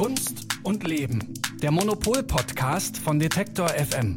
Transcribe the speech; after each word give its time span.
Kunst 0.00 0.46
und 0.62 0.82
Leben. 0.88 1.34
Der 1.62 1.70
Monopol-Podcast 1.70 2.96
von 2.96 3.18
Detektor 3.18 3.68
FM. 3.68 4.14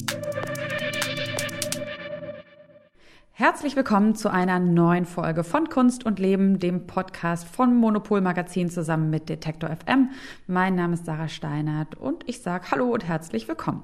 Herzlich 3.34 3.76
willkommen 3.76 4.16
zu 4.16 4.32
einer 4.32 4.60
neuen 4.60 5.06
Folge 5.06 5.44
von 5.44 5.68
Kunst 5.68 6.06
und 6.06 6.20
Leben, 6.20 6.58
dem 6.58 6.88
Podcast 6.88 7.50
von 7.50 7.76
Monopol 7.76 8.22
Magazin 8.22 8.70
zusammen 8.70 9.10
mit 9.10 9.28
Detektor 9.28 9.76
FM. 9.76 10.12
Mein 10.48 10.76
Name 10.76 10.94
ist 10.94 11.06
Sarah 11.06 11.28
Steinert 11.28 11.96
und 11.96 12.24
ich 12.30 12.42
sage 12.42 12.72
Hallo 12.72 12.86
und 12.86 13.04
herzlich 13.04 13.50
willkommen. 13.50 13.84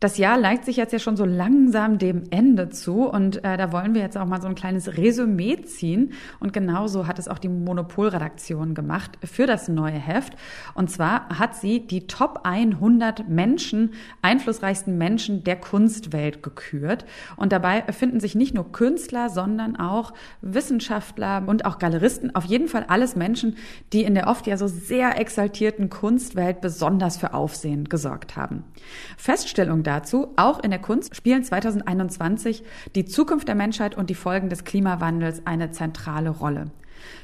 Das 0.00 0.18
Jahr 0.18 0.36
neigt 0.36 0.64
sich 0.64 0.76
jetzt 0.76 0.92
ja 0.92 0.98
schon 0.98 1.16
so 1.16 1.24
langsam 1.24 1.98
dem 1.98 2.24
Ende 2.30 2.68
zu 2.68 3.08
und 3.08 3.44
äh, 3.44 3.56
da 3.56 3.72
wollen 3.72 3.94
wir 3.94 4.02
jetzt 4.02 4.18
auch 4.18 4.26
mal 4.26 4.42
so 4.42 4.48
ein 4.48 4.56
kleines 4.56 4.98
Resümee 4.98 5.62
ziehen. 5.62 6.12
Und 6.40 6.52
genauso 6.52 7.06
hat 7.06 7.20
es 7.20 7.28
auch 7.28 7.38
die 7.38 7.48
Monopolredaktion 7.48 8.74
gemacht 8.74 9.12
für 9.22 9.46
das 9.46 9.68
neue 9.68 9.94
Heft. 9.94 10.34
Und 10.74 10.90
zwar 10.90 11.28
hat 11.38 11.54
sie 11.54 11.86
die 11.86 12.08
Top 12.08 12.40
100 12.42 13.28
Menschen, 13.28 13.92
einflussreichsten 14.20 14.98
Menschen 14.98 15.44
der 15.44 15.56
Kunstwelt 15.56 16.42
gekürt. 16.42 17.06
Und 17.36 17.52
dabei 17.52 17.84
finden 17.92 18.18
sich 18.18 18.34
nicht 18.34 18.52
nur 18.52 18.72
Künstler, 18.72 19.30
sondern 19.30 19.76
auch 19.76 20.12
Wissenschaftler 20.42 21.44
und 21.46 21.64
auch 21.64 21.78
Galeristen. 21.78 22.34
Auf 22.34 22.44
jeden 22.44 22.66
Fall 22.66 22.84
alles 22.88 23.14
Menschen, 23.14 23.56
die 23.92 24.02
in 24.02 24.14
der 24.14 24.26
oft 24.26 24.48
ja 24.48 24.56
so 24.56 24.66
sehr 24.66 25.20
exaltierten 25.20 25.88
Kunstwelt 25.88 26.60
besonders 26.60 27.16
für 27.16 27.32
Aufsehen 27.32 27.84
gesorgt 27.84 28.36
haben. 28.36 28.64
Feststellung 29.16 29.83
dazu, 29.84 30.28
auch 30.36 30.62
in 30.62 30.70
der 30.70 30.80
Kunst 30.80 31.14
spielen 31.14 31.44
2021 31.44 32.64
die 32.94 33.04
Zukunft 33.04 33.46
der 33.46 33.54
Menschheit 33.54 33.96
und 33.96 34.10
die 34.10 34.14
Folgen 34.14 34.48
des 34.48 34.64
Klimawandels 34.64 35.46
eine 35.46 35.70
zentrale 35.70 36.30
Rolle. 36.30 36.70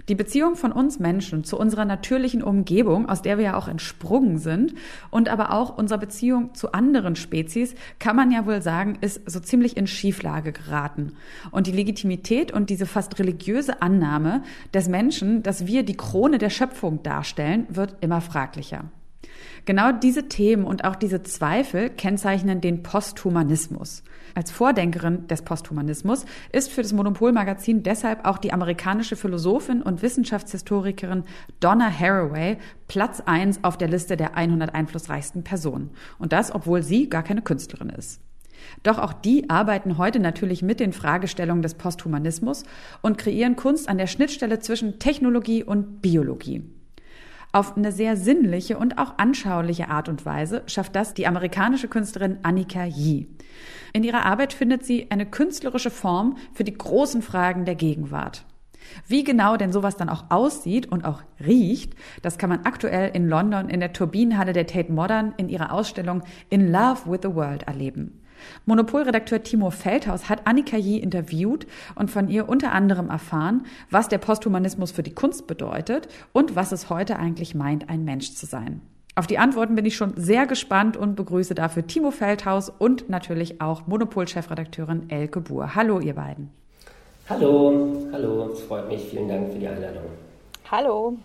Die 0.09 0.15
Beziehung 0.15 0.57
von 0.57 0.73
uns 0.73 0.99
Menschen 0.99 1.45
zu 1.45 1.59
unserer 1.59 1.85
natürlichen 1.85 2.43
Umgebung, 2.43 3.09
aus 3.09 3.23
der 3.23 3.39
wir 3.39 3.45
ja 3.45 3.57
auch 3.57 3.69
entsprungen 3.69 4.39
sind, 4.39 4.75
und 5.11 5.29
aber 5.29 5.53
auch 5.53 5.77
unserer 5.77 5.99
Beziehung 5.99 6.55
zu 6.55 6.73
anderen 6.73 7.17
Spezies, 7.17 7.75
kann 7.99 8.17
man 8.17 8.31
ja 8.31 8.47
wohl 8.47 8.63
sagen, 8.63 8.99
ist 9.01 9.29
so 9.31 9.41
ziemlich 9.41 9.77
in 9.77 9.87
Schieflage 9.87 10.53
geraten. 10.53 11.13
Und 11.51 11.67
die 11.67 11.73
Legitimität 11.73 12.53
und 12.53 12.71
diese 12.71 12.87
fast 12.87 13.19
religiöse 13.19 13.83
Annahme 13.83 14.43
des 14.75 14.89
Menschen, 14.89 15.43
dass 15.43 15.67
wir 15.67 15.83
die 15.83 15.97
Krone 15.97 16.39
der 16.39 16.51
Schöpfung 16.51 17.03
darstellen, 17.03 17.67
wird 17.69 17.97
immer 18.01 18.21
fraglicher. 18.21 18.85
Genau 19.65 19.93
diese 19.93 20.29
Themen 20.29 20.65
und 20.65 20.85
auch 20.85 20.97
diese 20.97 21.23
Zweifel 21.23 21.91
kennzeichnen 21.91 22.61
den 22.61 22.83
Posthumanismus. 22.83 24.03
Als 24.35 24.51
Vordenkerin 24.51 25.27
des 25.27 25.43
Posthumanismus 25.43 26.25
ist 26.53 26.71
für 26.71 26.83
das 26.83 26.93
Monopolmagazin 26.93 27.83
deshalb 27.83 28.25
auch 28.25 28.39
die 28.39 28.53
amerikanische 28.53 29.17
Philosophin 29.17 29.83
und 29.83 30.03
Wissenschaftshistorikerin 30.03 31.25
Donna 31.59 31.91
Haraway 31.91 32.59
Platz 32.89 33.23
eins 33.27 33.63
auf 33.63 33.77
der 33.77 33.89
Liste 33.89 34.17
der 34.17 34.37
100 34.37 34.75
einflussreichsten 34.75 35.45
Personen. 35.45 35.91
Und 36.19 36.33
das, 36.33 36.55
obwohl 36.55 36.83
sie 36.83 37.09
gar 37.09 37.23
keine 37.23 37.43
Künstlerin 37.43 37.91
ist. 37.91 38.21
Doch 38.83 38.99
auch 38.99 39.13
die 39.13 39.49
arbeiten 39.49 39.99
heute 39.99 40.21
natürlich 40.21 40.63
mit 40.63 40.81
den 40.81 40.93
Fragestellungen 40.93 41.63
des 41.63 41.75
Posthumanismus 41.75 42.65
und 43.03 43.19
kreieren 43.19 43.57
Kunst 43.57 43.89
an 43.89 43.99
der 43.99 44.07
Schnittstelle 44.07 44.59
zwischen 44.59 44.99
Technologie 44.99 45.65
und 45.65 46.03
Biologie. 46.03 46.63
Auf 47.53 47.77
eine 47.77 47.91
sehr 47.91 48.17
sinnliche 48.17 48.79
und 48.79 48.99
auch 48.99 49.15
anschauliche 49.19 49.89
Art 49.89 50.09
und 50.09 50.25
Weise 50.25 50.63
schafft 50.67 50.95
das 50.95 51.15
die 51.15 51.27
amerikanische 51.27 51.89
Künstlerin 51.89 52.39
Annika 52.43 52.85
Yee. 52.85 53.27
In 53.93 54.05
ihrer 54.05 54.25
Arbeit 54.25 54.53
findet 54.53 54.85
sie 54.85 55.11
eine 55.11 55.27
künstlerische 55.27 55.91
Form 55.91 56.37
für 56.55 56.63
die 56.63 56.77
großen 56.77 57.23
Fragen 57.23 57.65
der 57.65 57.75
Gegenwart. 57.75 58.45
Wie 59.07 59.25
genau 59.25 59.57
denn 59.57 59.73
sowas 59.73 59.97
dann 59.97 60.09
auch 60.09 60.31
aussieht 60.31 60.91
und 60.91 61.05
auch 61.05 61.23
riecht, 61.45 61.95
das 62.23 62.39
kann 62.39 62.51
man 62.51 62.65
aktuell 62.65 63.11
in 63.15 63.29
London 63.29 63.69
in 63.69 63.81
der 63.81 63.93
Turbinenhalle 63.93 64.53
der 64.53 64.67
Tate 64.67 64.93
Modern 64.93 65.35
in 65.37 65.49
ihrer 65.49 65.73
Ausstellung 65.73 66.23
In 66.51 66.71
Love 66.71 67.11
with 67.11 67.21
the 67.23 67.35
World 67.35 67.65
erleben. 67.65 68.20
Monopolredakteur 68.67 69.43
Timo 69.43 69.71
Feldhaus 69.71 70.29
hat 70.29 70.47
Annika 70.47 70.77
Yee 70.77 70.99
interviewt 70.99 71.67
und 71.95 72.11
von 72.11 72.29
ihr 72.29 72.49
unter 72.49 72.73
anderem 72.73 73.11
erfahren, 73.11 73.65
was 73.91 74.09
der 74.09 74.19
Posthumanismus 74.19 74.91
für 74.91 75.03
die 75.03 75.15
Kunst 75.15 75.47
bedeutet 75.47 76.09
und 76.33 76.57
was 76.57 76.73
es 76.73 76.91
heute 76.91 77.19
eigentlich 77.19 77.55
meint, 77.55 77.89
ein 77.89 78.05
Mensch 78.05 78.35
zu 78.35 78.47
sein. 78.47 78.81
Auf 79.17 79.27
die 79.27 79.39
Antworten 79.39 79.75
bin 79.75 79.85
ich 79.85 79.97
schon 79.97 80.15
sehr 80.17 80.47
gespannt 80.47 80.97
und 80.97 81.17
begrüße 81.17 81.55
dafür 81.55 81.87
Timo 81.87 82.11
Feldhaus 82.11 82.71
und 82.71 83.11
natürlich 83.11 83.61
auch 83.61 83.87
Monopol-Chefredakteurin 83.87 85.11
Elke 85.11 85.41
Buhr. 85.41 85.75
Hallo, 85.75 86.01
ihr 86.01 86.15
beiden. 86.15 86.51
Hallo, 87.29 88.09
hallo, 88.13 88.51
es 88.53 88.61
freut 88.61 88.89
mich. 88.89 89.03
Vielen 89.03 89.29
Dank 89.29 89.53
für 89.53 89.59
die 89.59 89.69
Einladung. 89.69 90.05
Hallo. 90.71 91.19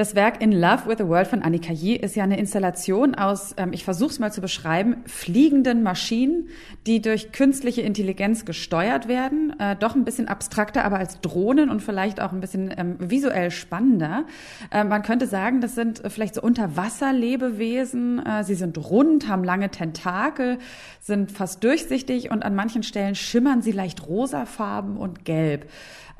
Das 0.00 0.14
Werk 0.14 0.40
In 0.40 0.52
Love 0.52 0.86
with 0.86 0.96
the 0.96 1.06
World 1.06 1.26
von 1.26 1.42
Annika 1.42 1.74
Yee 1.74 1.94
ist 1.94 2.16
ja 2.16 2.24
eine 2.24 2.38
Installation 2.38 3.14
aus, 3.14 3.54
ähm, 3.58 3.74
ich 3.74 3.84
versuche 3.84 4.12
es 4.12 4.18
mal 4.18 4.32
zu 4.32 4.40
beschreiben, 4.40 5.02
fliegenden 5.04 5.82
Maschinen, 5.82 6.48
die 6.86 7.02
durch 7.02 7.32
künstliche 7.32 7.82
Intelligenz 7.82 8.46
gesteuert 8.46 9.08
werden. 9.08 9.52
Äh, 9.60 9.76
doch 9.76 9.94
ein 9.94 10.06
bisschen 10.06 10.26
abstrakter, 10.26 10.86
aber 10.86 10.96
als 10.96 11.20
Drohnen 11.20 11.68
und 11.68 11.82
vielleicht 11.82 12.18
auch 12.18 12.32
ein 12.32 12.40
bisschen 12.40 12.72
ähm, 12.78 12.96
visuell 12.98 13.50
spannender. 13.50 14.24
Äh, 14.70 14.84
man 14.84 15.02
könnte 15.02 15.26
sagen, 15.26 15.60
das 15.60 15.74
sind 15.74 16.00
vielleicht 16.08 16.36
so 16.36 16.40
Unterwasserlebewesen. 16.40 18.24
Äh, 18.24 18.44
sie 18.44 18.54
sind 18.54 18.78
rund, 18.78 19.28
haben 19.28 19.44
lange 19.44 19.68
Tentakel, 19.68 20.56
sind 21.00 21.30
fast 21.30 21.62
durchsichtig 21.62 22.30
und 22.30 22.42
an 22.42 22.54
manchen 22.54 22.84
Stellen 22.84 23.14
schimmern 23.14 23.60
sie 23.60 23.72
leicht 23.72 24.06
rosafarben 24.06 24.96
und 24.96 25.26
gelb. 25.26 25.68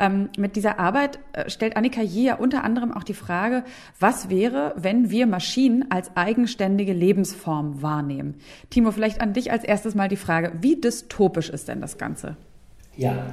Ähm, 0.00 0.30
mit 0.38 0.56
dieser 0.56 0.78
Arbeit 0.78 1.18
äh, 1.34 1.50
stellt 1.50 1.76
Annika 1.76 2.00
ja 2.00 2.36
unter 2.36 2.64
anderem 2.64 2.90
auch 2.90 3.04
die 3.04 3.12
Frage, 3.12 3.64
was 3.98 4.30
wäre, 4.30 4.72
wenn 4.76 5.10
wir 5.10 5.26
Maschinen 5.26 5.90
als 5.90 6.10
eigenständige 6.16 6.94
Lebensform 6.94 7.82
wahrnehmen? 7.82 8.36
Timo, 8.70 8.92
vielleicht 8.92 9.20
an 9.20 9.34
dich 9.34 9.52
als 9.52 9.62
erstes 9.62 9.94
mal 9.94 10.08
die 10.08 10.16
Frage, 10.16 10.52
wie 10.62 10.80
dystopisch 10.80 11.50
ist 11.50 11.68
denn 11.68 11.82
das 11.82 11.98
Ganze? 11.98 12.36
Ja, 12.96 13.26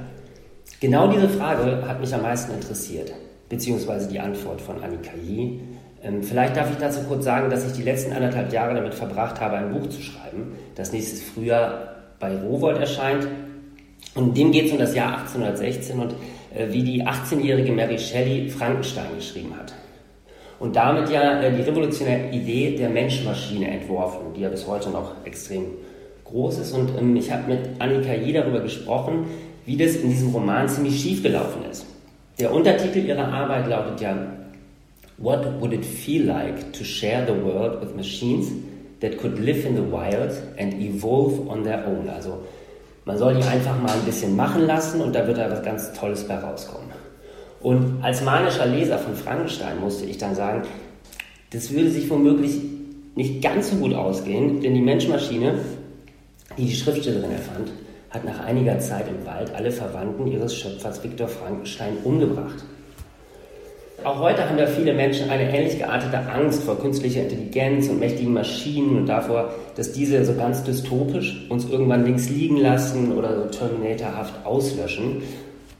genau 0.78 1.10
diese 1.10 1.30
Frage 1.30 1.88
hat 1.88 2.00
mich 2.00 2.14
am 2.14 2.20
meisten 2.20 2.52
interessiert, 2.52 3.14
beziehungsweise 3.48 4.06
die 4.06 4.20
Antwort 4.20 4.60
von 4.60 4.82
Annika 4.82 5.12
Yee. 5.16 5.60
Ähm, 6.02 6.22
vielleicht 6.22 6.54
darf 6.54 6.70
ich 6.70 6.76
dazu 6.76 7.00
kurz 7.08 7.24
sagen, 7.24 7.48
dass 7.48 7.66
ich 7.66 7.72
die 7.72 7.82
letzten 7.82 8.12
anderthalb 8.12 8.52
Jahre 8.52 8.74
damit 8.74 8.92
verbracht 8.92 9.40
habe, 9.40 9.56
ein 9.56 9.72
Buch 9.72 9.88
zu 9.88 10.02
schreiben, 10.02 10.52
das 10.74 10.92
nächstes 10.92 11.22
Frühjahr 11.22 11.94
bei 12.20 12.36
Rowold 12.36 12.78
erscheint. 12.78 13.26
Und 14.14 14.28
in 14.28 14.34
dem 14.34 14.52
geht 14.52 14.66
es 14.66 14.72
um 14.72 14.78
das 14.78 14.94
Jahr 14.94 15.18
1816 15.20 15.98
und 15.98 16.14
wie 16.68 16.82
die 16.82 17.04
18-jährige 17.04 17.72
Mary 17.72 17.98
Shelley 17.98 18.48
Frankenstein 18.48 19.14
geschrieben 19.16 19.54
hat. 19.58 19.74
Und 20.58 20.74
damit 20.74 21.08
ja 21.10 21.40
äh, 21.40 21.54
die 21.54 21.62
revolutionäre 21.62 22.30
Idee 22.30 22.76
der 22.76 22.88
Menschmaschine 22.88 23.70
entworfen, 23.70 24.34
die 24.34 24.40
ja 24.40 24.48
bis 24.48 24.66
heute 24.66 24.90
noch 24.90 25.12
extrem 25.24 25.66
groß 26.24 26.58
ist. 26.58 26.72
Und 26.72 26.90
ähm, 26.98 27.14
ich 27.16 27.30
habe 27.30 27.48
mit 27.48 27.60
Annika 27.78 28.12
Yee 28.12 28.32
darüber 28.32 28.60
gesprochen, 28.60 29.26
wie 29.66 29.76
das 29.76 29.96
in 29.96 30.10
diesem 30.10 30.30
Roman 30.30 30.68
ziemlich 30.68 31.00
schief 31.00 31.22
gelaufen 31.22 31.62
ist. 31.70 31.86
Der 32.38 32.52
Untertitel 32.52 32.98
ihrer 32.98 33.28
Arbeit 33.28 33.68
lautet 33.68 34.00
ja 34.00 34.16
What 35.18 35.60
would 35.60 35.72
it 35.72 35.84
feel 35.84 36.26
like 36.26 36.72
to 36.72 36.84
share 36.84 37.26
the 37.26 37.34
world 37.34 37.80
with 37.80 37.94
machines 37.96 38.52
that 39.00 39.18
could 39.18 39.38
live 39.38 39.66
in 39.66 39.74
the 39.74 39.82
wild 39.82 40.32
and 40.56 40.74
evolve 40.74 41.48
on 41.48 41.64
their 41.64 41.84
own? 41.86 42.08
Also 42.08 42.38
man 43.08 43.16
soll 43.16 43.36
die 43.36 43.42
einfach 43.42 43.80
mal 43.80 43.90
ein 43.90 44.04
bisschen 44.04 44.36
machen 44.36 44.66
lassen 44.66 45.00
und 45.00 45.14
da 45.14 45.26
wird 45.26 45.38
da 45.38 45.50
was 45.50 45.62
ganz 45.62 45.94
Tolles 45.94 46.24
bei 46.24 46.36
rauskommen. 46.36 46.90
Und 47.62 48.04
als 48.04 48.22
manischer 48.22 48.66
Leser 48.66 48.98
von 48.98 49.14
Frankenstein 49.14 49.80
musste 49.80 50.04
ich 50.04 50.18
dann 50.18 50.34
sagen, 50.34 50.68
das 51.50 51.72
würde 51.72 51.88
sich 51.88 52.10
womöglich 52.10 52.60
nicht 53.14 53.42
ganz 53.42 53.70
so 53.70 53.76
gut 53.76 53.94
ausgehen, 53.94 54.60
denn 54.60 54.74
die 54.74 54.82
Menschmaschine, 54.82 55.54
die 56.58 56.66
die 56.66 56.74
Schriftstellerin 56.74 57.30
erfand, 57.30 57.72
hat 58.10 58.26
nach 58.26 58.44
einiger 58.44 58.78
Zeit 58.78 59.06
im 59.08 59.24
Wald 59.24 59.54
alle 59.54 59.70
Verwandten 59.70 60.26
ihres 60.26 60.54
Schöpfers 60.54 61.02
Viktor 61.02 61.28
Frankenstein 61.28 61.96
umgebracht. 62.04 62.62
Auch 64.04 64.20
heute 64.20 64.48
haben 64.48 64.56
ja 64.58 64.66
viele 64.66 64.94
Menschen 64.94 65.28
eine 65.28 65.52
ähnlich 65.52 65.78
geartete 65.78 66.18
Angst 66.30 66.62
vor 66.62 66.78
künstlicher 66.78 67.22
Intelligenz 67.22 67.88
und 67.88 67.98
mächtigen 67.98 68.32
Maschinen 68.32 68.96
und 68.96 69.06
davor, 69.06 69.52
dass 69.74 69.90
diese 69.90 70.24
so 70.24 70.34
ganz 70.34 70.62
dystopisch 70.62 71.46
uns 71.48 71.68
irgendwann 71.68 72.04
links 72.04 72.28
liegen 72.28 72.58
lassen 72.58 73.12
oder 73.16 73.34
so 73.34 73.58
Terminatorhaft 73.58 74.46
auslöschen 74.46 75.22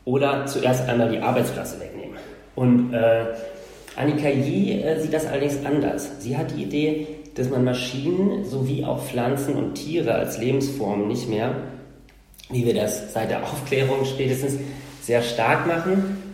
oder 0.05 0.47
zuerst 0.47 0.89
einmal 0.89 1.11
die 1.11 1.21
Arbeitsplätze 1.21 1.79
wegnehmen. 1.79 2.17
Und 2.57 2.93
äh, 2.93 3.27
Annika 3.95 4.29
Yee 4.29 4.83
äh, 4.83 5.01
sieht 5.01 5.13
das 5.13 5.27
allerdings 5.27 5.65
anders. 5.65 6.11
Sie 6.19 6.37
hat 6.37 6.51
die 6.57 6.65
Idee, 6.65 7.07
dass 7.37 7.49
man 7.51 7.63
Maschinen 7.63 8.45
sowie 8.45 8.85
auch 8.85 9.01
Pflanzen 9.01 9.55
und 9.55 9.75
Tiere 9.75 10.15
als 10.15 10.39
Lebensformen 10.39 11.07
nicht 11.07 11.29
mehr, 11.29 11.55
wie 12.51 12.67
wir 12.67 12.75
das 12.75 13.13
seit 13.13 13.31
der 13.31 13.45
Aufklärung 13.45 14.05
spätestens 14.05 14.55
sehr 15.03 15.23
stark 15.23 15.69
machen, 15.69 16.28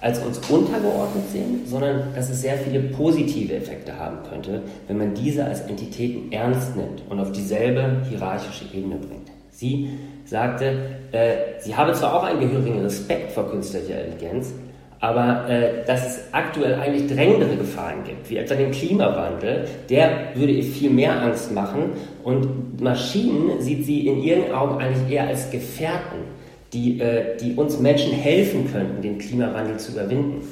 als 0.00 0.18
uns 0.18 0.38
untergeordnet 0.48 1.24
sehen, 1.32 1.62
sondern 1.66 2.14
dass 2.14 2.30
es 2.30 2.42
sehr 2.42 2.56
viele 2.58 2.80
positive 2.80 3.54
Effekte 3.54 3.98
haben 3.98 4.18
könnte, 4.28 4.62
wenn 4.88 4.98
man 4.98 5.14
diese 5.14 5.44
als 5.44 5.62
Entitäten 5.62 6.30
ernst 6.32 6.76
nimmt 6.76 7.02
und 7.08 7.18
auf 7.18 7.32
dieselbe 7.32 8.02
hierarchische 8.08 8.64
Ebene 8.74 8.96
bringt. 8.96 9.30
Sie 9.50 9.90
sagte, 10.24 10.74
äh, 11.12 11.36
sie 11.60 11.74
habe 11.74 11.92
zwar 11.94 12.14
auch 12.14 12.24
einen 12.24 12.40
gehörigen 12.40 12.80
Respekt 12.80 13.32
vor 13.32 13.50
künstlicher 13.50 14.04
Intelligenz, 14.04 14.52
Aber 14.98 15.48
äh, 15.48 15.84
dass 15.86 16.06
es 16.06 16.24
aktuell 16.32 16.74
eigentlich 16.74 17.06
drängendere 17.06 17.56
Gefahren 17.56 18.02
gibt, 18.04 18.30
wie 18.30 18.38
etwa 18.38 18.54
den 18.54 18.70
Klimawandel, 18.70 19.66
der 19.90 20.34
würde 20.34 20.52
ihr 20.52 20.64
viel 20.64 20.90
mehr 20.90 21.20
Angst 21.20 21.52
machen. 21.52 21.90
Und 22.24 22.80
Maschinen 22.80 23.60
sieht 23.60 23.84
sie 23.84 24.06
in 24.06 24.22
ihren 24.22 24.52
Augen 24.52 24.78
eigentlich 24.78 25.12
eher 25.12 25.28
als 25.28 25.50
Gefährten, 25.50 26.20
die, 26.76 27.00
äh, 27.00 27.36
die 27.38 27.54
uns 27.54 27.80
Menschen 27.80 28.12
helfen 28.12 28.70
könnten, 28.70 29.00
den 29.00 29.18
Klimawandel 29.18 29.78
zu 29.78 29.92
überwinden. 29.92 30.42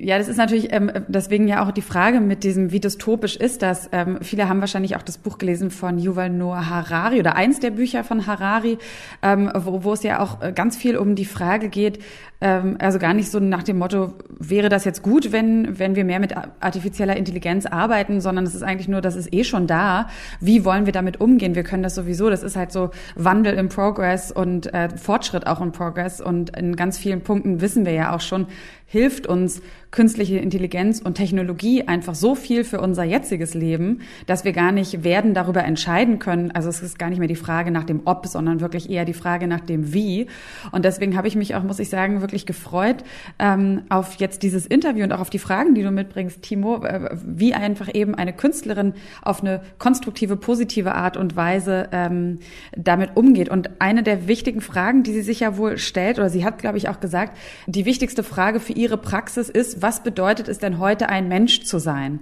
Ja, 0.00 0.16
das 0.16 0.28
ist 0.28 0.36
natürlich 0.36 0.72
ähm, 0.72 0.92
deswegen 1.08 1.48
ja 1.48 1.66
auch 1.66 1.72
die 1.72 1.82
Frage 1.82 2.20
mit 2.20 2.44
diesem, 2.44 2.70
wie 2.70 2.78
dystopisch 2.78 3.34
ist 3.34 3.62
das? 3.62 3.88
Ähm, 3.90 4.18
viele 4.22 4.48
haben 4.48 4.60
wahrscheinlich 4.60 4.94
auch 4.94 5.02
das 5.02 5.18
Buch 5.18 5.38
gelesen 5.38 5.72
von 5.72 5.98
Yuval 5.98 6.30
Noah 6.30 6.70
Harari 6.70 7.18
oder 7.18 7.34
eins 7.34 7.58
der 7.58 7.72
Bücher 7.72 8.04
von 8.04 8.28
Harari, 8.28 8.78
ähm, 9.22 9.50
wo, 9.56 9.82
wo 9.82 9.92
es 9.92 10.04
ja 10.04 10.20
auch 10.20 10.40
äh, 10.40 10.52
ganz 10.52 10.76
viel 10.76 10.96
um 10.96 11.16
die 11.16 11.24
Frage 11.24 11.68
geht, 11.68 11.98
ähm, 12.40 12.76
also 12.78 13.00
gar 13.00 13.14
nicht 13.14 13.30
so 13.30 13.40
nach 13.40 13.64
dem 13.64 13.78
Motto, 13.78 14.12
wäre 14.28 14.68
das 14.68 14.84
jetzt 14.84 15.02
gut, 15.02 15.32
wenn, 15.32 15.80
wenn 15.80 15.96
wir 15.96 16.04
mehr 16.04 16.20
mit 16.20 16.34
artifizieller 16.60 17.16
Intelligenz 17.16 17.66
arbeiten, 17.66 18.20
sondern 18.20 18.44
es 18.44 18.54
ist 18.54 18.62
eigentlich 18.62 18.86
nur, 18.86 19.00
das 19.00 19.16
ist 19.16 19.34
eh 19.34 19.42
schon 19.42 19.66
da. 19.66 20.08
Wie 20.40 20.64
wollen 20.64 20.86
wir 20.86 20.92
damit 20.92 21.20
umgehen? 21.20 21.56
Wir 21.56 21.64
können 21.64 21.82
das 21.82 21.96
sowieso. 21.96 22.30
Das 22.30 22.44
ist 22.44 22.54
halt 22.54 22.70
so 22.70 22.90
Wandel 23.16 23.54
im 23.54 23.68
Progress 23.68 24.30
und 24.30 24.72
äh, 24.72 24.88
Fortschritt 24.96 25.48
auch 25.48 25.60
im 25.60 25.72
Progress. 25.72 26.20
Und 26.20 26.56
in 26.56 26.76
ganz 26.76 26.98
vielen 26.98 27.22
Punkten 27.22 27.60
wissen 27.60 27.84
wir 27.84 27.92
ja 27.92 28.14
auch 28.14 28.20
schon, 28.20 28.46
hilft 28.86 29.26
uns 29.26 29.60
künstliche 29.90 30.38
Intelligenz 30.38 31.00
und 31.00 31.14
Technologie 31.14 31.88
einfach 31.88 32.14
so 32.14 32.34
viel 32.34 32.64
für 32.64 32.80
unser 32.80 33.04
jetziges 33.04 33.54
Leben, 33.54 34.00
dass 34.26 34.44
wir 34.44 34.52
gar 34.52 34.70
nicht 34.70 35.02
werden 35.02 35.32
darüber 35.32 35.64
entscheiden 35.64 36.18
können. 36.18 36.50
Also 36.50 36.68
es 36.68 36.82
ist 36.82 36.98
gar 36.98 37.08
nicht 37.08 37.18
mehr 37.18 37.28
die 37.28 37.36
Frage 37.36 37.70
nach 37.70 37.84
dem 37.84 38.02
Ob, 38.04 38.26
sondern 38.26 38.60
wirklich 38.60 38.90
eher 38.90 39.06
die 39.06 39.14
Frage 39.14 39.46
nach 39.46 39.60
dem 39.60 39.94
Wie. 39.94 40.26
Und 40.72 40.84
deswegen 40.84 41.16
habe 41.16 41.26
ich 41.26 41.36
mich 41.36 41.54
auch, 41.54 41.62
muss 41.62 41.78
ich 41.78 41.88
sagen, 41.88 42.20
wirklich 42.20 42.44
gefreut 42.44 43.02
ähm, 43.38 43.82
auf 43.88 44.16
jetzt 44.16 44.42
dieses 44.42 44.66
Interview 44.66 45.04
und 45.04 45.12
auch 45.12 45.20
auf 45.20 45.30
die 45.30 45.38
Fragen, 45.38 45.74
die 45.74 45.82
du 45.82 45.90
mitbringst, 45.90 46.42
Timo, 46.42 46.84
äh, 46.84 47.16
wie 47.24 47.54
einfach 47.54 47.88
eben 47.92 48.14
eine 48.14 48.34
Künstlerin 48.34 48.92
auf 49.22 49.40
eine 49.40 49.62
konstruktive, 49.78 50.36
positive 50.36 50.94
Art 50.94 51.16
und 51.16 51.34
Weise 51.34 51.88
ähm, 51.92 52.40
damit 52.76 53.16
umgeht. 53.16 53.48
Und 53.48 53.80
eine 53.80 54.02
der 54.02 54.28
wichtigen 54.28 54.60
Fragen, 54.60 55.02
die 55.02 55.12
sie 55.12 55.22
sich 55.22 55.40
ja 55.40 55.56
wohl 55.56 55.78
stellt, 55.78 56.18
oder 56.18 56.28
sie 56.28 56.44
hat, 56.44 56.58
glaube 56.58 56.76
ich, 56.76 56.88
auch 56.90 57.00
gesagt, 57.00 57.36
die 57.66 57.86
wichtigste 57.86 58.22
Frage 58.22 58.60
für 58.60 58.74
ihre 58.74 58.98
Praxis 58.98 59.48
ist, 59.48 59.77
was 59.82 60.02
bedeutet 60.02 60.48
es 60.48 60.58
denn 60.58 60.78
heute, 60.78 61.08
ein 61.08 61.28
Mensch 61.28 61.64
zu 61.64 61.78
sein? 61.78 62.20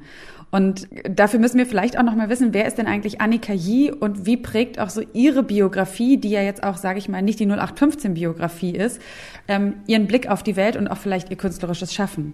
Und 0.51 0.87
dafür 1.05 1.41
müssen 1.41 1.59
wir 1.59 1.67
vielleicht 1.67 1.99
auch 1.99 2.03
noch 2.03 2.15
mal 2.15 2.29
wissen, 2.29 2.55
wer 2.55 2.67
ist 2.67 2.79
denn 2.79 2.87
eigentlich 2.87 3.21
Annika 3.21 3.53
Yee 3.53 3.91
und 3.91 4.27
wie 4.27 4.37
prägt 4.37 4.79
auch 4.79 4.91
so 4.91 5.03
ihre 5.13 5.43
Biografie, 5.43 6.19
die 6.19 6.31
ja 6.31 6.41
jetzt 6.41 6.63
auch, 6.63 6.77
sage 6.77 6.99
ich 6.99 7.09
mal, 7.09 7.21
nicht 7.21 7.41
die 7.41 7.47
0815-Biografie 7.47 8.71
ist, 8.71 9.01
ähm, 9.49 9.75
ihren 9.87 10.07
Blick 10.07 10.31
auf 10.31 10.43
die 10.43 10.57
Welt 10.57 10.77
und 10.77 10.89
auch 10.89 10.99
vielleicht 10.99 11.31
ihr 11.31 11.37
künstlerisches 11.37 11.93
Schaffen? 11.93 12.33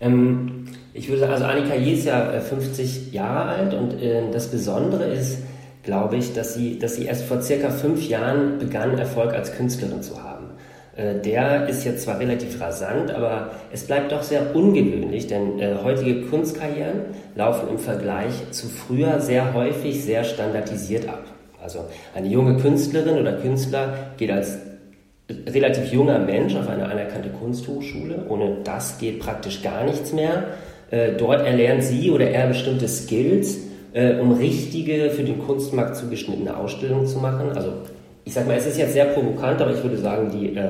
Ähm, 0.00 0.66
ich 0.92 1.08
würde 1.08 1.20
sagen, 1.20 1.32
also 1.32 1.44
Annika 1.46 1.74
Yee 1.74 1.94
ist 1.94 2.04
ja 2.04 2.40
50 2.40 3.12
äh, 3.12 3.16
Jahre 3.16 3.48
alt 3.48 3.74
und 3.74 3.94
äh, 3.94 4.30
das 4.30 4.50
Besondere 4.50 5.04
ist, 5.04 5.38
glaube 5.82 6.16
ich, 6.16 6.34
dass 6.34 6.54
sie, 6.54 6.78
dass 6.78 6.96
sie 6.96 7.06
erst 7.06 7.24
vor 7.24 7.40
circa 7.40 7.70
fünf 7.70 8.06
Jahren 8.06 8.58
begann, 8.58 8.98
Erfolg 8.98 9.32
als 9.32 9.56
Künstlerin 9.56 10.02
zu 10.02 10.22
haben. 10.22 10.35
Äh, 10.96 11.20
der 11.20 11.68
ist 11.68 11.84
jetzt 11.84 12.02
zwar 12.02 12.18
relativ 12.18 12.60
rasant, 12.60 13.10
aber 13.10 13.50
es 13.72 13.84
bleibt 13.84 14.12
doch 14.12 14.22
sehr 14.22 14.54
ungewöhnlich, 14.54 15.26
denn 15.26 15.60
äh, 15.60 15.76
heutige 15.82 16.22
Kunstkarrieren 16.22 17.00
laufen 17.34 17.68
im 17.68 17.78
Vergleich 17.78 18.32
zu 18.50 18.66
früher 18.68 19.20
sehr 19.20 19.54
häufig 19.54 20.02
sehr 20.02 20.24
standardisiert 20.24 21.08
ab. 21.08 21.24
Also 21.62 21.80
eine 22.14 22.28
junge 22.28 22.56
Künstlerin 22.56 23.18
oder 23.18 23.34
Künstler 23.34 24.12
geht 24.16 24.30
als 24.30 24.58
relativ 25.28 25.92
junger 25.92 26.18
Mensch 26.18 26.54
auf 26.54 26.68
eine 26.68 26.86
anerkannte 26.86 27.30
Kunsthochschule. 27.30 28.26
Ohne 28.28 28.58
das 28.64 28.98
geht 28.98 29.18
praktisch 29.18 29.62
gar 29.62 29.84
nichts 29.84 30.12
mehr. 30.12 30.44
Äh, 30.90 31.12
dort 31.18 31.44
erlernt 31.44 31.82
sie 31.82 32.10
oder 32.10 32.30
er 32.30 32.46
bestimmte 32.46 32.86
Skills, 32.86 33.58
äh, 33.92 34.14
um 34.20 34.32
richtige, 34.32 35.10
für 35.10 35.24
den 35.24 35.40
Kunstmarkt 35.40 35.96
zugeschnittene 35.96 36.56
Ausstellungen 36.56 37.06
zu 37.06 37.18
machen. 37.18 37.50
Also 37.54 37.72
ich 38.26 38.34
sag 38.34 38.46
mal, 38.46 38.56
es 38.56 38.66
ist 38.66 38.76
jetzt 38.76 38.92
sehr 38.92 39.04
provokant, 39.06 39.62
aber 39.62 39.72
ich 39.72 39.82
würde 39.82 39.96
sagen, 39.96 40.30
die, 40.32 40.56
äh, 40.56 40.68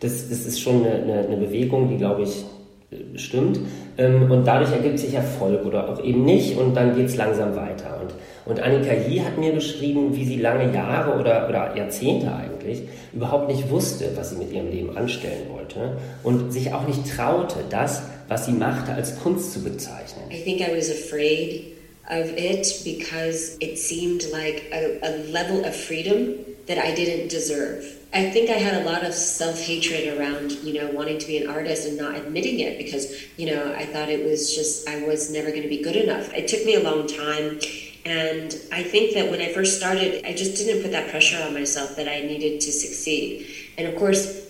das, 0.00 0.28
das 0.28 0.44
ist 0.44 0.60
schon 0.60 0.84
eine, 0.84 1.26
eine, 1.26 1.36
Bewegung, 1.38 1.88
die, 1.88 1.96
glaube 1.96 2.24
ich, 2.24 2.44
äh, 2.90 3.18
stimmt. 3.18 3.58
Ähm, 3.96 4.30
und 4.30 4.46
dadurch 4.46 4.70
ergibt 4.70 4.98
sich 4.98 5.14
Erfolg 5.14 5.64
oder 5.64 5.88
auch 5.88 6.04
eben 6.04 6.26
nicht 6.26 6.58
und 6.58 6.74
dann 6.74 6.94
geht 6.94 7.06
es 7.06 7.16
langsam 7.16 7.56
weiter. 7.56 8.02
Und, 8.02 8.52
und 8.52 8.62
Annika 8.62 8.92
Yee 8.92 9.22
hat 9.22 9.38
mir 9.38 9.52
beschrieben, 9.52 10.14
wie 10.14 10.26
sie 10.26 10.36
lange 10.36 10.74
Jahre 10.74 11.18
oder, 11.18 11.48
oder 11.48 11.74
Jahrzehnte 11.74 12.34
eigentlich 12.34 12.82
überhaupt 13.14 13.48
nicht 13.48 13.70
wusste, 13.70 14.10
was 14.14 14.30
sie 14.30 14.36
mit 14.36 14.52
ihrem 14.52 14.70
Leben 14.70 14.94
anstellen 14.94 15.48
wollte 15.50 15.96
und 16.22 16.52
sich 16.52 16.74
auch 16.74 16.86
nicht 16.86 17.16
traute, 17.16 17.60
das, 17.70 18.02
was 18.28 18.44
sie 18.44 18.52
machte, 18.52 18.92
als 18.92 19.18
Kunst 19.20 19.54
zu 19.54 19.64
bezeichnen. 19.64 20.24
I 20.30 20.42
think 20.44 20.60
I 20.60 20.76
was 20.76 20.90
afraid 20.90 21.62
of 22.10 22.30
it 22.36 22.82
because 22.84 23.56
it 23.60 23.78
seemed 23.78 24.30
like 24.32 24.64
a, 24.70 25.06
a 25.06 25.32
level 25.32 25.64
of 25.64 25.74
freedom 25.74 26.34
that 26.70 26.78
I 26.78 26.94
didn't 26.94 27.26
deserve. 27.26 27.84
I 28.14 28.30
think 28.30 28.48
I 28.48 28.52
had 28.52 28.80
a 28.80 28.84
lot 28.84 29.02
of 29.02 29.12
self 29.12 29.60
hatred 29.60 30.16
around, 30.16 30.52
you 30.62 30.74
know, 30.74 30.88
wanting 30.92 31.18
to 31.18 31.26
be 31.26 31.36
an 31.38 31.50
artist 31.50 31.88
and 31.88 31.98
not 31.98 32.14
admitting 32.14 32.60
it 32.60 32.78
because, 32.78 33.12
you 33.36 33.46
know, 33.46 33.74
I 33.74 33.86
thought 33.86 34.08
it 34.08 34.24
was 34.24 34.54
just, 34.54 34.88
I 34.88 35.02
was 35.04 35.32
never 35.32 35.50
going 35.50 35.62
to 35.62 35.68
be 35.68 35.82
good 35.82 35.96
enough. 35.96 36.32
It 36.32 36.46
took 36.46 36.64
me 36.64 36.76
a 36.76 36.80
long 36.80 37.08
time. 37.08 37.58
And 38.04 38.56
I 38.70 38.84
think 38.84 39.14
that 39.14 39.28
when 39.32 39.40
I 39.40 39.52
first 39.52 39.78
started, 39.78 40.24
I 40.24 40.32
just 40.32 40.56
didn't 40.58 40.82
put 40.82 40.92
that 40.92 41.10
pressure 41.10 41.42
on 41.42 41.54
myself 41.54 41.96
that 41.96 42.08
I 42.08 42.20
needed 42.20 42.60
to 42.60 42.70
succeed. 42.70 43.52
And 43.76 43.88
of 43.88 43.96
course, 43.96 44.48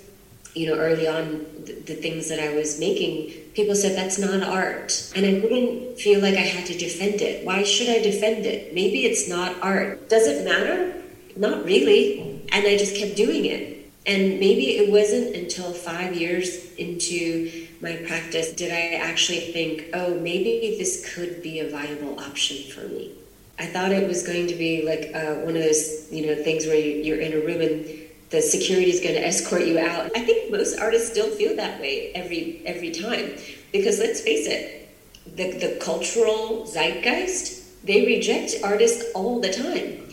you 0.54 0.66
know, 0.66 0.78
early 0.78 1.08
on, 1.08 1.46
the, 1.64 1.72
the 1.72 1.94
things 1.94 2.28
that 2.28 2.38
I 2.38 2.54
was 2.54 2.78
making, 2.78 3.32
people 3.54 3.74
said 3.74 3.96
that's 3.96 4.18
not 4.18 4.42
art. 4.42 5.10
And 5.16 5.24
I 5.24 5.40
didn't 5.40 5.98
feel 5.98 6.20
like 6.20 6.34
I 6.34 6.48
had 6.54 6.66
to 6.66 6.76
defend 6.76 7.22
it. 7.22 7.46
Why 7.46 7.62
should 7.62 7.88
I 7.88 8.02
defend 8.02 8.44
it? 8.44 8.74
Maybe 8.74 9.06
it's 9.06 9.26
not 9.26 9.56
art. 9.62 10.10
Does 10.10 10.26
it 10.26 10.44
matter? 10.44 10.99
Not 11.36 11.64
really. 11.64 12.42
And 12.52 12.66
I 12.66 12.76
just 12.76 12.96
kept 12.96 13.16
doing 13.16 13.44
it. 13.44 13.78
And 14.06 14.40
maybe 14.40 14.76
it 14.76 14.90
wasn't 14.90 15.36
until 15.36 15.72
five 15.72 16.14
years 16.14 16.72
into 16.74 17.68
my 17.80 17.96
practice 17.96 18.52
did 18.52 18.72
I 18.72 18.96
actually 18.96 19.52
think, 19.52 19.86
oh, 19.94 20.14
maybe 20.14 20.76
this 20.78 21.14
could 21.14 21.42
be 21.42 21.60
a 21.60 21.70
viable 21.70 22.18
option 22.18 22.70
for 22.70 22.88
me. 22.88 23.12
I 23.58 23.66
thought 23.66 23.92
it 23.92 24.08
was 24.08 24.26
going 24.26 24.46
to 24.48 24.54
be 24.54 24.82
like 24.82 25.14
uh, 25.14 25.44
one 25.44 25.54
of 25.54 25.62
those, 25.62 26.10
you 26.10 26.26
know, 26.26 26.42
things 26.42 26.66
where 26.66 26.76
you're 26.76 27.20
in 27.20 27.34
a 27.34 27.44
room 27.44 27.60
and 27.60 27.86
the 28.30 28.40
security 28.40 28.90
is 28.90 29.00
going 29.00 29.14
to 29.14 29.26
escort 29.26 29.66
you 29.66 29.78
out. 29.78 30.10
I 30.16 30.24
think 30.24 30.50
most 30.50 30.78
artists 30.78 31.10
still 31.10 31.28
feel 31.28 31.56
that 31.56 31.80
way 31.80 32.12
every 32.14 32.62
every 32.64 32.90
time 32.90 33.36
because 33.72 33.98
let's 33.98 34.20
face 34.20 34.46
it, 34.46 34.88
the 35.26 35.52
the 35.58 35.78
cultural 35.80 36.64
zeitgeist 36.66 37.60
they 37.84 38.06
reject 38.06 38.56
artists 38.62 39.04
all 39.14 39.40
the 39.40 39.52
time. 39.52 40.09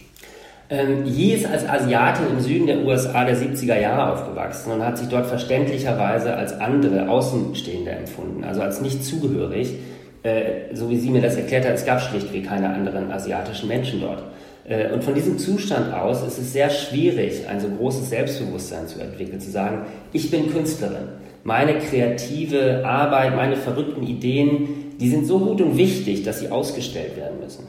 Ähm, 0.70 1.06
ist 1.06 1.46
als 1.46 1.68
Asiatin 1.68 2.26
im 2.30 2.40
Süden 2.42 2.68
der 2.68 2.84
USA 2.84 3.24
der 3.24 3.38
70er 3.38 3.80
Jahre 3.80 4.12
aufgewachsen 4.12 4.74
und 4.74 4.84
hat 4.84 4.98
sich 4.98 5.08
dort 5.08 5.26
verständlicherweise 5.26 6.36
als 6.36 6.60
andere 6.60 7.08
Außenstehende 7.08 7.92
empfunden, 7.92 8.44
also 8.44 8.62
als 8.62 8.82
nicht 8.82 9.06
zugehörig. 9.06 9.76
Äh, 10.24 10.74
so 10.76 10.90
wie 10.90 10.98
sie 10.98 11.10
mir 11.10 11.22
das 11.22 11.38
erklärt 11.38 11.66
hat, 11.66 11.76
es 11.76 11.86
gab 11.86 12.02
schlichtweg 12.02 12.48
keine 12.48 12.70
anderen 12.70 13.12
asiatischen 13.12 13.70
Menschen 13.70 14.02
dort. 14.02 14.24
Äh, 14.68 14.92
und 14.92 15.06
von 15.06 15.16
diesem 15.16 15.38
Zustand 15.38 15.94
aus 15.94 16.22
ist 16.28 16.38
es 16.38 16.52
sehr 16.52 16.70
schwierig, 16.70 17.48
ein 17.48 17.62
so 17.62 17.70
großes 17.70 18.10
Selbstbewusstsein 18.10 18.88
zu 18.88 19.00
entwickeln, 19.00 19.40
zu 19.40 19.50
sagen, 19.50 19.84
ich 20.12 20.30
bin 20.30 20.52
Künstlerin. 20.52 21.08
Meine 21.46 21.78
kreative 21.78 22.86
Arbeit, 22.86 23.36
meine 23.38 23.56
verrückten 23.56 24.04
Ideen, 24.04 24.98
die 25.00 25.10
sind 25.10 25.26
so 25.26 25.40
gut 25.40 25.62
und 25.62 25.78
wichtig, 25.78 26.24
dass 26.24 26.42
sie 26.42 26.50
ausgestellt 26.50 27.16
werden 27.16 27.40
müssen. 27.40 27.64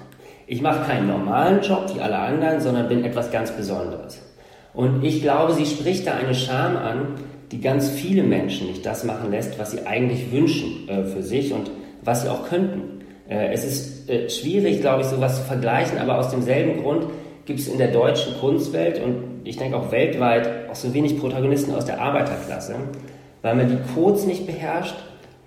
Ich 0.50 0.62
mache 0.62 0.86
keinen 0.86 1.08
normalen 1.08 1.60
Job 1.60 1.92
wie 1.94 2.00
alle 2.00 2.16
anderen, 2.16 2.62
sondern 2.62 2.88
bin 2.88 3.04
etwas 3.04 3.30
ganz 3.30 3.50
Besonderes. 3.50 4.18
Und 4.72 5.04
ich 5.04 5.20
glaube, 5.20 5.52
sie 5.52 5.66
spricht 5.66 6.06
da 6.06 6.14
eine 6.14 6.34
Scham 6.34 6.74
an, 6.78 7.16
die 7.52 7.60
ganz 7.60 7.90
viele 7.90 8.22
Menschen 8.22 8.66
nicht 8.66 8.86
das 8.86 9.04
machen 9.04 9.30
lässt, 9.30 9.58
was 9.58 9.72
sie 9.72 9.86
eigentlich 9.86 10.32
wünschen 10.32 10.88
äh, 10.88 11.04
für 11.04 11.22
sich 11.22 11.52
und 11.52 11.70
was 12.02 12.22
sie 12.22 12.30
auch 12.30 12.48
könnten. 12.48 13.04
Äh, 13.28 13.52
es 13.52 13.62
ist 13.62 14.08
äh, 14.08 14.30
schwierig, 14.30 14.80
glaube 14.80 15.02
ich, 15.02 15.08
sowas 15.08 15.36
zu 15.36 15.42
vergleichen, 15.42 15.98
aber 15.98 16.18
aus 16.18 16.30
demselben 16.30 16.82
Grund 16.82 17.04
gibt 17.44 17.60
es 17.60 17.68
in 17.68 17.76
der 17.76 17.88
deutschen 17.88 18.38
Kunstwelt 18.40 19.02
und 19.04 19.42
ich 19.44 19.58
denke 19.58 19.76
auch 19.76 19.92
weltweit 19.92 20.70
auch 20.70 20.74
so 20.74 20.94
wenig 20.94 21.18
Protagonisten 21.18 21.74
aus 21.74 21.84
der 21.84 22.00
Arbeiterklasse, 22.00 22.74
weil 23.42 23.54
man 23.54 23.68
die 23.68 23.92
Codes 23.94 24.24
nicht 24.24 24.46
beherrscht, 24.46 24.96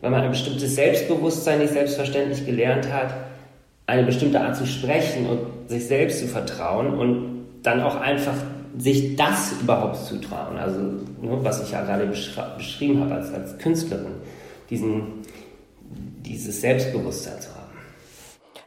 weil 0.01 0.11
man 0.11 0.21
ein 0.21 0.29
bestimmtes 0.29 0.75
Selbstbewusstsein 0.75 1.57
nicht 1.57 1.73
selbstverständlich 1.73 2.45
gelernt 2.45 2.91
hat 2.93 3.30
eine 3.91 4.03
bestimmte 4.03 4.39
Art 4.39 4.55
zu 4.55 4.65
sprechen 4.65 5.27
und 5.27 5.69
sich 5.69 5.85
selbst 5.85 6.19
zu 6.19 6.27
vertrauen 6.27 6.93
und 6.93 7.45
dann 7.61 7.81
auch 7.81 7.99
einfach 7.99 8.35
sich 8.77 9.17
das 9.17 9.53
überhaupt 9.61 9.97
zu 9.97 10.19
trauen. 10.21 10.57
Also, 10.57 10.79
ne, 10.79 11.37
was 11.41 11.61
ich 11.61 11.71
ja 11.71 11.83
gerade 11.83 12.05
beschrieben 12.05 13.01
habe 13.01 13.15
als, 13.15 13.33
als 13.33 13.57
Künstlerin, 13.57 14.13
diesen, 14.69 15.03
dieses 16.25 16.61
Selbstbewusstsein 16.61 17.41
zu 17.41 17.49
haben. 17.49 17.60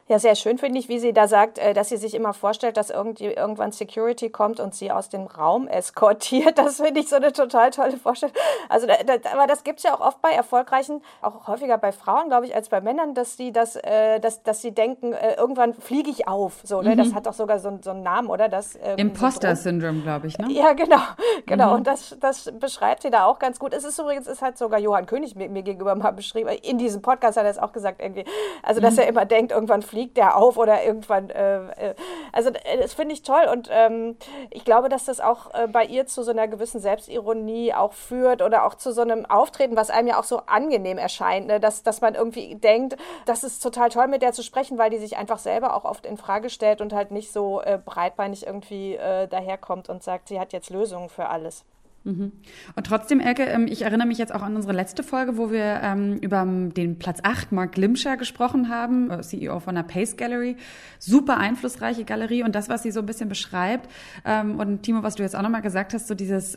Ja, 0.06 0.18
sehr 0.18 0.34
schön 0.34 0.58
finde 0.58 0.78
ich, 0.78 0.90
wie 0.90 0.98
sie 0.98 1.14
da 1.14 1.26
sagt, 1.28 1.56
äh, 1.56 1.72
dass 1.72 1.88
sie 1.88 1.96
sich 1.96 2.14
immer 2.14 2.34
vorstellt, 2.34 2.76
dass 2.76 2.90
irgendwie 2.90 3.24
irgendwann 3.24 3.72
Security 3.72 4.28
kommt 4.28 4.60
und 4.60 4.74
sie 4.74 4.92
aus 4.92 5.08
dem 5.08 5.26
Raum 5.26 5.66
eskortiert. 5.66 6.58
Das 6.64 6.76
finde 6.76 7.00
ich 7.00 7.08
so 7.08 7.16
eine 7.16 7.32
total 7.32 7.70
tolle 7.70 7.96
Vorstellung. 7.96 8.34
Also, 8.68 8.86
aber 9.32 9.46
das 9.46 9.64
gibt 9.64 9.78
es 9.78 9.84
ja 9.84 9.94
auch 9.94 10.00
oft 10.00 10.22
bei 10.22 10.30
erfolgreichen, 10.30 11.02
auch 11.20 11.46
häufiger 11.46 11.78
bei 11.78 11.92
Frauen, 11.92 12.28
glaube 12.28 12.46
ich, 12.46 12.54
als 12.54 12.68
bei 12.68 12.80
Männern, 12.80 13.14
dass 13.14 13.36
sie 13.36 13.52
das, 13.52 13.76
äh, 13.76 14.18
dass, 14.20 14.42
dass 14.42 14.62
sie 14.62 14.72
denken, 14.72 15.12
äh, 15.12 15.34
irgendwann 15.34 15.74
fliege 15.74 16.10
ich 16.10 16.26
auf. 16.26 16.60
So, 16.64 16.80
ne? 16.80 16.90
Mhm. 16.90 16.98
Das 16.98 17.14
hat 17.14 17.26
doch 17.26 17.34
sogar 17.34 17.58
so, 17.58 17.78
so 17.82 17.90
einen 17.90 18.02
Namen, 18.02 18.28
oder? 18.30 18.48
Das, 18.48 18.78
ähm, 18.82 18.96
Imposter-Syndrom, 18.98 20.02
glaube 20.02 20.26
ich, 20.26 20.38
ne? 20.38 20.50
Ja, 20.50 20.72
genau. 20.72 21.00
Genau. 21.46 21.70
Mhm. 21.70 21.74
Und 21.74 21.86
das, 21.86 22.16
das 22.20 22.52
beschreibt 22.58 23.02
sie 23.02 23.10
da 23.10 23.26
auch 23.26 23.38
ganz 23.38 23.58
gut. 23.58 23.74
Es 23.74 23.84
ist 23.84 23.98
übrigens, 23.98 24.26
es 24.26 24.40
hat 24.40 24.56
sogar 24.56 24.80
Johann 24.80 25.04
König 25.04 25.34
mir, 25.36 25.50
mir 25.50 25.62
gegenüber 25.62 25.94
mal 25.94 26.12
beschrieben. 26.12 26.48
In 26.62 26.78
diesem 26.78 27.02
Podcast 27.02 27.36
hat 27.36 27.44
er 27.44 27.50
es 27.50 27.58
auch 27.58 27.72
gesagt, 27.72 28.00
irgendwie. 28.00 28.24
Also, 28.62 28.80
dass 28.80 28.94
mhm. 28.94 29.00
er 29.00 29.08
immer 29.08 29.24
denkt, 29.26 29.52
irgendwann 29.52 29.82
fliegt 29.82 29.93
fliegt 29.94 30.16
der 30.16 30.36
auf 30.36 30.56
oder 30.56 30.82
irgendwann. 30.82 31.30
Äh, 31.30 31.90
äh, 31.90 31.94
also 32.32 32.50
äh, 32.50 32.78
das 32.78 32.94
finde 32.94 33.14
ich 33.14 33.22
toll 33.22 33.46
und 33.50 33.68
ähm, 33.70 34.16
ich 34.50 34.64
glaube, 34.64 34.88
dass 34.88 35.04
das 35.04 35.20
auch 35.20 35.54
äh, 35.54 35.68
bei 35.68 35.84
ihr 35.84 36.06
zu 36.06 36.24
so 36.24 36.32
einer 36.32 36.48
gewissen 36.48 36.80
Selbstironie 36.80 37.72
auch 37.72 37.92
führt 37.92 38.42
oder 38.42 38.66
auch 38.66 38.74
zu 38.74 38.92
so 38.92 39.02
einem 39.02 39.24
Auftreten, 39.24 39.76
was 39.76 39.90
einem 39.90 40.08
ja 40.08 40.18
auch 40.18 40.24
so 40.24 40.38
angenehm 40.46 40.98
erscheint, 40.98 41.46
ne? 41.46 41.60
dass, 41.60 41.84
dass 41.84 42.00
man 42.00 42.16
irgendwie 42.16 42.56
denkt, 42.56 42.96
das 43.24 43.44
ist 43.44 43.62
total 43.62 43.88
toll, 43.88 44.08
mit 44.08 44.22
der 44.22 44.32
zu 44.32 44.42
sprechen, 44.42 44.78
weil 44.78 44.90
die 44.90 44.98
sich 44.98 45.16
einfach 45.16 45.38
selber 45.38 45.76
auch 45.76 45.84
oft 45.84 46.06
in 46.06 46.16
Frage 46.16 46.50
stellt 46.50 46.80
und 46.80 46.92
halt 46.92 47.12
nicht 47.12 47.32
so 47.32 47.60
äh, 47.62 47.78
breitbeinig 47.78 48.44
irgendwie 48.48 48.96
äh, 48.96 49.28
daherkommt 49.28 49.88
und 49.88 50.02
sagt, 50.02 50.26
sie 50.26 50.40
hat 50.40 50.52
jetzt 50.52 50.70
Lösungen 50.70 51.08
für 51.08 51.28
alles. 51.28 51.64
Mhm. 52.04 52.32
Und 52.76 52.86
trotzdem, 52.86 53.18
Elke, 53.18 53.44
ähm, 53.44 53.66
ich 53.66 53.82
erinnere 53.82 54.06
mich 54.06 54.18
jetzt 54.18 54.34
auch 54.34 54.42
an 54.42 54.54
unsere 54.54 54.74
letzte 54.74 55.02
Folge, 55.02 55.38
wo 55.38 55.50
wir 55.50 55.80
ähm, 55.82 56.18
über 56.18 56.44
den 56.44 56.98
Platz 56.98 57.20
8, 57.22 57.50
Mark 57.50 57.72
Glimscher, 57.72 58.18
gesprochen 58.18 58.68
haben, 58.68 59.10
äh, 59.10 59.22
CEO 59.22 59.58
von 59.60 59.74
der 59.74 59.84
Pace 59.84 60.18
Gallery. 60.18 60.56
Super 60.98 61.38
einflussreiche 61.38 62.04
Galerie 62.04 62.42
und 62.42 62.54
das, 62.54 62.68
was 62.68 62.82
sie 62.82 62.90
so 62.90 63.00
ein 63.00 63.06
bisschen 63.06 63.30
beschreibt. 63.30 63.90
Ähm, 64.26 64.58
und 64.60 64.82
Timo, 64.82 65.02
was 65.02 65.14
du 65.14 65.22
jetzt 65.22 65.34
auch 65.34 65.40
nochmal 65.40 65.62
gesagt 65.62 65.94
hast, 65.94 66.06
so 66.06 66.14
dieses, 66.14 66.56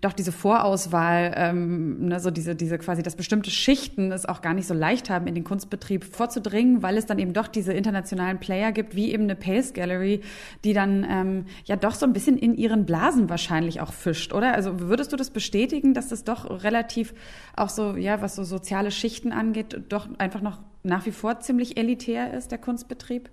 doch 0.00 0.12
diese 0.12 0.32
Vorauswahl, 0.32 1.52
ne, 1.52 2.20
so 2.20 2.30
diese, 2.30 2.54
diese 2.54 2.78
quasi, 2.78 3.02
dass 3.02 3.16
bestimmte 3.16 3.50
Schichten 3.50 4.12
es 4.12 4.26
auch 4.26 4.42
gar 4.42 4.54
nicht 4.54 4.66
so 4.66 4.74
leicht 4.74 5.10
haben, 5.10 5.26
in 5.26 5.34
den 5.34 5.44
Kunstbetrieb 5.44 6.04
vorzudringen, 6.04 6.82
weil 6.82 6.96
es 6.96 7.06
dann 7.06 7.18
eben 7.18 7.32
doch 7.32 7.48
diese 7.48 7.72
internationalen 7.72 8.38
Player 8.38 8.72
gibt, 8.72 8.94
wie 8.94 9.12
eben 9.12 9.24
eine 9.24 9.36
Pace 9.36 9.72
Gallery, 9.72 10.20
die 10.64 10.72
dann 10.72 11.46
ja 11.64 11.76
doch 11.76 11.94
so 11.94 12.06
ein 12.06 12.12
bisschen 12.12 12.36
in 12.38 12.54
ihren 12.54 12.86
Blasen 12.86 13.28
wahrscheinlich 13.28 13.80
auch 13.80 13.92
fischt, 13.92 14.32
oder? 14.32 14.54
Also 14.54 14.67
also 14.68 14.88
würdest 14.88 15.12
du 15.12 15.16
das 15.16 15.30
bestätigen, 15.30 15.94
dass 15.94 16.08
das 16.08 16.24
doch 16.24 16.62
relativ 16.62 17.14
auch 17.56 17.68
so, 17.68 17.96
ja, 17.96 18.22
was 18.22 18.36
so 18.36 18.44
soziale 18.44 18.90
Schichten 18.90 19.32
angeht, 19.32 19.80
doch 19.88 20.08
einfach 20.18 20.40
noch 20.40 20.58
nach 20.82 21.06
wie 21.06 21.12
vor 21.12 21.40
ziemlich 21.40 21.76
elitär 21.76 22.32
ist, 22.32 22.50
der 22.50 22.58
Kunstbetrieb? 22.58 23.30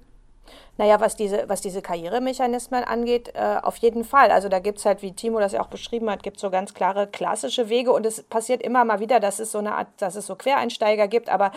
Naja, 0.77 0.99
was 0.99 1.15
diese, 1.15 1.45
was 1.47 1.61
diese 1.61 1.81
Karrieremechanismen 1.81 2.83
angeht, 2.83 3.31
äh, 3.33 3.57
auf 3.63 3.77
jeden 3.77 4.03
Fall. 4.03 4.29
Also 4.29 4.49
da 4.49 4.59
gibt 4.59 4.77
es 4.77 4.85
halt, 4.85 5.01
wie 5.01 5.13
Timo 5.13 5.39
das 5.39 5.53
ja 5.53 5.61
auch 5.61 5.67
beschrieben 5.67 6.09
hat, 6.09 6.21
gibt 6.21 6.39
so 6.39 6.49
ganz 6.49 6.73
klare 6.73 7.07
klassische 7.07 7.69
Wege 7.69 7.91
und 7.91 8.05
es 8.05 8.21
passiert 8.23 8.61
immer 8.61 8.85
mal 8.85 8.99
wieder, 8.99 9.19
dass 9.19 9.39
es 9.39 9.51
so 9.51 9.59
eine 9.59 9.75
Art, 9.75 9.87
dass 9.97 10.15
es 10.15 10.27
so 10.27 10.35
Quereinsteiger 10.35 11.07
gibt, 11.07 11.29
aber 11.29 11.51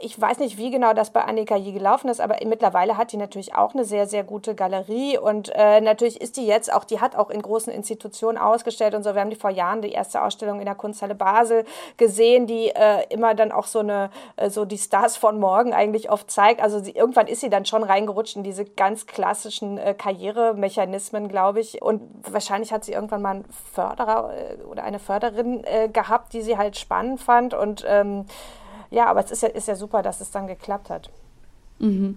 ich 0.00 0.20
weiß 0.20 0.40
nicht, 0.40 0.58
wie 0.58 0.70
genau 0.70 0.92
das 0.92 1.10
bei 1.10 1.22
Annika 1.22 1.56
je 1.56 1.70
gelaufen 1.70 2.08
ist, 2.08 2.20
aber 2.20 2.36
mittlerweile 2.44 2.96
hat 2.96 3.12
die 3.12 3.16
natürlich 3.16 3.54
auch 3.54 3.72
eine 3.72 3.84
sehr, 3.84 4.06
sehr 4.06 4.24
gute 4.24 4.56
Galerie 4.56 5.16
und 5.18 5.50
äh, 5.54 5.80
natürlich 5.80 6.20
ist 6.20 6.36
die 6.36 6.46
jetzt 6.46 6.72
auch, 6.72 6.84
die 6.84 7.00
hat 7.00 7.14
auch 7.14 7.30
in 7.30 7.40
großen 7.40 7.72
Institutionen 7.72 8.36
ausgestellt 8.36 8.94
und 8.94 9.04
so. 9.04 9.14
Wir 9.14 9.20
haben 9.20 9.30
die 9.30 9.36
vor 9.36 9.50
Jahren 9.50 9.82
die 9.82 9.92
erste 9.92 10.20
Ausstellung 10.20 10.58
in 10.58 10.66
der 10.66 10.74
Kunsthalle 10.74 11.14
Basel 11.14 11.64
gesehen, 11.96 12.46
die 12.46 12.70
äh, 12.70 13.04
immer 13.08 13.34
dann 13.34 13.52
auch 13.52 13.66
so 13.66 13.78
eine, 13.78 14.10
äh, 14.36 14.50
so 14.50 14.64
die 14.64 14.78
Stars 14.78 15.16
von 15.16 15.38
morgen 15.38 15.72
eigentlich 15.72 16.10
oft 16.10 16.28
zeigt. 16.28 16.60
Also 16.60 16.80
sie, 16.80 16.90
irgendwann 16.90 17.28
ist 17.28 17.40
sie 17.40 17.50
dann 17.50 17.64
schon 17.64 17.84
reingerutscht 17.84 18.36
in 18.36 18.42
diese 18.42 18.64
ganz 18.64 19.06
klassischen 19.06 19.78
äh, 19.78 19.94
Karrieremechanismen, 19.94 21.28
glaube 21.28 21.60
ich. 21.60 21.80
Und 21.80 22.02
wahrscheinlich 22.30 22.72
hat 22.72 22.84
sie 22.84 22.92
irgendwann 22.92 23.22
mal 23.22 23.30
einen 23.30 23.44
Förderer 23.72 24.32
äh, 24.34 24.62
oder 24.64 24.82
eine 24.82 24.98
Förderin 24.98 25.64
gehabt, 25.92 26.32
die 26.32 26.42
sie 26.42 26.58
halt 26.58 26.76
spannend 26.76 27.20
fand 27.20 27.54
und 27.54 27.84
ähm, 27.88 28.26
ja, 28.94 29.06
aber 29.06 29.24
es 29.24 29.30
ist 29.30 29.42
ja, 29.42 29.48
ist 29.48 29.68
ja 29.68 29.74
super, 29.74 30.02
dass 30.02 30.20
es 30.20 30.30
dann 30.30 30.46
geklappt 30.46 30.88
hat. 30.88 31.10
Mhm. 31.80 32.16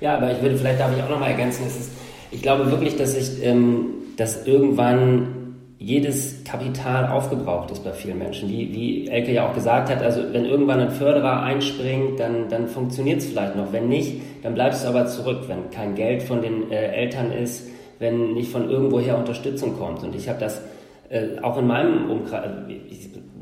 Ja, 0.00 0.16
aber 0.16 0.32
ich 0.32 0.40
würde, 0.42 0.56
vielleicht 0.56 0.80
darf 0.80 0.96
ich 0.96 1.02
auch 1.02 1.10
nochmal 1.10 1.30
ergänzen, 1.30 1.66
ist, 1.66 1.90
ich 2.30 2.42
glaube 2.42 2.70
wirklich, 2.70 2.96
dass 2.96 3.14
ich, 3.14 3.42
ähm, 3.44 3.86
dass 4.16 4.46
irgendwann 4.46 5.56
jedes 5.78 6.42
Kapital 6.44 7.08
aufgebraucht 7.08 7.70
ist 7.70 7.84
bei 7.84 7.92
vielen 7.92 8.18
Menschen. 8.18 8.48
Wie, 8.48 8.72
wie 8.72 9.08
Elke 9.08 9.32
ja 9.32 9.48
auch 9.48 9.54
gesagt 9.54 9.90
hat, 9.90 10.02
also 10.02 10.22
wenn 10.32 10.46
irgendwann 10.46 10.80
ein 10.80 10.90
Förderer 10.90 11.42
einspringt, 11.42 12.18
dann, 12.18 12.48
dann 12.48 12.68
funktioniert 12.68 13.18
es 13.18 13.26
vielleicht 13.26 13.54
noch. 13.56 13.72
Wenn 13.72 13.88
nicht, 13.88 14.22
dann 14.42 14.54
bleibst 14.54 14.84
du 14.84 14.88
aber 14.88 15.06
zurück, 15.06 15.42
wenn 15.48 15.70
kein 15.70 15.94
Geld 15.94 16.22
von 16.22 16.40
den 16.40 16.70
äh, 16.70 16.92
Eltern 16.92 17.30
ist, 17.32 17.68
wenn 17.98 18.32
nicht 18.32 18.50
von 18.50 18.70
irgendwoher 18.70 19.18
Unterstützung 19.18 19.76
kommt. 19.76 20.02
Und 20.02 20.14
ich 20.14 20.28
habe 20.28 20.40
das 20.40 20.62
äh, 21.10 21.38
auch 21.42 21.58
in 21.58 21.66
meinem 21.66 22.10
Umkreis, 22.10 22.50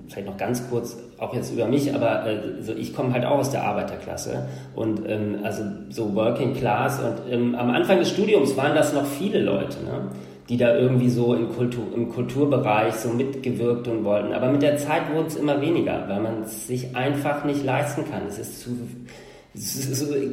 vielleicht 0.08 0.26
noch 0.26 0.36
ganz 0.36 0.68
kurz, 0.68 0.98
auch 1.18 1.34
jetzt 1.34 1.52
über 1.52 1.66
mich, 1.66 1.94
aber 1.94 2.26
äh, 2.26 2.62
so, 2.62 2.72
ich 2.74 2.94
komme 2.94 3.12
halt 3.12 3.24
auch 3.24 3.38
aus 3.38 3.50
der 3.50 3.64
Arbeiterklasse 3.64 4.48
und 4.74 5.02
ähm, 5.08 5.38
also 5.42 5.62
so 5.90 6.14
Working 6.14 6.54
Class 6.54 7.00
und 7.00 7.32
ähm, 7.32 7.54
am 7.54 7.70
Anfang 7.70 7.98
des 7.98 8.10
Studiums 8.10 8.56
waren 8.56 8.74
das 8.74 8.92
noch 8.92 9.06
viele 9.06 9.40
Leute, 9.40 9.82
ne? 9.84 10.08
die 10.48 10.56
da 10.56 10.76
irgendwie 10.76 11.08
so 11.08 11.34
im, 11.34 11.50
Kultur, 11.50 11.84
im 11.94 12.10
Kulturbereich 12.10 12.94
so 12.94 13.10
mitgewirkt 13.10 13.86
und 13.88 14.04
wollten. 14.04 14.32
Aber 14.32 14.50
mit 14.50 14.60
der 14.62 14.76
Zeit 14.76 15.02
wurden 15.14 15.26
es 15.26 15.36
immer 15.36 15.60
weniger, 15.60 16.04
weil 16.08 16.20
man 16.20 16.42
es 16.42 16.66
sich 16.66 16.96
einfach 16.96 17.44
nicht 17.44 17.64
leisten 17.64 18.04
kann. 18.10 18.26
Es 18.28 18.38
ist 18.38 18.60
zu 18.60 18.76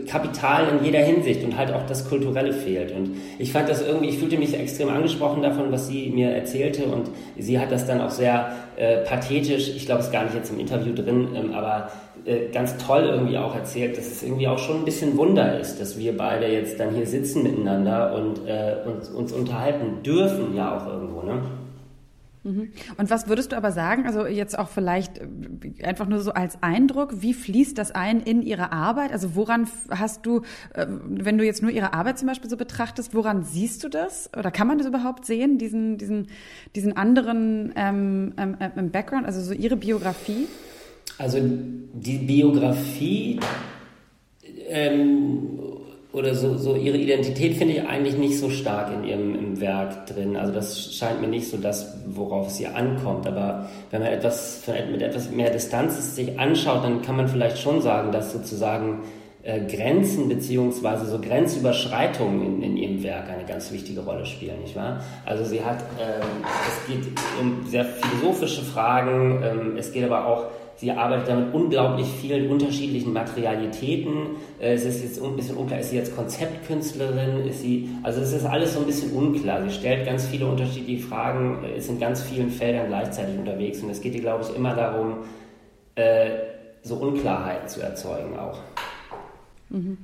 Kapital 0.08 0.70
in 0.70 0.86
jeder 0.86 1.00
Hinsicht 1.00 1.44
und 1.44 1.58
halt 1.58 1.74
auch 1.74 1.86
das 1.86 2.08
Kulturelle 2.08 2.54
fehlt. 2.54 2.94
Und 2.94 3.18
ich 3.38 3.52
fand 3.52 3.68
das 3.68 3.86
irgendwie, 3.86 4.10
ich 4.10 4.18
fühlte 4.18 4.38
mich 4.38 4.58
extrem 4.58 4.88
angesprochen 4.88 5.42
davon, 5.42 5.74
was 5.74 5.88
sie 5.88 6.10
mir 6.10 6.30
erzählte 6.30 6.86
und 6.86 7.10
sie 7.38 7.60
hat 7.60 7.70
das 7.70 7.86
dann 7.86 8.00
auch 8.00 8.12
sehr 8.12 8.54
äh, 8.78 9.04
pathetisch, 9.04 9.76
ich 9.76 9.86
glaube, 9.86 10.02
es 10.02 10.12
gar 10.12 10.24
nicht 10.24 10.36
jetzt 10.36 10.52
im 10.52 10.60
Interview 10.60 10.94
drin, 10.94 11.28
ähm, 11.36 11.54
aber 11.54 11.92
äh, 12.26 12.48
ganz 12.54 12.78
toll 12.78 13.04
irgendwie 13.04 13.38
auch 13.38 13.54
erzählt, 13.54 13.98
dass 13.98 14.08
es 14.08 14.24
irgendwie 14.24 14.48
auch 14.48 14.58
schon 14.58 14.78
ein 14.78 14.86
bisschen 14.86 15.18
Wunder 15.18 15.60
ist, 15.60 15.82
dass 15.82 16.00
wir 16.00 16.16
beide 16.16 16.48
jetzt 16.48 16.80
dann 16.80 16.96
hier 16.96 17.06
sitzen 17.06 17.44
miteinander 17.44 18.14
und 18.16 18.48
äh, 18.48 18.76
uns, 18.86 19.10
uns 19.10 19.34
unterhalten 19.34 20.02
dürfen, 20.02 20.56
ja 20.56 20.78
auch 20.78 20.88
irgendwo. 20.88 21.24
Ne? 21.24 21.42
Mhm. 22.43 22.72
Und 22.98 23.10
was 23.10 23.27
würdest 23.27 23.51
du 23.51 23.58
aber 23.58 23.72
sagen, 23.72 24.05
also 24.05 24.25
jetzt 24.25 24.58
auch 24.58 24.69
vielleicht 24.69 25.17
äh, 25.17 25.27
einfach 25.84 26.08
nur 26.08 26.22
so 26.22 26.31
als 26.31 26.62
Eindruck, 26.63 27.22
wie 27.22 27.34
fließt 27.34 27.77
das 27.77 27.91
ein 27.91 28.22
in 28.22 28.41
ihre 28.41 28.72
Arbeit? 28.72 29.12
Also 29.12 29.36
woran 29.36 29.67
hast 29.89 30.25
du, 30.25 30.41
äh, 30.74 30.86
wenn 30.88 31.38
du 31.38 31.46
jetzt 31.46 31.62
nur 31.62 31.72
ihre 31.72 31.93
Arbeit 31.93 32.17
zum 32.17 32.27
Beispiel 32.27 32.50
so 32.50 32.58
betrachtest, 32.58 33.13
woran 33.13 33.43
siehst 33.43 33.84
du 33.84 33.89
das? 33.89 34.29
Oder 34.38 34.51
kann 34.51 34.67
man 34.67 34.77
das 34.77 34.88
überhaupt 34.88 35.25
sehen, 35.25 35.58
diesen, 35.58 35.98
diesen, 35.98 36.27
diesen 36.75 36.96
anderen 36.96 37.74
ähm, 37.75 38.34
ähm, 38.38 38.58
ähm 38.60 38.91
Background, 38.91 39.25
also 39.25 39.41
so 39.41 39.53
ihre 39.53 39.75
Biografie? 39.75 40.48
Also 41.17 41.39
die 41.41 42.19
Biografie 42.19 43.39
ähm, 44.69 45.60
oder 46.12 46.34
so, 46.34 46.58
so 46.58 46.75
ihre 46.75 46.98
Identität 46.98 47.56
finde 47.56 47.75
ich 47.75 47.88
eigentlich 47.88 48.18
nicht 48.18 48.39
so 48.39 48.50
stark 48.50 48.92
in 48.92 49.04
ihrem 49.04 49.36
im 49.36 49.62
Werk 49.62 50.08
drin. 50.08 50.36
Also 50.36 50.51
das 50.51 50.96
scheint 50.96 51.22
mir 51.22 51.28
nicht 51.28 51.48
so 51.48 51.58
das, 51.58 51.98
worauf 52.08 52.48
es 52.48 52.60
ihr 52.60 52.75
ankommt. 52.75 53.28
Aber 53.28 53.70
wenn 53.92 54.01
man 54.01 54.12
etwas 54.12 54.63
mit 54.92 55.04
etwas 55.04 55.30
mehr 55.30 55.51
Distanz 55.51 56.16
sich 56.16 56.39
anschaut, 56.39 56.84
dann 56.84 57.04
kann 57.04 57.16
man 57.16 57.28
vielleicht 57.28 57.60
schon 57.60 57.82
sagen, 57.82 58.12
dass 58.12 58.34
sozusagen 58.34 59.04
äh, 59.44 59.62
Grenzen 59.62 60.28
beziehungsweise 60.28 61.06
so 61.06 61.20
Grenzüberschreitungen 61.20 62.42
in, 62.44 62.63
in, 62.63 62.78
ihrem 62.78 63.04
Werk 63.04 63.30
eine 63.30 63.46
ganz 63.46 63.72
wichtige 63.72 64.01
Rolle 64.01 64.25
spielen, 64.25 64.62
nicht 64.62 64.75
wahr? 64.75 65.04
Also 65.25 65.46
sie 65.46 65.63
hat, 65.63 65.78
ähm, 66.00 66.44
es 66.68 66.88
geht 66.88 67.06
um 67.39 67.66
sehr 67.68 67.86
philosophische 67.86 68.63
Fragen, 68.63 69.44
ähm, 69.44 69.78
es 69.78 69.94
geht 69.94 70.04
aber 70.04 70.25
auch 70.25 70.46
Sie 70.79 70.93
arbeitet 70.93 71.27
da 71.27 71.36
mit 71.36 71.53
unglaublich 71.53 72.07
vielen 72.07 72.50
unterschiedlichen 72.50 73.12
Materialitäten. 73.12 74.38
Äh, 74.62 74.75
es 74.75 74.86
ist 74.86 75.03
jetzt 75.03 75.21
ein 75.21 75.36
bisschen 75.36 75.57
unklar, 75.57 75.81
ist 75.81 75.89
sie 75.89 75.98
jetzt 75.98 76.15
Konzeptkünstlerin? 76.15 77.45
Ist 77.45 77.59
sie, 77.59 77.89
also 78.01 78.21
es 78.21 78.31
ist 78.31 78.45
alles 78.45 78.75
so 78.75 78.79
ein 78.79 78.86
bisschen 78.86 79.12
unklar. 79.12 79.62
Sie 79.63 79.71
stellt 79.71 80.05
ganz 80.05 80.25
viele 80.27 80.45
unterschiedliche 80.48 81.05
Fragen, 81.05 81.65
äh, 81.65 81.77
ist 81.77 81.89
in 81.89 82.00
ganz 82.00 82.21
vielen 82.21 82.50
Feldern 82.50 82.88
gleichzeitig 82.88 83.38
unterwegs. 83.38 83.83
Und 83.83 83.89
es 83.89 84.00
geht 84.00 84.15
ihr, 84.15 84.21
glaube 84.21 84.45
ich, 84.48 84.55
immer 84.55 84.74
darum, 84.74 85.17
äh, 85.95 86.29
so 86.81 86.95
Unklarheiten 86.95 87.67
zu 87.67 87.81
erzeugen 87.81 88.39
auch. 88.39 88.59
Mhm. 89.70 89.98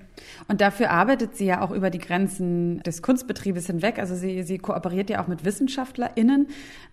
Und 0.48 0.62
dafür 0.62 0.92
arbeitet 0.92 1.36
sie 1.36 1.46
ja 1.46 1.62
auch 1.62 1.72
über 1.72 1.90
die 1.90 2.00
Grenzen 2.00 2.82
des 2.84 3.02
Kunstbetriebes 3.02 3.68
hinweg. 3.68 4.00
Also 4.00 4.16
sie, 4.16 4.44
sie 4.44 4.58
kooperiert 4.58 5.10
ja 5.10 5.24
auch 5.24 5.28
mit 5.28 5.44
WissenschaftlerInnen 5.44 6.48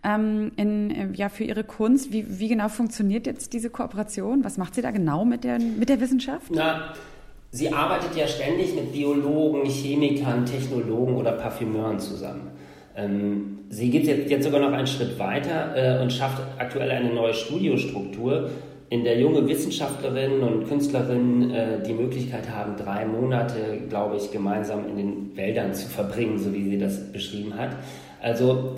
ähm, 0.05 0.53
in, 0.57 0.91
äh, 0.91 1.09
ja, 1.15 1.29
für 1.29 1.45
ihre 1.45 1.65
Kunst. 1.65 2.13
Wie, 2.13 2.39
wie 2.39 2.49
genau 2.49 2.69
funktioniert 2.69 3.27
jetzt 3.27 3.53
diese 3.53 3.71
Kooperation? 3.71 4.45
Was 4.45 4.57
macht 4.57 4.75
sie 4.75 4.83
da 4.83 4.91
genau 4.91 5.25
mit 5.25 5.45
der, 5.45 5.59
mit 5.59 5.89
der 5.89 6.01
Wissenschaft? 6.01 6.51
Na, 6.51 6.95
sie 7.51 7.73
arbeitet 7.73 8.17
ja 8.17 8.27
ständig 8.27 8.75
mit 8.75 8.93
Biologen, 8.93 9.65
Chemikern, 9.67 10.47
Technologen 10.47 11.17
oder 11.17 11.33
Parfümeuren 11.33 11.99
zusammen. 11.99 12.51
Ähm, 12.97 13.61
sie 13.69 13.91
geht 13.91 14.05
jetzt, 14.05 14.31
jetzt 14.31 14.45
sogar 14.45 14.61
noch 14.61 14.73
einen 14.73 14.87
Schritt 14.87 15.19
weiter 15.19 15.75
äh, 15.75 16.03
und 16.03 16.13
schafft 16.13 16.43
aktuell 16.59 16.91
eine 16.91 17.13
neue 17.13 17.33
Studiostruktur, 17.33 18.51
in 18.93 19.05
der 19.05 19.19
junge 19.19 19.49
Wissenschaftlerinnen 19.49 20.43
und 20.43 20.69
Künstlerinnen 20.69 21.51
äh, 21.51 21.83
die 21.83 21.95
Möglichkeit 21.95 22.51
haben, 22.51 22.77
drei 22.77 23.07
Monate, 23.07 23.81
glaube 23.89 24.19
ich, 24.19 24.31
gemeinsam 24.31 24.87
in 24.87 24.97
den 24.99 25.35
Wäldern 25.35 25.73
zu 25.73 25.89
verbringen, 25.89 26.39
so 26.39 26.53
wie 26.53 26.63
sie 26.69 26.77
das 26.77 27.11
beschrieben 27.11 27.57
hat. 27.57 27.71
Also 28.21 28.75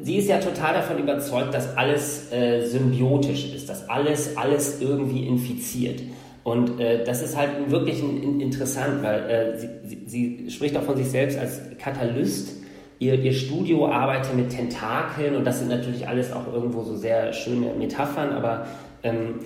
sie 0.00 0.16
ist 0.16 0.28
ja 0.30 0.38
total 0.38 0.72
davon 0.72 0.98
überzeugt, 0.98 1.52
dass 1.52 1.76
alles 1.76 2.32
äh, 2.32 2.62
symbiotisch 2.62 3.54
ist, 3.54 3.68
dass 3.68 3.90
alles 3.90 4.38
alles 4.38 4.80
irgendwie 4.80 5.26
infiziert. 5.26 6.00
Und 6.42 6.80
äh, 6.80 7.04
das 7.04 7.22
ist 7.22 7.36
halt 7.36 7.50
wirklich 7.70 8.02
ein, 8.02 8.40
interessant, 8.40 9.02
weil 9.02 9.30
äh, 9.30 9.58
sie, 9.58 9.68
sie, 9.84 10.06
sie, 10.06 10.50
spricht 10.50 10.78
auch 10.78 10.82
von 10.82 10.96
sich 10.96 11.10
selbst 11.10 11.38
als 11.38 11.60
Katalyst. 11.78 12.54
Ihr, 13.00 13.20
ihr 13.20 13.34
Studio 13.34 13.86
arbeitet 13.86 14.34
mit 14.34 14.48
Tentakeln 14.48 15.36
und 15.36 15.44
das 15.44 15.58
sind 15.58 15.68
natürlich 15.68 16.08
alles 16.08 16.32
auch 16.32 16.50
irgendwo 16.50 16.84
so 16.84 16.96
sehr 16.96 17.34
schöne 17.34 17.74
Metaphern, 17.78 18.32
aber 18.32 18.66
ähm, 19.04 19.40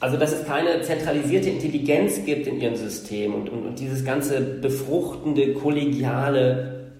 also 0.00 0.16
dass 0.16 0.32
es 0.32 0.46
keine 0.46 0.82
zentralisierte 0.82 1.48
Intelligenz 1.48 2.24
gibt 2.26 2.46
in 2.46 2.60
ihrem 2.60 2.76
System 2.76 3.34
und, 3.34 3.48
und, 3.48 3.64
und 3.64 3.78
dieses 3.78 4.04
ganze 4.04 4.40
befruchtende, 4.40 5.54
kollegiale, 5.54 6.90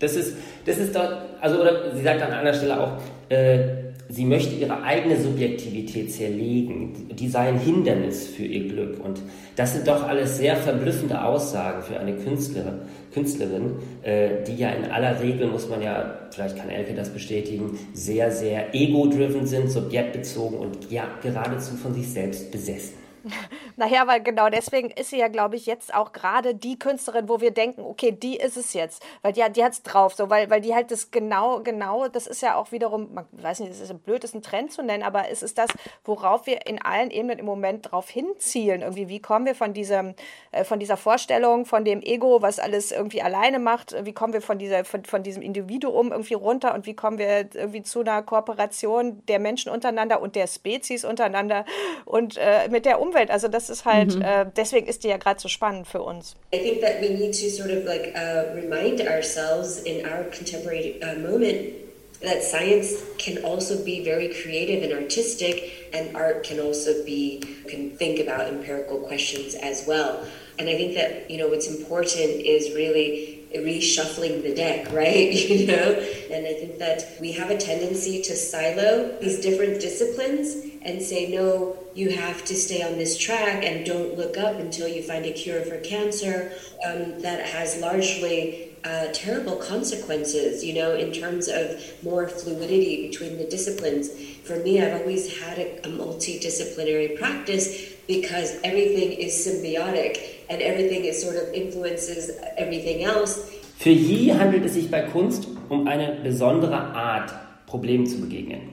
das 0.00 0.16
ist, 0.16 0.36
das 0.64 0.78
ist 0.78 0.96
dort, 0.96 1.16
also 1.40 1.60
oder 1.60 1.94
sie 1.94 2.02
sagt 2.02 2.22
an 2.22 2.32
einer 2.32 2.54
Stelle 2.54 2.80
auch, 2.80 2.92
äh, 3.28 3.90
sie 4.08 4.24
möchte 4.24 4.54
ihre 4.54 4.82
eigene 4.82 5.20
Subjektivität 5.20 6.12
zerlegen. 6.12 7.08
Die 7.12 7.28
sei 7.28 7.48
ein 7.48 7.58
Hindernis 7.58 8.26
für 8.26 8.44
ihr 8.44 8.68
Glück. 8.68 9.02
Und 9.04 9.20
das 9.56 9.74
sind 9.74 9.86
doch 9.86 10.02
alles 10.08 10.38
sehr 10.38 10.56
verblüffende 10.56 11.22
Aussagen 11.22 11.82
für 11.82 12.00
eine 12.00 12.16
Künstlerin, 12.16 12.80
Künstlerin 13.12 13.76
äh, 14.02 14.44
die 14.46 14.56
ja 14.56 14.70
in 14.70 14.90
aller 14.90 15.20
Regel, 15.20 15.48
muss 15.48 15.68
man 15.68 15.82
ja, 15.82 16.28
vielleicht 16.30 16.56
kann 16.56 16.70
Elke 16.70 16.94
das 16.94 17.10
bestätigen, 17.10 17.78
sehr, 17.92 18.30
sehr 18.30 18.74
ego-driven 18.74 19.46
sind, 19.46 19.70
subjektbezogen 19.70 20.58
und 20.58 20.90
ja, 20.90 21.04
geradezu 21.22 21.74
von 21.74 21.94
sich 21.94 22.08
selbst 22.08 22.50
besessen. 22.50 22.99
Naja, 23.76 24.06
weil 24.06 24.22
genau 24.22 24.50
deswegen 24.50 24.90
ist 24.90 25.10
sie 25.10 25.18
ja, 25.18 25.28
glaube 25.28 25.56
ich, 25.56 25.64
jetzt 25.66 25.94
auch 25.94 26.12
gerade 26.12 26.54
die 26.54 26.78
Künstlerin, 26.78 27.28
wo 27.28 27.40
wir 27.40 27.50
denken, 27.50 27.82
okay, 27.82 28.12
die 28.12 28.36
ist 28.36 28.56
es 28.56 28.74
jetzt. 28.74 29.02
Weil 29.22 29.32
die, 29.32 29.42
die 29.52 29.64
hat 29.64 29.72
es 29.72 29.82
drauf, 29.82 30.14
so, 30.14 30.28
weil, 30.28 30.50
weil 30.50 30.60
die 30.60 30.74
halt 30.74 30.90
das 30.90 31.10
genau, 31.10 31.60
genau, 31.60 32.08
das 32.08 32.26
ist 32.26 32.42
ja 32.42 32.56
auch 32.56 32.72
wiederum, 32.72 33.14
man 33.14 33.26
weiß 33.32 33.60
nicht, 33.60 33.70
es 33.70 33.80
ist 33.80 34.04
blöd, 34.04 34.22
ist 34.24 34.34
ein 34.34 34.42
Trend 34.42 34.72
zu 34.72 34.82
nennen, 34.82 35.02
aber 35.02 35.28
es 35.30 35.42
ist 35.42 35.56
das, 35.58 35.70
worauf 36.04 36.46
wir 36.46 36.66
in 36.66 36.80
allen 36.82 37.10
Ebenen 37.10 37.38
im 37.38 37.46
Moment 37.46 37.90
drauf 37.90 38.08
hinzielen. 38.10 38.82
Irgendwie, 38.82 39.08
wie 39.08 39.20
kommen 39.20 39.46
wir 39.46 39.54
von 39.54 39.72
diesem, 39.72 40.14
äh, 40.52 40.64
von 40.64 40.78
dieser 40.78 40.96
Vorstellung, 40.96 41.64
von 41.64 41.84
dem 41.84 42.02
Ego, 42.02 42.42
was 42.42 42.58
alles 42.58 42.92
irgendwie 42.92 43.22
alleine 43.22 43.58
macht, 43.58 43.94
wie 44.04 44.12
kommen 44.12 44.32
wir 44.32 44.42
von 44.42 44.58
dieser, 44.58 44.84
von, 44.84 45.04
von 45.04 45.22
diesem 45.22 45.42
Individuum 45.42 46.12
irgendwie 46.12 46.34
runter 46.34 46.74
und 46.74 46.86
wie 46.86 46.94
kommen 46.94 47.18
wir 47.18 47.48
irgendwie 47.54 47.82
zu 47.82 48.00
einer 48.00 48.22
Kooperation 48.22 49.22
der 49.26 49.38
Menschen 49.38 49.72
untereinander 49.72 50.20
und 50.20 50.36
der 50.36 50.46
Spezies 50.46 51.04
untereinander 51.04 51.64
und 52.04 52.36
äh, 52.36 52.68
mit 52.68 52.84
der 52.84 53.00
Umwelt 53.00 53.09
Umwelt. 53.10 53.30
Also 53.30 53.48
das 53.48 53.70
ist 53.70 53.84
halt, 53.84 54.16
mhm. 54.16 54.22
äh, 54.22 54.46
deswegen 54.56 54.86
ist 54.86 55.04
die 55.04 55.08
ja 55.08 55.16
gerade 55.16 55.40
so 55.40 55.48
spannend 55.48 55.86
für 55.86 56.02
uns. 56.02 56.34
I 56.54 56.58
think 56.58 56.80
that 56.80 57.00
we 57.00 57.08
need 57.10 57.32
to 57.32 57.48
sort 57.48 57.70
of 57.70 57.84
like 57.84 58.14
uh, 58.14 58.54
remind 58.54 59.00
ourselves 59.06 59.82
in 59.82 60.06
our 60.06 60.24
contemporary 60.30 61.00
uh, 61.02 61.18
moment 61.18 61.74
that 62.22 62.42
science 62.42 63.02
can 63.18 63.44
also 63.44 63.82
be 63.84 64.04
very 64.04 64.28
creative 64.28 64.82
and 64.82 64.92
artistic 64.92 65.88
and 65.92 66.14
art 66.14 66.44
can 66.44 66.60
also 66.60 67.04
be 67.04 67.40
can 67.68 67.90
think 67.96 68.20
about 68.20 68.46
empirical 68.46 68.98
questions 68.98 69.54
as 69.54 69.86
well 69.86 70.20
and 70.58 70.68
i 70.68 70.76
think 70.76 70.94
that 70.94 71.30
you 71.30 71.38
know 71.38 71.48
what's 71.48 71.66
important 71.66 72.28
is 72.44 72.74
really 72.74 73.40
reshuffling 73.54 74.42
the 74.42 74.54
deck, 74.54 74.92
right? 74.92 75.32
You 75.50 75.66
know? 75.66 75.92
And 76.30 76.46
I 76.46 76.54
think 76.54 76.78
that 76.78 77.16
we 77.20 77.32
have 77.32 77.50
a 77.50 77.56
tendency 77.56 78.22
to 78.22 78.36
silo 78.36 79.18
these 79.20 79.40
different 79.40 79.80
disciplines 79.80 80.69
and 80.82 81.02
say, 81.02 81.30
no, 81.30 81.76
you 81.94 82.10
have 82.10 82.44
to 82.46 82.54
stay 82.54 82.82
on 82.82 82.96
this 82.96 83.18
track 83.18 83.64
and 83.64 83.84
don't 83.84 84.16
look 84.16 84.38
up 84.38 84.56
until 84.56 84.88
you 84.88 85.02
find 85.02 85.26
a 85.26 85.32
cure 85.32 85.62
for 85.62 85.78
cancer. 85.80 86.52
Um, 86.86 87.20
that 87.20 87.46
has 87.46 87.78
largely 87.80 88.70
uh, 88.84 89.08
terrible 89.12 89.56
consequences, 89.56 90.64
you 90.64 90.74
know, 90.74 90.94
in 90.94 91.12
terms 91.12 91.48
of 91.48 91.82
more 92.02 92.28
fluidity 92.28 93.08
between 93.08 93.36
the 93.36 93.44
disciplines. 93.44 94.08
For 94.44 94.56
me, 94.56 94.80
I've 94.80 95.00
always 95.00 95.38
had 95.38 95.58
a, 95.58 95.78
a 95.86 95.88
multidisciplinary 95.88 97.18
practice 97.18 97.92
because 98.06 98.58
everything 98.64 99.12
is 99.12 99.34
symbiotic 99.34 100.18
and 100.48 100.62
everything 100.62 101.04
is 101.04 101.22
sort 101.22 101.36
of 101.36 101.52
influences 101.52 102.30
everything 102.56 103.04
else. 103.04 103.44
Für 103.78 103.90
Yi 103.90 104.34
handelt 104.34 104.64
es 104.66 104.74
sich 104.74 104.90
bei 104.90 105.02
Kunst 105.02 105.46
um 105.70 105.86
eine 105.86 106.20
besondere 106.22 106.76
Art, 106.76 107.32
Problemen 107.66 108.06
zu 108.06 108.20
begegnen. 108.20 108.69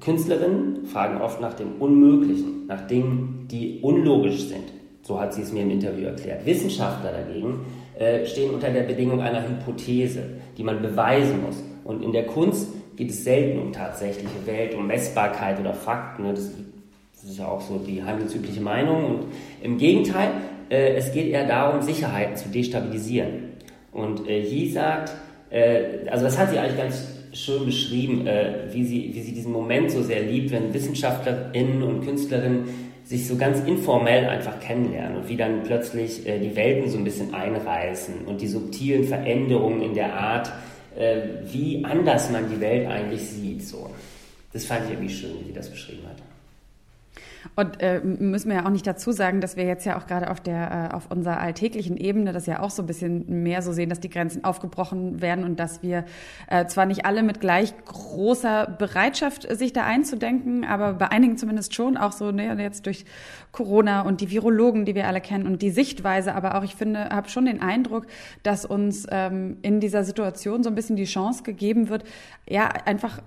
Künstlerinnen 0.00 0.86
fragen 0.86 1.20
oft 1.20 1.40
nach 1.40 1.54
dem 1.54 1.80
Unmöglichen, 1.80 2.66
nach 2.66 2.86
Dingen, 2.86 3.46
die 3.50 3.80
unlogisch 3.82 4.44
sind. 4.44 4.72
So 5.02 5.20
hat 5.20 5.34
sie 5.34 5.42
es 5.42 5.52
mir 5.52 5.62
im 5.62 5.70
Interview 5.70 6.06
erklärt. 6.06 6.44
Wissenschaftler 6.44 7.12
dagegen 7.12 7.60
äh, 7.98 8.26
stehen 8.26 8.52
unter 8.52 8.70
der 8.70 8.82
Bedingung 8.82 9.20
einer 9.20 9.48
Hypothese, 9.48 10.22
die 10.56 10.64
man 10.64 10.82
beweisen 10.82 11.42
muss. 11.42 11.62
Und 11.84 12.02
in 12.02 12.12
der 12.12 12.26
Kunst 12.26 12.68
geht 12.96 13.10
es 13.10 13.22
selten 13.22 13.60
um 13.60 13.72
tatsächliche 13.72 14.46
Welt, 14.46 14.74
um 14.74 14.86
Messbarkeit 14.86 15.60
oder 15.60 15.74
Fakten. 15.74 16.24
Das 16.28 16.50
ist 17.22 17.38
ja 17.38 17.46
auch 17.46 17.60
so 17.60 17.78
die 17.78 18.02
handelsübliche 18.02 18.60
Meinung. 18.60 19.04
Und 19.04 19.24
im 19.62 19.78
Gegenteil, 19.78 20.30
äh, 20.68 20.94
es 20.94 21.12
geht 21.12 21.28
eher 21.28 21.46
darum, 21.46 21.82
Sicherheiten 21.82 22.36
zu 22.36 22.48
destabilisieren. 22.48 23.52
Und 23.92 24.28
äh, 24.28 24.40
Yi 24.40 24.70
sagt, 24.70 25.12
äh, 25.50 26.08
also 26.10 26.24
das 26.24 26.36
hat 26.38 26.50
sie 26.50 26.58
eigentlich 26.58 26.78
ganz 26.78 27.15
schön 27.36 27.66
beschrieben, 27.66 28.26
äh, 28.26 28.72
wie, 28.72 28.84
sie, 28.84 29.10
wie 29.14 29.22
sie 29.22 29.32
diesen 29.32 29.52
Moment 29.52 29.90
so 29.90 30.02
sehr 30.02 30.22
liebt, 30.22 30.50
wenn 30.50 30.72
Wissenschaftlerinnen 30.72 31.82
und 31.82 32.04
Künstlerinnen 32.04 32.64
sich 33.04 33.28
so 33.28 33.36
ganz 33.36 33.60
informell 33.60 34.26
einfach 34.26 34.58
kennenlernen 34.58 35.18
und 35.18 35.28
wie 35.28 35.36
dann 35.36 35.62
plötzlich 35.62 36.26
äh, 36.26 36.40
die 36.40 36.56
Welten 36.56 36.90
so 36.90 36.98
ein 36.98 37.04
bisschen 37.04 37.34
einreißen 37.34 38.24
und 38.26 38.40
die 38.40 38.48
subtilen 38.48 39.04
Veränderungen 39.04 39.80
in 39.82 39.94
der 39.94 40.14
Art, 40.14 40.52
äh, 40.96 41.20
wie 41.52 41.84
anders 41.84 42.30
man 42.30 42.50
die 42.50 42.60
Welt 42.60 42.88
eigentlich 42.88 43.22
sieht. 43.22 43.62
So. 43.62 43.90
Das 44.52 44.64
fand 44.64 44.86
ich 44.86 44.92
irgendwie 44.92 45.14
schön, 45.14 45.30
wie 45.40 45.48
sie 45.48 45.52
das 45.52 45.70
beschrieben 45.70 46.02
hat. 46.08 46.25
Und 47.54 47.82
äh, 47.82 48.00
müssen 48.00 48.48
wir 48.48 48.56
ja 48.56 48.66
auch 48.66 48.70
nicht 48.70 48.86
dazu 48.86 49.12
sagen, 49.12 49.40
dass 49.40 49.56
wir 49.56 49.64
jetzt 49.64 49.84
ja 49.84 49.98
auch 49.98 50.06
gerade 50.06 50.30
auf 50.30 50.40
der 50.40 50.90
äh, 50.90 50.94
auf 50.94 51.10
unserer 51.10 51.40
alltäglichen 51.40 51.96
Ebene 51.96 52.32
das 52.32 52.46
ja 52.46 52.60
auch 52.60 52.70
so 52.70 52.82
ein 52.82 52.86
bisschen 52.86 53.42
mehr 53.42 53.62
so 53.62 53.72
sehen, 53.72 53.88
dass 53.88 54.00
die 54.00 54.10
Grenzen 54.10 54.44
aufgebrochen 54.44 55.20
werden 55.20 55.44
und 55.44 55.60
dass 55.60 55.82
wir 55.82 56.04
äh, 56.48 56.66
zwar 56.66 56.86
nicht 56.86 57.06
alle 57.06 57.22
mit 57.22 57.40
gleich 57.40 57.74
großer 57.84 58.66
Bereitschaft 58.78 59.46
sich 59.56 59.72
da 59.72 59.84
einzudenken, 59.84 60.64
aber 60.64 60.94
bei 60.94 61.10
einigen 61.10 61.36
zumindest 61.36 61.74
schon 61.74 61.96
auch 61.96 62.12
so 62.12 62.32
ne, 62.32 62.56
jetzt 62.60 62.86
durch 62.86 63.04
Corona 63.52 64.02
und 64.02 64.20
die 64.20 64.30
Virologen, 64.30 64.84
die 64.84 64.94
wir 64.94 65.06
alle 65.06 65.20
kennen 65.20 65.46
und 65.46 65.62
die 65.62 65.70
Sichtweise, 65.70 66.34
aber 66.34 66.56
auch 66.56 66.62
ich 66.62 66.74
finde, 66.74 67.08
habe 67.08 67.28
schon 67.28 67.46
den 67.46 67.62
Eindruck, 67.62 68.06
dass 68.42 68.64
uns 68.64 69.06
ähm, 69.10 69.56
in 69.62 69.80
dieser 69.80 70.04
Situation 70.04 70.62
so 70.62 70.68
ein 70.68 70.74
bisschen 70.74 70.96
die 70.96 71.04
Chance 71.04 71.42
gegeben 71.42 71.88
wird, 71.88 72.04
ja 72.48 72.68
einfach 72.84 73.20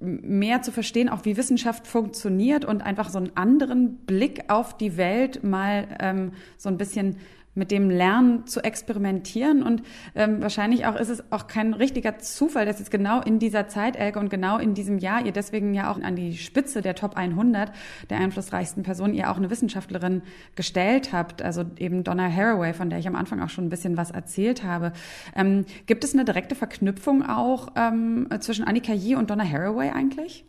mehr 0.00 0.62
zu 0.62 0.72
verstehen, 0.72 1.08
auch 1.08 1.24
wie 1.24 1.36
Wissenschaft 1.36 1.86
funktioniert 1.86 2.64
und 2.64 2.82
einfach 2.82 3.10
so 3.10 3.18
einen 3.18 3.36
anderen 3.36 3.96
Blick 4.06 4.44
auf 4.48 4.76
die 4.76 4.96
Welt 4.96 5.44
mal 5.44 5.86
ähm, 6.00 6.32
so 6.56 6.68
ein 6.68 6.78
bisschen 6.78 7.16
mit 7.54 7.70
dem 7.70 7.90
Lernen 7.90 8.46
zu 8.46 8.62
experimentieren. 8.62 9.62
Und 9.62 9.82
ähm, 10.14 10.40
wahrscheinlich 10.40 10.86
auch 10.86 10.94
ist 10.96 11.08
es 11.08 11.32
auch 11.32 11.46
kein 11.46 11.74
richtiger 11.74 12.18
Zufall, 12.18 12.66
dass 12.66 12.78
jetzt 12.78 12.90
genau 12.90 13.20
in 13.20 13.38
dieser 13.38 13.68
Zeit, 13.68 13.96
Elke, 13.96 14.18
und 14.18 14.30
genau 14.30 14.58
in 14.58 14.74
diesem 14.74 14.98
Jahr 14.98 15.24
ihr 15.24 15.32
deswegen 15.32 15.74
ja 15.74 15.90
auch 15.90 16.00
an 16.00 16.16
die 16.16 16.36
Spitze 16.36 16.80
der 16.82 16.94
Top 16.94 17.16
100 17.16 17.72
der 18.08 18.18
einflussreichsten 18.18 18.82
Personen 18.82 19.14
ihr 19.14 19.30
auch 19.30 19.36
eine 19.36 19.50
Wissenschaftlerin 19.50 20.22
gestellt 20.54 21.12
habt, 21.12 21.42
also 21.42 21.64
eben 21.78 22.04
Donna 22.04 22.30
Haraway, 22.30 22.72
von 22.72 22.90
der 22.90 22.98
ich 22.98 23.08
am 23.08 23.16
Anfang 23.16 23.40
auch 23.40 23.50
schon 23.50 23.66
ein 23.66 23.70
bisschen 23.70 23.96
was 23.96 24.10
erzählt 24.10 24.62
habe. 24.62 24.92
Ähm, 25.34 25.64
gibt 25.86 26.04
es 26.04 26.14
eine 26.14 26.24
direkte 26.24 26.54
Verknüpfung 26.54 27.26
auch 27.26 27.68
ähm, 27.76 28.28
zwischen 28.40 28.64
Annika 28.64 28.92
Yee 28.92 29.16
und 29.16 29.30
Donna 29.30 29.44
Haraway 29.44 29.90
eigentlich? 29.90 30.44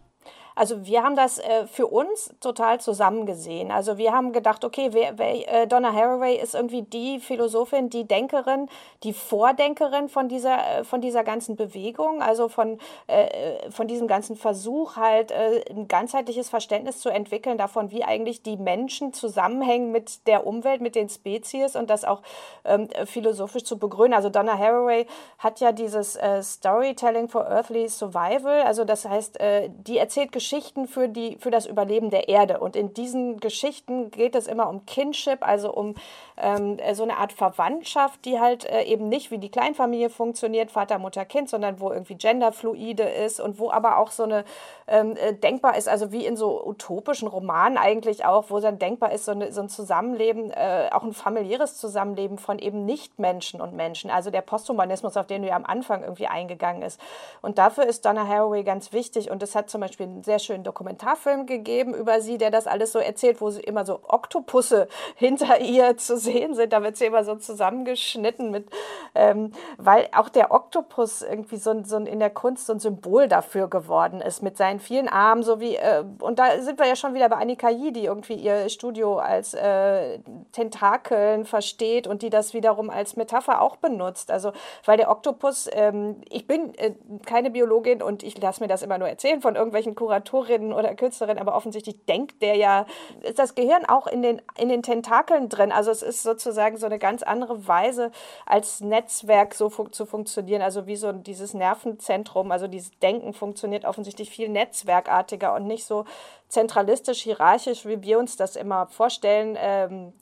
Also 0.56 0.86
wir 0.86 1.04
haben 1.04 1.16
das 1.16 1.40
äh, 1.40 1.66
für 1.68 1.88
uns 1.88 2.34
total 2.42 2.80
zusammen 2.80 3.26
gesehen. 3.26 3.72
Also 3.72 3.98
wir 3.98 4.12
haben 4.12 4.34
gedacht, 4.34 4.66
okay, 4.66 4.90
wer, 4.92 5.18
wer, 5.18 5.64
äh, 5.64 5.68
Donna 5.68 5.94
Haraway 5.94 6.36
ist 6.36 6.56
irgendwie 6.56 6.82
die 6.82 7.20
Philosophin, 7.20 7.90
die 7.90 8.06
Denkerin, 8.06 8.68
die 9.04 9.14
Vordenkerin 9.14 10.10
von 10.10 10.28
dieser, 10.28 10.80
äh, 10.80 10.84
von 10.84 11.02
dieser 11.02 11.24
ganzen 11.24 11.56
Bewegung, 11.56 12.22
also 12.22 12.50
von, 12.50 12.80
äh, 13.08 13.24
äh, 13.24 13.72
von 13.72 13.88
diesem 13.88 14.08
ganzen 14.08 14.36
Versuch 14.36 14.98
halt 14.98 15.32
äh, 15.32 15.64
ein 15.70 15.88
ganzheitliches 15.88 16.50
Verständnis 16.50 17.00
zu 17.00 17.10
entwickeln 17.10 17.58
davon, 17.58 17.92
wie 17.92 18.04
eigentlich 18.04 18.44
die 18.44 18.58
Menschen 18.58 19.14
zusammenhängen 19.14 19.92
mit 19.92 20.28
der 20.28 20.46
Umwelt, 20.46 20.82
mit 20.82 20.96
den 20.96 21.10
Spezies 21.10 21.76
und 21.76 21.90
das 21.90 22.04
auch 22.04 22.22
ähm, 22.66 22.90
philosophisch 23.06 23.64
zu 23.64 23.80
begründen. 23.80 24.14
Also 24.14 24.30
Donna 24.30 24.58
Haraway 24.58 25.08
hat 25.38 25.60
ja 25.60 25.72
dieses 25.72 26.20
Storytelling 26.42 27.30
for 27.30 27.48
Earthly 27.48 27.88
Survival, 27.88 28.62
also 28.64 28.84
das 28.84 29.06
heißt, 29.06 29.40
die 29.68 29.98
erzählt 29.98 30.32
Geschichten 30.42 30.88
für, 30.88 31.08
die, 31.08 31.38
für 31.38 31.52
das 31.52 31.68
Überleben 31.68 32.10
der 32.10 32.28
Erde. 32.28 32.60
Und 32.60 32.76
in 32.76 32.96
diesen 32.96 33.40
Geschichten 33.40 34.10
geht 34.10 34.34
es 34.34 34.48
immer 34.48 34.68
um 34.70 34.88
Kinship, 34.88 35.48
also 35.48 35.72
um 35.72 35.94
ähm, 36.38 36.78
so 36.94 37.04
eine 37.04 37.18
Art 37.18 37.34
Verwandtschaft, 37.34 38.26
die 38.26 38.40
halt 38.40 38.66
äh, 38.66 38.84
eben 38.84 39.10
nicht 39.10 39.32
wie 39.32 39.38
die 39.38 39.50
Kleinfamilie 39.50 40.10
funktioniert, 40.10 40.72
Vater, 40.72 41.00
Mutter, 41.00 41.26
Kind, 41.26 41.50
sondern 41.50 41.80
wo 41.80 41.92
irgendwie 41.92 42.16
genderfluide 42.16 43.04
ist 43.04 43.40
und 43.40 43.60
wo 43.60 43.72
aber 43.72 43.98
auch 43.98 44.12
so 44.12 44.24
eine 44.24 44.44
ähm, 44.88 45.16
äh, 45.16 45.34
denkbar 45.34 45.78
ist, 45.78 45.88
also 45.88 46.12
wie 46.12 46.26
in 46.26 46.36
so 46.36 46.66
utopischen 46.66 47.28
Romanen 47.28 47.78
eigentlich 47.78 48.26
auch, 48.26 48.46
wo 48.50 48.60
dann 48.60 48.80
denkbar 48.80 49.12
ist, 49.12 49.26
so, 49.26 49.32
eine, 49.32 49.52
so 49.52 49.62
ein 49.62 49.70
Zusammenleben, 49.70 50.52
äh, 50.52 50.90
auch 50.92 51.04
ein 51.04 51.14
familiäres 51.14 51.78
Zusammenleben 51.78 52.38
von 52.38 52.60
eben 52.60 52.86
Nicht-Menschen 52.86 53.62
und 53.62 53.74
Menschen. 53.74 54.10
Also 54.10 54.32
der 54.32 54.42
Posthumanismus, 54.42 55.18
auf 55.18 55.28
den 55.28 55.42
du 55.42 55.48
ja 55.48 55.56
am 55.56 55.66
Anfang 55.66 56.04
irgendwie 56.04 56.28
eingegangen 56.28 56.82
ist. 56.82 57.00
Und 57.42 57.58
dafür 57.58 57.86
ist 57.86 58.06
Donna 58.06 58.28
Haraway 58.28 58.64
ganz 58.64 58.92
wichtig. 58.92 59.32
Und 59.32 59.42
es 59.44 59.56
hat 59.56 59.70
zum 59.70 59.82
Beispiel 59.82 60.08
einen 60.08 60.24
sehr 60.24 60.40
schönen 60.40 60.64
Dokumentarfilm 60.64 61.46
gegeben 61.46 61.94
über 61.94 62.22
sie, 62.22 62.38
der 62.38 62.52
das 62.52 62.68
alles 62.68 62.92
so 62.92 63.00
erzählt, 63.00 63.42
wo 63.42 63.50
sie 63.50 63.62
immer 63.62 63.86
so 63.86 64.00
Oktopusse 64.08 64.88
hinter 65.16 65.60
ihr 65.60 65.98
zu 65.98 66.18
sehen 66.22 66.54
sind. 66.54 66.74
Da 66.74 66.84
wird 66.84 66.98
sie 66.98 67.06
immer 67.06 67.24
so 67.24 67.36
zusammengeschnitten 67.36 68.52
mit, 68.52 68.70
ähm, 69.16 69.52
weil 69.78 70.08
auch 70.16 70.30
der 70.30 70.52
Oktopus 70.52 71.22
irgendwie 71.22 71.58
so, 71.58 71.84
so 71.84 71.98
in 71.98 72.20
der 72.20 72.30
Kunst 72.30 72.68
so 72.68 72.74
ein 72.74 72.80
Symbol 72.80 73.28
dafür 73.28 73.68
geworden 73.68 74.22
ist, 74.22 74.42
mit 74.42 74.58
seinen 74.58 74.80
vielen 74.80 75.08
Armen, 75.08 75.44
so 75.44 75.60
wie, 75.60 75.76
äh, 75.76 76.04
und 76.20 76.40
da 76.40 76.62
sind 76.62 76.80
wir 76.80 76.88
ja 76.88 76.96
schon 76.96 77.14
wieder 77.14 77.30
bei 77.30 77.38
Annika 77.38 77.70
Yi, 77.70 77.92
die 77.92 78.06
irgendwie 78.06 78.36
ihr 78.36 78.70
Studio 78.70 79.18
als 79.18 79.54
äh, 79.54 80.20
Tentakeln 80.52 81.46
versteht 81.46 82.08
und 82.08 82.22
die 82.22 82.30
das 82.30 82.54
wiederum 82.54 82.90
als 82.90 83.16
Metapher 83.16 83.62
auch 83.62 83.78
benutzt. 83.78 84.32
Also, 84.32 84.52
weil 84.86 84.98
der 84.98 85.10
Oktopus, 85.10 85.70
ähm, 85.72 86.22
ich 86.30 86.48
bin 86.48 86.74
äh, 86.76 86.94
keine 87.26 87.52
Biologin 87.52 88.02
und 88.02 88.24
ich 88.24 88.40
lasse 88.42 88.62
mir 88.62 88.68
das 88.68 88.82
immer 88.82 88.98
nur 88.98 89.08
erzählen 89.08 89.42
von 89.42 89.56
irgendwelchen 89.56 89.96
Kuratorinnen 89.96 90.74
oder 90.74 90.94
Künstlerinnen, 90.96 91.40
aber 91.40 91.56
offensichtlich 91.56 92.06
denkt 92.06 92.42
der 92.42 92.56
ja, 92.56 92.86
ist 93.22 93.40
das 93.40 93.56
Gehirn 93.56 93.86
auch 93.86 94.08
in 94.08 94.22
den, 94.22 94.42
in 94.58 94.70
den 94.70 94.84
Tentakeln 94.84 95.50
drin. 95.50 95.72
Also 95.72 95.92
es 95.92 96.02
ist 96.02 96.11
sozusagen 96.12 96.78
so 96.78 96.86
eine 96.86 97.00
ganz 97.00 97.24
andere 97.24 97.68
Weise, 97.68 98.12
als 98.46 98.82
Netzwerk 98.82 99.54
so 99.54 99.70
fun 99.70 99.92
zu 99.92 100.06
funktionieren. 100.06 100.62
Also 100.62 100.88
wie 100.88 100.96
so 100.96 101.12
dieses 101.12 101.54
Nervenzentrum, 101.54 102.52
also 102.52 102.68
dieses 102.68 102.92
Denken 103.00 103.34
funktioniert 103.34 103.86
offensichtlich 103.86 104.30
viel 104.30 104.50
netzwerkartiger 104.50 105.54
und 105.56 105.68
nicht 105.68 105.86
so 105.86 106.06
zentralistisch, 106.48 107.22
hierarchisch, 107.22 107.86
wie 107.86 108.02
wir 108.04 108.20
uns 108.20 108.36
das 108.36 108.56
immer 108.56 108.88
vorstellen. 108.88 109.58
Ähm, 109.60 110.14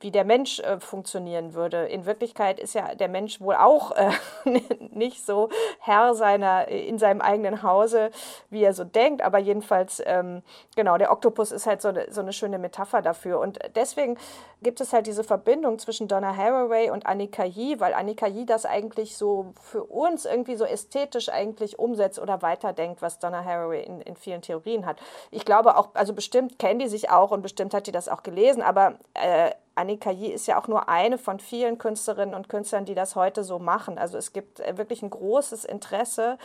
wie 0.00 0.10
der 0.10 0.24
Mensch 0.24 0.60
äh, 0.60 0.80
funktionieren 0.80 1.54
würde. 1.54 1.86
In 1.86 2.06
Wirklichkeit 2.06 2.60
ist 2.60 2.74
ja 2.74 2.94
der 2.94 3.08
Mensch 3.08 3.40
wohl 3.40 3.56
auch 3.56 3.92
äh, 3.92 4.10
nicht 4.90 5.24
so 5.24 5.48
Herr 5.80 6.14
seiner 6.14 6.68
in 6.68 6.98
seinem 6.98 7.20
eigenen 7.20 7.62
Hause, 7.62 8.10
wie 8.50 8.62
er 8.62 8.72
so 8.72 8.84
denkt. 8.84 9.22
Aber 9.22 9.38
jedenfalls, 9.38 10.02
ähm, 10.06 10.42
genau, 10.76 10.98
der 10.98 11.10
Oktopus 11.10 11.52
ist 11.52 11.66
halt 11.66 11.82
so 11.82 11.88
eine, 11.88 12.10
so 12.10 12.20
eine 12.20 12.32
schöne 12.32 12.58
Metapher 12.58 13.02
dafür. 13.02 13.40
Und 13.40 13.58
deswegen 13.74 14.16
gibt 14.62 14.80
es 14.80 14.92
halt 14.92 15.06
diese 15.06 15.24
Verbindung 15.24 15.78
zwischen 15.78 16.08
Donna 16.08 16.36
Haraway 16.36 16.90
und 16.90 17.06
Annika 17.06 17.44
Yee, 17.44 17.78
weil 17.80 17.94
Annika 17.94 18.26
Yee 18.26 18.44
das 18.44 18.66
eigentlich 18.66 19.16
so 19.16 19.52
für 19.60 19.84
uns 19.84 20.24
irgendwie 20.24 20.56
so 20.56 20.64
ästhetisch 20.64 21.28
eigentlich 21.28 21.78
umsetzt 21.78 22.18
oder 22.18 22.42
weiterdenkt, 22.42 23.02
was 23.02 23.18
Donna 23.18 23.44
Haraway 23.44 23.82
in, 23.82 24.00
in 24.00 24.16
vielen 24.16 24.42
Theorien 24.42 24.86
hat. 24.86 25.00
Ich 25.30 25.44
glaube 25.44 25.76
auch, 25.76 25.90
also 25.94 26.12
bestimmt 26.12 26.58
kennen 26.58 26.78
die 26.78 26.88
sich 26.88 27.10
auch 27.10 27.30
und 27.30 27.42
bestimmt 27.42 27.74
hat 27.74 27.86
die 27.86 27.92
das 27.92 28.08
auch 28.08 28.22
gelesen, 28.22 28.62
aber 28.62 28.98
äh, 29.14 29.52
Annika 29.78 30.10
Yee 30.10 30.32
ist 30.32 30.46
ja 30.46 30.60
auch 30.60 30.68
nur 30.68 30.88
eine 30.88 31.18
von 31.18 31.38
vielen 31.38 31.78
Künstlerinnen 31.78 32.34
und 32.34 32.48
Künstlern, 32.48 32.84
die 32.84 32.94
das 32.94 33.14
heute 33.16 33.44
so 33.44 33.58
machen. 33.58 33.96
Also 33.96 34.18
es 34.18 34.32
gibt 34.32 34.60
äh, 34.60 34.76
wirklich 34.76 35.02
ein 35.02 35.10
großes 35.10 35.64
Interesse 35.64 36.38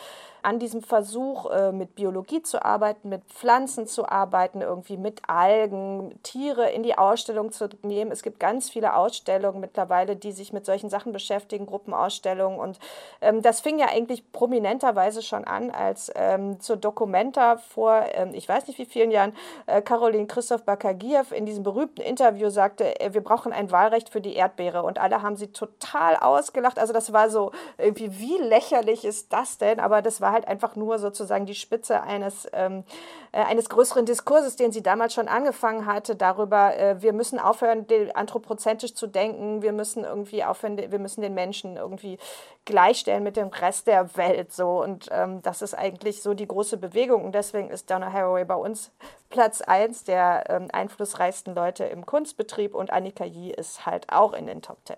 an 0.44 0.60
diesem 0.60 0.84
Versuch, 0.84 1.50
äh, 1.50 1.72
mit 1.72 1.96
Biologie 1.96 2.44
zu 2.44 2.64
arbeiten, 2.64 3.10
mit 3.10 3.24
Pflanzen 3.26 3.88
zu 3.88 4.08
arbeiten, 4.08 4.62
irgendwie 4.62 4.98
mit 4.98 5.22
Algen, 5.28 6.20
Tiere 6.22 6.70
in 6.70 6.84
die 6.84 6.98
Ausstellung 6.98 7.52
zu 7.52 7.70
nehmen. 7.82 8.12
Es 8.12 8.24
gibt 8.24 8.40
ganz 8.40 8.70
viele 8.70 8.96
Ausstellungen 8.96 9.62
mittlerweile, 9.62 10.16
die 10.16 10.34
sich 10.34 10.54
mit 10.54 10.66
solchen 10.66 10.90
Sachen 10.90 11.14
beschäftigen, 11.14 11.66
Gruppenausstellungen. 11.66 12.60
Und 12.60 12.80
ähm, 13.22 13.42
das 13.42 13.62
fing 13.62 13.80
ja 13.80 13.88
eigentlich 13.88 14.32
prominenterweise 14.32 15.22
schon 15.22 15.46
an, 15.46 15.72
als 15.72 16.12
ähm, 16.16 16.60
zur 16.60 16.76
Documenta 16.76 17.58
vor, 17.58 18.04
ähm, 18.14 18.34
ich 18.34 18.48
weiß 18.48 18.68
nicht 18.68 18.78
wie 18.78 18.86
vielen 18.86 19.12
Jahren, 19.12 19.34
äh, 19.66 19.82
Caroline 19.82 20.28
Christoph 20.28 20.64
Bakagiev 20.64 21.32
in 21.32 21.46
diesem 21.46 21.64
berühmten 21.64 22.02
Interview 22.02 22.50
sagte, 22.50 23.00
äh, 23.00 23.14
wir 23.14 23.23
brauchen 23.24 23.54
ein 23.54 23.72
Wahlrecht 23.72 24.10
für 24.10 24.22
die 24.22 24.36
Erdbeere. 24.36 24.84
Und 24.84 25.00
alle 25.00 25.22
haben 25.22 25.36
sie 25.36 25.48
total 25.48 26.16
ausgelacht. 26.18 26.80
Also 26.80 26.94
das 26.94 27.14
war 27.14 27.30
so 27.30 27.52
irgendwie, 27.78 28.20
wie 28.20 28.38
lächerlich 28.38 29.06
ist 29.06 29.34
das 29.34 29.58
denn? 29.58 29.80
Aber 29.80 30.02
das 30.02 30.22
war 30.22 30.32
halt 30.32 30.48
einfach 30.48 30.76
nur 30.76 31.00
sozusagen 31.00 31.46
die 31.46 31.56
Spitze 31.56 32.02
eines, 32.02 32.48
ähm, 32.54 32.84
äh, 33.32 33.44
eines 33.44 33.70
größeren 33.70 34.06
Diskurses, 34.06 34.56
den 34.56 34.72
sie 34.72 34.84
damals 34.84 35.14
schon 35.14 35.28
angefangen 35.28 35.86
hatte, 35.86 36.16
darüber, 36.16 36.78
äh, 36.78 37.02
wir 37.02 37.14
müssen 37.14 37.40
aufhören, 37.40 37.86
anthropozentisch 38.14 38.94
zu 38.94 39.08
denken, 39.08 39.62
wir 39.62 39.74
müssen 39.74 40.04
irgendwie 40.04 40.44
aufhören, 40.44 40.78
wir 40.78 41.00
müssen 41.00 41.22
den 41.22 41.34
Menschen 41.34 41.78
irgendwie 41.78 42.18
gleichstellen 42.66 43.24
mit 43.24 43.38
dem 43.38 43.50
Rest 43.50 43.88
der 43.88 44.16
Welt. 44.16 44.52
So. 44.52 44.82
Und 44.82 45.10
ähm, 45.12 45.42
das 45.42 45.62
ist 45.62 45.74
eigentlich 45.74 46.22
so 46.22 46.34
die 46.34 46.48
große 46.48 46.78
Bewegung. 46.78 47.26
Und 47.26 47.36
deswegen 47.36 47.70
ist 47.70 47.90
Donna 47.90 48.12
Haraway 48.12 48.46
bei 48.46 48.56
uns 48.56 48.92
Platz 49.30 49.62
1 49.62 50.04
der 50.04 50.44
ähm, 50.50 50.68
einflussreichsten 50.72 51.56
Leute 51.56 51.86
im 51.86 52.06
Kunstbetrieb 52.06 52.76
und 52.76 52.92
Annika 52.92 53.26
Yee 53.26 53.52
ist 53.52 53.86
halt 53.86 54.06
auch 54.10 54.34
in 54.34 54.48
den 54.48 54.62
Top 54.62 54.78
10. 54.86 54.96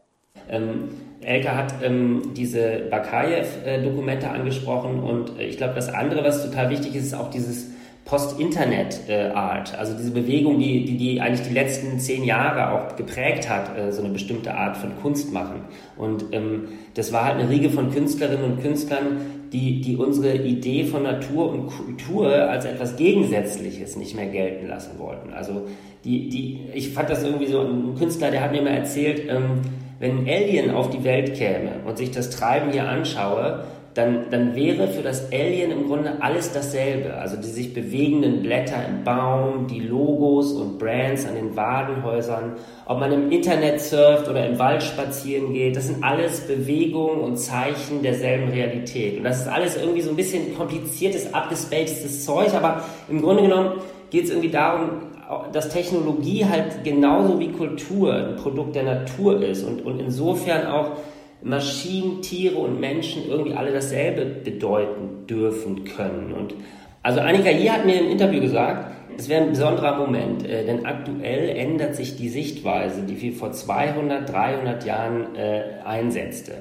Ähm, 0.50 0.90
Elke 1.22 1.56
hat 1.56 1.74
ähm, 1.82 2.34
diese 2.36 2.88
Bakayev-Dokumente 2.92 4.30
angesprochen 4.30 5.02
und 5.02 5.40
äh, 5.40 5.44
ich 5.44 5.58
glaube, 5.58 5.74
das 5.74 5.90
andere, 5.90 6.24
was 6.24 6.44
total 6.44 6.70
wichtig 6.70 6.96
ist, 6.96 7.06
ist 7.06 7.14
auch 7.16 7.30
dieses 7.30 7.72
Post-Internet-Art, 8.06 9.76
also 9.78 9.98
diese 9.98 10.12
Bewegung, 10.12 10.60
die, 10.60 10.86
die, 10.86 10.96
die 10.98 11.22
eigentlich 11.22 11.48
die 11.48 11.54
letzten 11.54 12.00
zehn 12.00 12.24
Jahre 12.24 12.72
auch 12.72 12.96
geprägt 12.96 13.50
hat, 13.50 13.76
äh, 13.76 13.92
so 13.92 14.04
eine 14.04 14.14
bestimmte 14.14 14.54
Art 14.54 14.78
von 14.78 14.92
Kunst 15.02 15.34
machen. 15.34 15.62
Und 15.98 16.26
ähm, 16.32 16.68
das 16.94 17.12
war 17.12 17.26
halt 17.26 17.40
eine 17.40 17.50
Riege 17.50 17.72
von 17.72 17.90
Künstlerinnen 17.90 18.46
und 18.46 18.62
Künstlern, 18.62 19.50
die, 19.52 19.82
die 19.82 19.98
unsere 19.98 20.36
Idee 20.36 20.86
von 20.86 21.02
Natur 21.02 21.50
und 21.50 21.68
Kultur 21.68 22.28
als 22.28 22.66
etwas 22.66 22.96
Gegensätzliches 22.96 23.96
nicht 23.96 24.16
mehr 24.16 24.28
gelten 24.28 24.68
lassen 24.68 25.00
wollten. 25.00 25.34
Also 25.34 25.64
die, 26.04 26.30
die, 26.30 26.60
ich 26.76 26.92
fand 26.92 27.10
das 27.10 27.24
irgendwie 27.24 27.48
so, 27.48 27.62
ein 27.62 27.96
Künstler, 27.98 28.30
der 28.30 28.42
hat 28.42 28.52
mir 28.52 28.62
mal 28.62 28.70
erzählt, 28.70 29.24
ähm, 29.28 29.62
wenn 30.00 30.20
ein 30.20 30.28
Alien 30.28 30.70
auf 30.70 30.92
die 30.92 31.04
Welt 31.04 31.34
käme 31.36 31.72
und 31.88 31.98
sich 31.98 32.12
das 32.12 32.30
Treiben 32.30 32.72
hier 32.72 32.88
anschaue, 32.88 33.64
dann, 33.96 34.30
dann 34.30 34.56
wäre 34.56 34.90
für 34.90 35.02
das 35.02 35.32
Alien 35.32 35.72
im 35.72 35.88
Grunde 35.88 36.18
alles 36.20 36.52
dasselbe. 36.52 37.14
Also 37.14 37.38
die 37.38 37.48
sich 37.48 37.74
bewegenden 37.74 38.42
Blätter 38.42 38.86
im 38.88 39.06
Baum, 39.06 39.68
die 39.68 39.80
Logos 39.80 40.52
und 40.52 40.78
Brands 40.78 41.26
an 41.26 41.36
den 41.36 41.56
Wadenhäusern, 41.56 42.58
ob 42.86 43.00
man 43.00 43.14
im 43.14 43.32
Internet 43.32 43.80
surft 43.80 44.28
oder 44.28 44.46
im 44.46 44.60
Wald 44.60 44.84
spazieren 44.84 45.54
geht, 45.54 45.78
das 45.78 45.88
sind 45.88 46.04
alles 46.04 46.42
Bewegungen 46.42 47.22
und 47.22 47.38
Zeichen 47.38 48.04
derselben 48.04 48.50
Realität. 48.50 49.18
Und 49.18 49.24
das 49.24 49.42
ist 49.42 49.48
alles 49.48 49.78
irgendwie 49.78 50.02
so 50.02 50.10
ein 50.10 50.18
bisschen 50.18 50.58
kompliziertes, 50.58 51.34
abgespacedes 51.34 52.26
Zeug, 52.26 52.54
aber 52.54 52.84
im 53.10 53.22
Grunde 53.22 53.44
genommen 53.44 53.80
geht 54.10 54.26
es 54.26 54.30
irgendwie 54.30 54.52
darum, 54.52 54.90
dass 55.54 55.70
Technologie 55.70 56.46
halt 56.46 56.84
genauso 56.84 57.40
wie 57.40 57.52
Kultur 57.54 58.14
ein 58.14 58.36
Produkt 58.36 58.76
der 58.76 58.84
Natur 58.84 59.42
ist 59.42 59.64
und, 59.64 59.86
und 59.86 60.00
insofern 60.00 60.68
auch 60.68 60.92
Maschinen, 61.46 62.22
Tiere 62.22 62.58
und 62.58 62.80
Menschen 62.80 63.30
irgendwie 63.30 63.54
alle 63.54 63.72
dasselbe 63.72 64.26
bedeuten 64.26 65.28
dürfen 65.28 65.86
können. 65.86 66.34
Und 66.34 66.56
also 67.04 67.20
Annika 67.20 67.52
J. 67.52 67.70
hat 67.72 67.86
mir 67.86 68.00
im 68.00 68.10
Interview 68.10 68.42
gesagt, 68.42 68.92
es 69.18 69.30
wäre 69.30 69.44
ein 69.44 69.52
besonderer 69.52 69.98
Moment, 69.98 70.46
äh, 70.46 70.66
denn 70.66 70.86
aktuell 70.86 71.50
ändert 71.50 71.96
sich 71.96 72.18
die 72.18 72.30
Sichtweise, 72.30 73.04
die 73.04 73.22
wir 73.22 73.32
vor 73.32 73.52
200, 73.52 74.28
300 74.28 74.86
Jahren 74.86 75.36
äh, 75.36 75.62
einsetzte. 75.86 76.54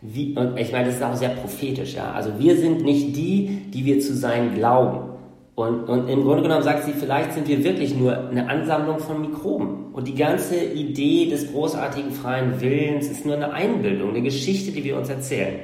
Wie, 0.00 0.36
und 0.36 0.58
ich 0.58 0.72
meine, 0.72 0.86
das 0.86 0.96
ist 0.96 1.02
auch 1.02 1.14
sehr 1.14 1.30
prophetisch, 1.30 1.94
ja. 1.94 2.12
Also 2.12 2.38
wir 2.38 2.56
sind 2.56 2.82
nicht 2.84 3.16
die, 3.16 3.70
die 3.72 3.84
wir 3.84 4.00
zu 4.00 4.14
sein 4.14 4.54
glauben. 4.54 5.11
Und, 5.54 5.84
und 5.84 6.08
im 6.08 6.22
Grunde 6.22 6.42
genommen 6.42 6.62
sagt 6.62 6.84
sie, 6.84 6.92
vielleicht 6.92 7.34
sind 7.34 7.46
wir 7.46 7.62
wirklich 7.62 7.94
nur 7.94 8.16
eine 8.30 8.48
Ansammlung 8.48 8.98
von 8.98 9.20
Mikroben. 9.20 9.92
Und 9.92 10.08
die 10.08 10.14
ganze 10.14 10.56
Idee 10.56 11.26
des 11.26 11.52
großartigen 11.52 12.10
freien 12.10 12.60
Willens 12.60 13.08
ist 13.08 13.26
nur 13.26 13.34
eine 13.34 13.52
Einbildung, 13.52 14.10
eine 14.10 14.22
Geschichte, 14.22 14.72
die 14.72 14.82
wir 14.82 14.96
uns 14.96 15.10
erzählen. 15.10 15.60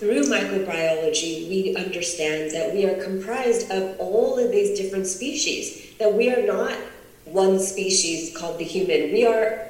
Through 0.00 0.28
microbiology, 0.28 1.48
we 1.50 1.76
understand 1.76 2.50
that 2.52 2.74
we 2.74 2.86
are 2.86 2.96
comprised 3.04 3.70
of 3.70 4.00
all 4.00 4.38
of 4.38 4.50
these 4.50 4.74
different 4.74 5.06
species, 5.06 5.96
that 5.98 6.12
we 6.12 6.30
are 6.30 6.42
not 6.46 6.72
one 7.26 7.60
species 7.60 8.34
called 8.34 8.58
the 8.58 8.64
human. 8.64 9.12
We 9.12 9.26
are, 9.26 9.60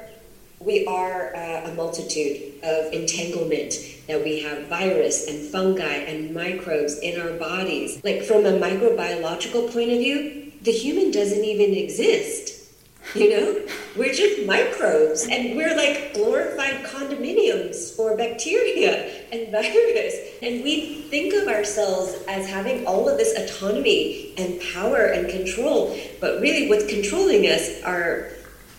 we 0.59 0.87
are 0.87 1.35
uh, 1.35 1.69
a 1.69 1.73
multitude 1.75 2.53
of 2.63 2.93
entanglement 2.93 3.73
that 4.07 4.23
we 4.23 4.41
have 4.41 4.67
virus 4.67 5.27
and 5.27 5.49
fungi 5.51 5.83
and 5.83 6.33
microbes 6.33 6.97
in 6.99 7.19
our 7.19 7.31
bodies. 7.37 8.03
Like 8.03 8.23
from 8.23 8.45
a 8.45 8.51
microbiological 8.51 9.71
point 9.73 9.91
of 9.91 9.99
view, 9.99 10.51
the 10.61 10.71
human 10.71 11.11
doesn't 11.11 11.43
even 11.43 11.75
exist. 11.75 12.59
You 13.15 13.29
know, 13.29 13.67
we're 13.97 14.13
just 14.13 14.45
microbes 14.45 15.27
and 15.29 15.55
we're 15.57 15.75
like 15.75 16.13
glorified 16.13 16.85
condominiums 16.85 17.95
for 17.95 18.15
bacteria 18.15 19.25
and 19.31 19.51
virus. 19.51 20.15
And 20.41 20.63
we 20.63 21.01
think 21.09 21.33
of 21.33 21.47
ourselves 21.47 22.15
as 22.27 22.47
having 22.47 22.85
all 22.85 23.09
of 23.09 23.17
this 23.17 23.37
autonomy 23.37 24.33
and 24.37 24.61
power 24.73 25.05
and 25.05 25.29
control. 25.29 25.97
But 26.19 26.41
really, 26.41 26.69
what's 26.69 26.85
controlling 26.85 27.45
us 27.45 27.81
are 27.83 28.29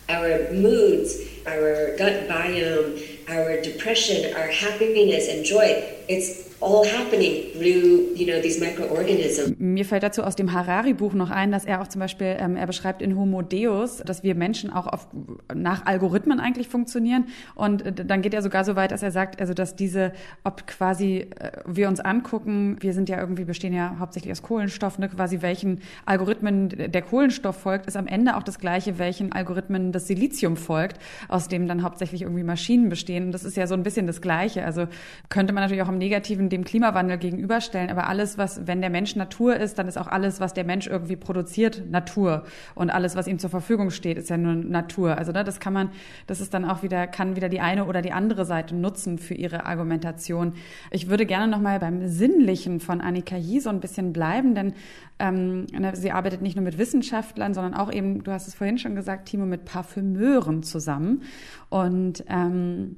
our 0.08 0.50
moods, 0.52 1.16
our 1.46 1.96
gut 1.96 2.28
biome, 2.28 3.11
our 3.28 3.60
depression, 3.60 4.34
our 4.34 4.48
happiness 4.48 5.28
and 5.28 5.44
joy. 5.44 5.84
It's 6.08 6.51
all 6.62 6.86
happening 6.86 7.42
through, 7.52 8.14
you 8.14 8.26
know, 8.26 8.40
these 8.40 8.60
microorganisms. 8.60 9.56
Mir 9.58 9.84
fällt 9.84 10.02
dazu 10.02 10.22
aus 10.22 10.36
dem 10.36 10.52
Harari-Buch 10.52 11.12
noch 11.12 11.30
ein, 11.30 11.50
dass 11.50 11.64
er 11.64 11.82
auch 11.82 11.88
zum 11.88 12.00
Beispiel, 12.00 12.36
ähm, 12.38 12.56
er 12.56 12.66
beschreibt 12.66 13.02
in 13.02 13.16
Homo 13.16 13.42
Deus, 13.42 13.98
dass 13.98 14.22
wir 14.22 14.34
Menschen 14.34 14.72
auch 14.72 14.86
auf, 14.86 15.08
nach 15.52 15.84
Algorithmen 15.86 16.38
eigentlich 16.38 16.68
funktionieren. 16.68 17.26
Und 17.54 17.84
äh, 17.84 17.92
dann 17.92 18.22
geht 18.22 18.32
er 18.32 18.42
sogar 18.42 18.64
so 18.64 18.76
weit, 18.76 18.92
dass 18.92 19.02
er 19.02 19.10
sagt, 19.10 19.40
also 19.40 19.54
dass 19.54 19.74
diese, 19.74 20.12
ob 20.44 20.66
quasi 20.66 21.26
äh, 21.38 21.50
wir 21.66 21.88
uns 21.88 22.00
angucken, 22.00 22.76
wir 22.80 22.92
sind 22.92 23.08
ja 23.08 23.18
irgendwie, 23.18 23.44
bestehen 23.44 23.72
ja 23.72 23.96
hauptsächlich 23.98 24.30
aus 24.30 24.42
Kohlenstoff, 24.42 24.98
ne, 24.98 25.08
quasi 25.08 25.42
welchen 25.42 25.80
Algorithmen 26.06 26.68
der 26.68 27.02
Kohlenstoff 27.02 27.56
folgt, 27.56 27.86
ist 27.86 27.96
am 27.96 28.06
Ende 28.06 28.36
auch 28.36 28.42
das 28.44 28.58
gleiche, 28.58 28.98
welchen 28.98 29.32
Algorithmen 29.32 29.90
das 29.90 30.06
Silizium 30.06 30.56
folgt, 30.56 30.98
aus 31.28 31.48
dem 31.48 31.66
dann 31.66 31.82
hauptsächlich 31.82 32.22
irgendwie 32.22 32.44
Maschinen 32.44 32.88
bestehen. 32.88 33.26
Und 33.26 33.32
das 33.32 33.44
ist 33.44 33.56
ja 33.56 33.66
so 33.66 33.74
ein 33.74 33.82
bisschen 33.82 34.06
das 34.06 34.20
Gleiche. 34.20 34.64
Also 34.64 34.86
könnte 35.28 35.52
man 35.52 35.62
natürlich 35.64 35.82
auch 35.82 35.88
im 35.88 35.98
Negativen 35.98 36.51
dem 36.52 36.64
Klimawandel 36.64 37.18
gegenüberstellen. 37.18 37.90
Aber 37.90 38.06
alles, 38.06 38.38
was, 38.38 38.66
wenn 38.66 38.80
der 38.80 38.90
Mensch 38.90 39.16
Natur 39.16 39.56
ist, 39.56 39.78
dann 39.78 39.88
ist 39.88 39.98
auch 39.98 40.06
alles, 40.06 40.38
was 40.38 40.54
der 40.54 40.64
Mensch 40.64 40.86
irgendwie 40.86 41.16
produziert, 41.16 41.90
Natur. 41.90 42.44
Und 42.74 42.90
alles, 42.90 43.16
was 43.16 43.26
ihm 43.26 43.38
zur 43.38 43.50
Verfügung 43.50 43.90
steht, 43.90 44.18
ist 44.18 44.30
ja 44.30 44.36
nur 44.36 44.54
Natur. 44.54 45.16
Also 45.16 45.32
ne, 45.32 45.42
das 45.42 45.58
kann 45.58 45.72
man, 45.72 45.90
das 46.26 46.40
ist 46.40 46.54
dann 46.54 46.64
auch 46.64 46.82
wieder, 46.82 47.06
kann 47.06 47.34
wieder 47.34 47.48
die 47.48 47.60
eine 47.60 47.86
oder 47.86 48.02
die 48.02 48.12
andere 48.12 48.44
Seite 48.44 48.76
nutzen 48.76 49.18
für 49.18 49.34
ihre 49.34 49.66
Argumentation. 49.66 50.52
Ich 50.90 51.08
würde 51.08 51.26
gerne 51.26 51.50
nochmal 51.50 51.78
beim 51.80 52.06
Sinnlichen 52.06 52.80
von 52.80 53.00
Annika 53.00 53.36
Yee 53.36 53.60
so 53.60 53.70
ein 53.70 53.80
bisschen 53.80 54.12
bleiben, 54.12 54.54
denn 54.54 54.74
ähm, 55.18 55.66
ne, 55.72 55.96
sie 55.96 56.12
arbeitet 56.12 56.42
nicht 56.42 56.56
nur 56.56 56.64
mit 56.64 56.78
Wissenschaftlern, 56.78 57.54
sondern 57.54 57.74
auch 57.74 57.90
eben, 57.90 58.22
du 58.22 58.32
hast 58.32 58.46
es 58.46 58.54
vorhin 58.54 58.78
schon 58.78 58.94
gesagt, 58.94 59.28
Timo, 59.28 59.46
mit 59.46 59.64
Parfümeuren 59.64 60.62
zusammen. 60.62 61.22
Und 61.70 62.24
ähm, 62.28 62.96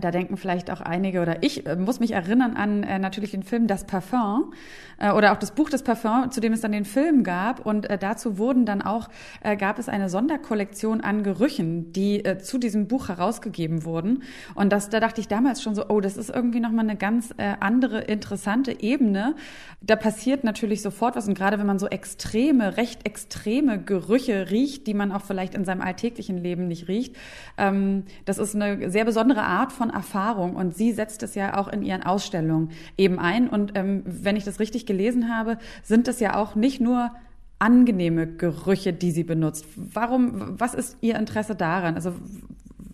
da 0.00 0.10
denken 0.10 0.36
vielleicht 0.36 0.70
auch 0.70 0.80
einige 0.80 1.22
oder 1.22 1.42
ich 1.42 1.66
äh, 1.66 1.76
muss 1.76 2.00
mich 2.00 2.12
erinnern 2.12 2.56
an 2.56 2.82
äh, 2.82 2.98
natürlich 2.98 3.30
den 3.30 3.42
Film 3.42 3.66
Das 3.66 3.84
Parfum 3.84 4.52
äh, 4.98 5.10
oder 5.12 5.32
auch 5.32 5.36
das 5.36 5.52
Buch 5.52 5.70
Das 5.70 5.82
Parfum, 5.82 6.30
zu 6.30 6.40
dem 6.40 6.52
es 6.52 6.60
dann 6.60 6.72
den 6.72 6.84
Film 6.84 7.22
gab. 7.24 7.64
Und 7.64 7.88
äh, 7.88 7.98
dazu 7.98 8.38
wurden 8.38 8.66
dann 8.66 8.82
auch 8.82 9.08
äh, 9.42 9.56
gab 9.56 9.78
es 9.78 9.88
eine 9.88 10.08
Sonderkollektion 10.08 11.00
an 11.00 11.22
Gerüchen, 11.22 11.92
die 11.92 12.22
zu 12.42 12.58
diesem 12.58 12.88
Buch 12.88 13.08
herausgegeben 13.08 13.84
wurden. 13.84 14.22
Und 14.54 14.72
das 14.72 14.90
da 14.90 15.00
dachte 15.00 15.20
ich 15.20 15.28
damals 15.28 15.62
schon 15.62 15.74
so, 15.74 15.88
oh, 15.88 16.00
das 16.00 16.16
ist 16.16 16.30
irgendwie 16.30 16.60
noch 16.60 16.70
mal 16.70 16.82
eine 16.82 16.96
ganz 16.96 17.34
andere 17.60 18.00
interessante 18.00 18.80
Ebene. 18.80 19.34
Da 19.80 19.96
passiert 19.96 20.44
natürlich 20.44 20.82
sofort 20.82 21.16
was. 21.16 21.28
Und 21.28 21.34
gerade 21.34 21.58
wenn 21.58 21.66
man 21.66 21.78
so 21.78 21.88
extreme, 21.88 22.76
recht 22.76 23.06
extreme 23.06 23.82
Gerüche 23.82 24.50
riecht, 24.50 24.86
die 24.86 24.94
man 24.94 25.12
auch 25.12 25.22
vielleicht 25.22 25.54
in 25.54 25.64
seinem 25.64 25.80
alltäglichen 25.80 26.38
Leben 26.38 26.68
nicht 26.68 26.88
riecht, 26.88 27.16
ähm, 27.58 28.04
das 28.24 28.38
ist 28.38 28.54
eine 28.54 28.90
sehr 28.90 29.04
besondere 29.04 29.42
Art 29.42 29.72
von 29.72 29.85
von 29.86 29.94
Erfahrung 29.94 30.56
und 30.56 30.76
sie 30.76 30.92
setzt 30.92 31.22
es 31.22 31.34
ja 31.34 31.56
auch 31.56 31.68
in 31.68 31.82
ihren 31.82 32.02
Ausstellungen 32.02 32.70
eben 32.98 33.18
ein. 33.18 33.48
Und 33.48 33.76
ähm, 33.76 34.02
wenn 34.04 34.36
ich 34.36 34.44
das 34.44 34.60
richtig 34.60 34.86
gelesen 34.86 35.34
habe, 35.34 35.58
sind 35.82 36.08
es 36.08 36.20
ja 36.20 36.36
auch 36.36 36.54
nicht 36.54 36.80
nur 36.80 37.10
angenehme 37.58 38.26
Gerüche, 38.26 38.92
die 38.92 39.12
sie 39.12 39.24
benutzt. 39.24 39.64
Warum, 39.76 40.58
was 40.60 40.74
ist 40.74 40.98
ihr 41.00 41.16
Interesse 41.16 41.54
daran? 41.54 41.94
Also 41.94 42.12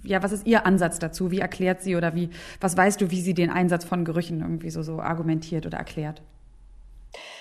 ja, 0.04 0.22
was 0.22 0.32
ist 0.32 0.46
Ihr 0.46 0.66
Ansatz 0.66 0.98
dazu? 0.98 1.30
Wie 1.30 1.38
erklärt 1.38 1.80
sie 1.80 1.94
oder 1.94 2.16
wie, 2.16 2.28
was 2.60 2.76
weißt 2.76 3.00
du, 3.00 3.12
wie 3.12 3.20
sie 3.20 3.34
den 3.34 3.50
Einsatz 3.50 3.84
von 3.84 4.04
Gerüchen 4.04 4.40
irgendwie 4.40 4.70
so, 4.70 4.82
so 4.82 4.98
argumentiert 5.00 5.64
oder 5.64 5.78
erklärt? 5.78 6.22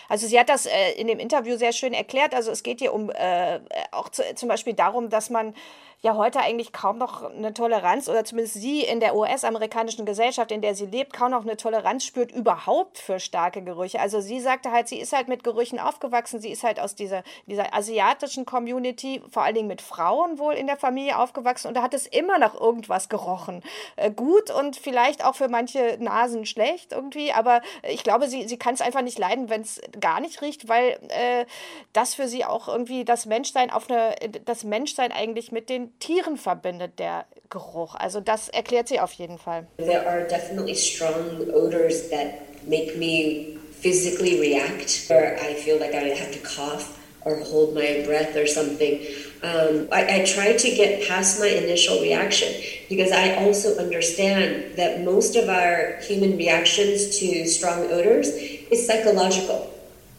Also 0.09 0.27
sie 0.27 0.39
hat 0.39 0.47
das 0.47 0.67
äh, 0.67 0.91
in 0.97 1.07
dem 1.07 1.17
Interview 1.17 1.57
sehr 1.57 1.73
schön 1.73 1.93
erklärt. 1.93 2.35
Also 2.35 2.51
es 2.51 2.61
geht 2.61 2.79
hier 2.79 2.93
um 2.93 3.09
äh, 3.09 3.59
auch 3.91 4.09
zu, 4.09 4.21
zum 4.35 4.47
Beispiel 4.47 4.73
darum, 4.73 5.09
dass 5.09 5.31
man 5.31 5.55
ja 6.01 6.15
heute 6.15 6.39
eigentlich 6.39 6.73
kaum 6.73 6.97
noch 6.97 7.23
eine 7.23 7.53
Toleranz 7.53 8.09
oder 8.09 8.25
zumindest 8.25 8.55
sie 8.55 8.81
in 8.81 8.99
der 8.99 9.15
US-amerikanischen 9.15 10.03
Gesellschaft, 10.03 10.51
in 10.51 10.61
der 10.61 10.73
sie 10.73 10.87
lebt, 10.87 11.13
kaum 11.13 11.29
noch 11.31 11.43
eine 11.43 11.57
Toleranz 11.57 12.05
spürt 12.05 12.31
überhaupt 12.31 12.97
für 12.97 13.19
starke 13.19 13.61
Gerüche. 13.61 13.99
Also 13.99 14.19
sie 14.19 14.39
sagte 14.39 14.71
halt, 14.71 14.87
sie 14.87 14.99
ist 14.99 15.13
halt 15.13 15.27
mit 15.27 15.43
Gerüchen 15.43 15.79
aufgewachsen, 15.79 16.41
sie 16.41 16.51
ist 16.51 16.63
halt 16.63 16.79
aus 16.79 16.95
dieser, 16.95 17.23
dieser 17.45 17.75
asiatischen 17.75 18.45
Community, 18.45 19.21
vor 19.29 19.43
allen 19.43 19.53
Dingen 19.53 19.67
mit 19.67 19.81
Frauen 19.81 20.39
wohl 20.39 20.55
in 20.55 20.65
der 20.65 20.77
Familie 20.77 21.19
aufgewachsen 21.19 21.67
und 21.67 21.75
da 21.75 21.83
hat 21.83 21.93
es 21.93 22.07
immer 22.07 22.39
noch 22.39 22.59
irgendwas 22.59 23.07
gerochen. 23.07 23.61
Äh, 23.95 24.09
gut 24.09 24.49
und 24.49 24.77
vielleicht 24.77 25.23
auch 25.23 25.35
für 25.35 25.49
manche 25.49 25.97
Nasen 25.99 26.47
schlecht 26.47 26.93
irgendwie, 26.93 27.31
aber 27.31 27.61
ich 27.87 28.03
glaube, 28.03 28.27
sie, 28.27 28.47
sie 28.47 28.57
kann 28.57 28.73
es 28.73 28.81
einfach 28.81 29.03
nicht 29.03 29.19
leiden, 29.19 29.49
wenn 29.51 29.61
es 29.61 29.79
gar 29.99 30.19
nicht 30.19 30.41
riecht, 30.41 30.67
weil 30.67 30.99
äh, 31.09 31.45
das 31.93 32.15
für 32.15 32.27
sie 32.27 32.43
auch 32.43 32.67
irgendwie 32.67 33.05
das 33.05 33.27
Menschsein 33.27 33.69
auf 33.69 33.87
eine, 33.87 34.15
das 34.45 34.63
Menschsein 34.63 35.11
eigentlich 35.11 35.51
mit 35.51 35.69
den 35.69 35.90
Tieren 35.99 36.37
verbindet 36.37 36.99
der 36.99 37.25
Geruch. 37.49 37.95
Also 37.95 38.21
das 38.21 38.49
erklärt 38.49 38.87
sie 38.87 38.99
auf 38.99 39.13
jeden 39.13 39.37
Fall. 39.37 39.67
There 39.77 40.07
are 40.07 40.23
definitely 40.27 40.75
strong 40.75 41.49
odors 41.53 42.09
that 42.09 42.67
make 42.67 42.97
me 42.97 43.57
physically 43.81 44.39
react, 44.39 45.09
where 45.09 45.37
I 45.37 45.55
feel 45.55 45.77
like 45.79 45.93
I 45.93 46.13
have 46.15 46.31
to 46.31 46.39
cough 46.39 46.97
or 47.23 47.37
hold 47.37 47.75
my 47.75 48.03
breath 48.05 48.35
or 48.35 48.47
something. 48.47 48.99
Um, 49.43 49.87
I, 49.91 50.21
I 50.21 50.25
try 50.25 50.53
to 50.53 50.69
get 50.75 51.07
past 51.07 51.39
my 51.39 51.47
initial 51.47 51.99
reaction 52.01 52.53
because 52.89 53.11
I 53.11 53.43
also 53.43 53.77
understand 53.77 54.75
that 54.77 55.01
most 55.03 55.35
of 55.35 55.49
our 55.49 55.97
human 56.01 56.37
reactions 56.37 57.19
to 57.19 57.45
strong 57.47 57.91
odors 57.91 58.27
is 58.29 58.85
psychological. 58.85 59.67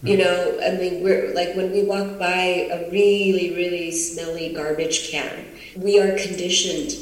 You 0.05 0.19
know, 0.19 0.59
I 0.61 0.73
mean, 0.73 1.05
we're 1.05 1.33
like 1.33 1.55
when 1.55 1.71
we 1.71 1.85
walk 1.85 2.19
by 2.19 2.67
a 2.73 2.91
really, 2.91 3.55
really 3.55 3.93
smelly 3.93 4.53
garbage 4.53 5.13
can, 5.13 5.47
we 5.77 6.01
are 6.01 6.17
conditioned 6.19 6.93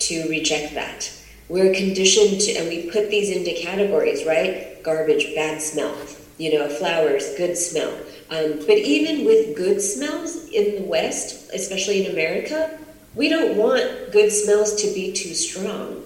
to 0.00 0.28
reject 0.28 0.74
that. 0.74 1.12
We're 1.48 1.74
conditioned 1.74 2.40
to, 2.42 2.52
and 2.52 2.68
we 2.68 2.90
put 2.90 3.10
these 3.10 3.34
into 3.34 3.52
categories, 3.60 4.24
right? 4.24 4.82
Garbage, 4.82 5.34
bad 5.34 5.60
smell, 5.60 5.94
you 6.38 6.54
know, 6.54 6.68
flowers, 6.68 7.34
good 7.36 7.56
smell. 7.56 7.92
Um, 8.30 8.60
but 8.60 8.78
even 8.78 9.24
with 9.24 9.56
good 9.56 9.82
smells 9.82 10.48
in 10.50 10.76
the 10.76 10.88
West, 10.88 11.50
especially 11.52 12.06
in 12.06 12.12
America, 12.12 12.78
we 13.14 13.28
don't 13.28 13.56
want 13.56 14.12
good 14.12 14.30
smells 14.30 14.80
to 14.82 14.94
be 14.94 15.12
too 15.12 15.34
strong. 15.34 16.04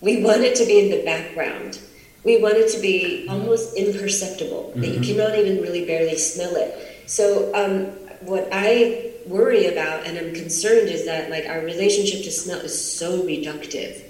We 0.00 0.22
want 0.22 0.40
it 0.42 0.56
to 0.56 0.64
be 0.64 0.80
in 0.80 0.90
the 0.90 1.04
background. 1.04 1.78
We 2.24 2.40
want 2.40 2.54
it 2.56 2.70
to 2.72 2.80
be 2.80 3.26
almost 3.28 3.76
imperceptible, 3.76 4.70
mm-hmm. 4.70 4.80
that 4.80 4.88
you 4.88 5.00
mm-hmm. 5.00 5.18
cannot 5.18 5.38
even 5.38 5.62
really 5.62 5.84
barely 5.84 6.16
smell 6.16 6.56
it. 6.56 7.04
So, 7.06 7.54
um, 7.54 7.84
what 8.26 8.48
I 8.50 9.12
worry 9.28 9.66
about 9.66 10.06
and 10.06 10.18
I'm 10.18 10.34
concerned 10.34 10.88
is 10.88 11.04
that 11.06 11.30
like 11.30 11.46
our 11.46 11.60
relationship 11.60 12.24
to 12.24 12.30
smell 12.30 12.60
is 12.60 12.74
so 12.98 13.22
reductive 13.22 14.02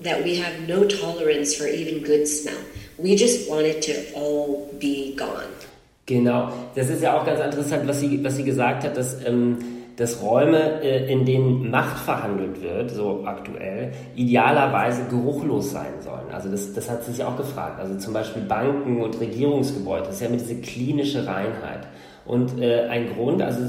that 0.00 0.24
we 0.24 0.36
have 0.36 0.68
no 0.68 0.86
tolerance 0.86 1.54
for 1.54 1.66
even 1.66 2.02
good 2.02 2.26
smell. 2.26 2.58
We 2.98 3.16
just 3.16 3.48
want 3.48 3.66
it 3.66 3.82
to 3.82 4.12
all 4.14 4.70
be 4.78 5.14
gone. 5.16 5.48
Genau, 6.06 6.50
das 6.74 6.90
ist 6.90 7.02
ja 7.02 7.16
auch 7.16 7.24
ganz 7.24 7.40
interessant, 7.40 7.86
was 7.86 8.00
sie, 8.00 8.22
was 8.24 8.36
sie 8.36 8.42
gesagt 8.42 8.82
hat, 8.82 8.96
dass, 8.96 9.24
ähm, 9.24 9.58
dass 9.96 10.20
Räume, 10.20 10.82
äh, 10.82 11.12
in 11.12 11.24
denen 11.24 11.70
Macht 11.70 12.04
verhandelt 12.04 12.60
wird, 12.62 12.90
so 12.90 13.22
aktuell, 13.24 13.92
idealerweise 14.16 15.04
geruchlos 15.08 15.70
sein 15.70 15.92
sollen. 16.00 16.32
Also 16.32 16.48
das, 16.50 16.72
das 16.72 16.90
hat 16.90 17.04
sie 17.04 17.12
sich 17.12 17.22
auch 17.22 17.36
gefragt. 17.36 17.78
Also 17.78 17.96
zum 17.98 18.12
Beispiel 18.12 18.42
Banken 18.42 19.00
und 19.00 19.20
Regierungsgebäude, 19.20 20.06
das 20.06 20.16
ist 20.16 20.22
ja 20.22 20.28
mit 20.28 20.40
diese 20.40 20.56
klinische 20.56 21.26
Reinheit. 21.26 21.86
Und 22.26 22.60
äh, 22.60 22.88
ein 22.88 23.14
Grund, 23.14 23.40
also 23.40 23.60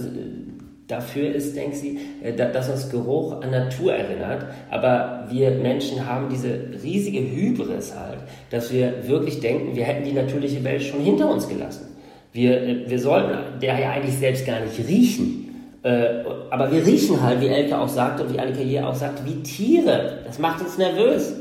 dafür 0.91 1.33
ist, 1.33 1.55
denkt 1.55 1.75
sie, 1.77 1.99
äh, 2.23 2.33
dass 2.33 2.69
uns 2.69 2.89
Geruch 2.89 3.41
an 3.41 3.51
Natur 3.51 3.93
erinnert. 3.93 4.45
Aber 4.69 5.25
wir 5.29 5.51
Menschen 5.51 6.05
haben 6.05 6.29
diese 6.29 6.59
riesige 6.83 7.19
Hybris 7.19 7.95
halt, 7.95 8.19
dass 8.49 8.71
wir 8.71 9.07
wirklich 9.07 9.39
denken, 9.39 9.75
wir 9.75 9.85
hätten 9.85 10.03
die 10.03 10.13
natürliche 10.13 10.63
Welt 10.63 10.83
schon 10.83 11.01
hinter 11.01 11.29
uns 11.29 11.47
gelassen. 11.47 11.87
Wir, 12.33 12.61
äh, 12.61 12.89
wir 12.89 12.99
sollten 12.99 13.59
der 13.61 13.79
ja 13.79 13.91
eigentlich 13.91 14.17
selbst 14.17 14.45
gar 14.45 14.59
nicht 14.59 14.77
riechen. 14.87 15.41
Äh, 15.83 16.23
aber 16.49 16.71
wir 16.71 16.85
riechen 16.85 17.21
halt, 17.21 17.41
wie 17.41 17.47
Elke 17.47 17.77
auch 17.77 17.87
sagte 17.87 18.23
und 18.23 18.33
wie 18.33 18.39
Annika 18.39 18.59
hier 18.59 18.87
auch 18.87 18.95
sagte, 18.95 19.23
wie 19.25 19.41
Tiere. 19.41 20.19
Das 20.25 20.37
macht 20.37 20.61
uns 20.61 20.77
nervös. 20.77 21.33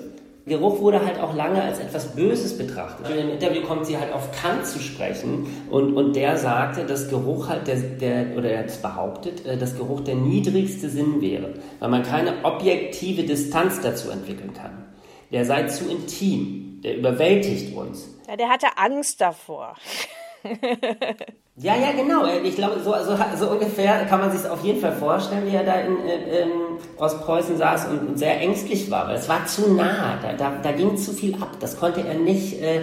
Geruch 0.47 0.81
wurde 0.81 1.05
halt 1.05 1.21
auch 1.21 1.35
lange 1.35 1.63
als 1.63 1.79
etwas 1.79 2.15
Böses 2.15 2.57
betrachtet. 2.57 3.09
In 3.11 3.17
dem 3.17 3.31
Interview 3.31 3.63
kommt 3.63 3.87
sie 3.87 3.99
halt 3.99 4.13
auf 4.13 4.31
Kant 4.33 4.67
zu 4.67 4.79
sprechen 4.81 5.47
und, 5.71 5.95
und 5.95 6.17
der 6.17 6.37
sagte, 6.39 6.85
dass 6.85 7.09
Geruch 7.09 7.49
halt 7.49 7.67
der, 7.67 7.77
der 7.77 8.37
oder 8.37 8.51
er 8.51 8.61
hat 8.61 8.83
behauptet, 8.83 9.45
äh, 9.47 9.57
dass 9.57 9.77
Geruch 9.77 10.01
der 10.01 10.15
niedrigste 10.15 10.89
Sinn 10.89 11.21
wäre, 11.21 11.55
weil 11.79 11.89
man 11.91 12.03
keine 12.03 12.45
objektive 12.45 13.25
Distanz 13.25 13.81
dazu 13.81 14.11
entwickeln 14.11 14.55
kann. 14.55 14.87
Der 15.31 15.45
sei 15.45 15.65
zu 15.65 15.89
intim, 15.89 16.81
der 16.83 16.97
überwältigt 16.97 17.77
uns. 17.77 18.09
Ja, 18.29 18.37
der 18.37 18.49
hatte 18.49 18.67
Angst 18.77 19.21
davor. 19.21 19.77
ja, 21.57 21.77
ja, 21.77 21.93
genau. 21.93 22.25
Ich 22.43 22.57
glaube, 22.57 22.81
so, 22.81 22.93
so, 22.93 23.17
so 23.39 23.51
ungefähr 23.51 24.07
kann 24.07 24.21
man 24.21 24.31
sich 24.31 24.49
auf 24.49 24.65
jeden 24.65 24.81
Fall 24.81 24.93
vorstellen, 24.93 25.47
wie 25.47 25.55
er 25.55 25.65
da 25.65 25.75
in, 25.75 25.97
in 25.97 26.51
Ostpreußen 26.97 27.57
saß 27.57 27.89
und, 27.89 28.09
und, 28.09 28.19
sehr 28.19 28.41
ängstlich 28.41 28.91
war, 28.91 29.09
weil 29.09 29.17
es 29.17 29.29
war 29.29 29.47
zu 29.47 29.75
nah, 29.75 30.19
da, 30.23 30.33
da, 30.33 30.53
da 30.63 30.73
ging 30.73 30.97
zu 30.97 31.13
viel 31.13 31.35
ab, 31.35 31.57
das 31.61 31.79
konnte 31.79 32.01
er 32.07 32.15
nicht. 32.15 32.61
Äh, 32.61 32.83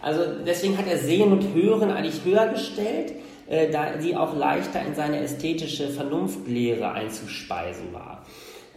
also 0.00 0.22
deswegen 0.46 0.76
hat 0.76 0.86
er 0.86 0.98
Sehen 0.98 1.32
und 1.32 1.54
Hören 1.54 1.90
eigentlich 1.90 2.24
höher 2.24 2.48
gestellt, 2.48 3.14
äh, 3.48 3.70
da 3.70 3.98
sie 3.98 4.16
auch 4.16 4.36
leichter 4.36 4.82
in 4.82 4.94
seine 4.94 5.20
ästhetische 5.20 5.88
Vernunftlehre 5.88 6.92
einzuspeisen 6.92 7.92
war. 7.92 8.13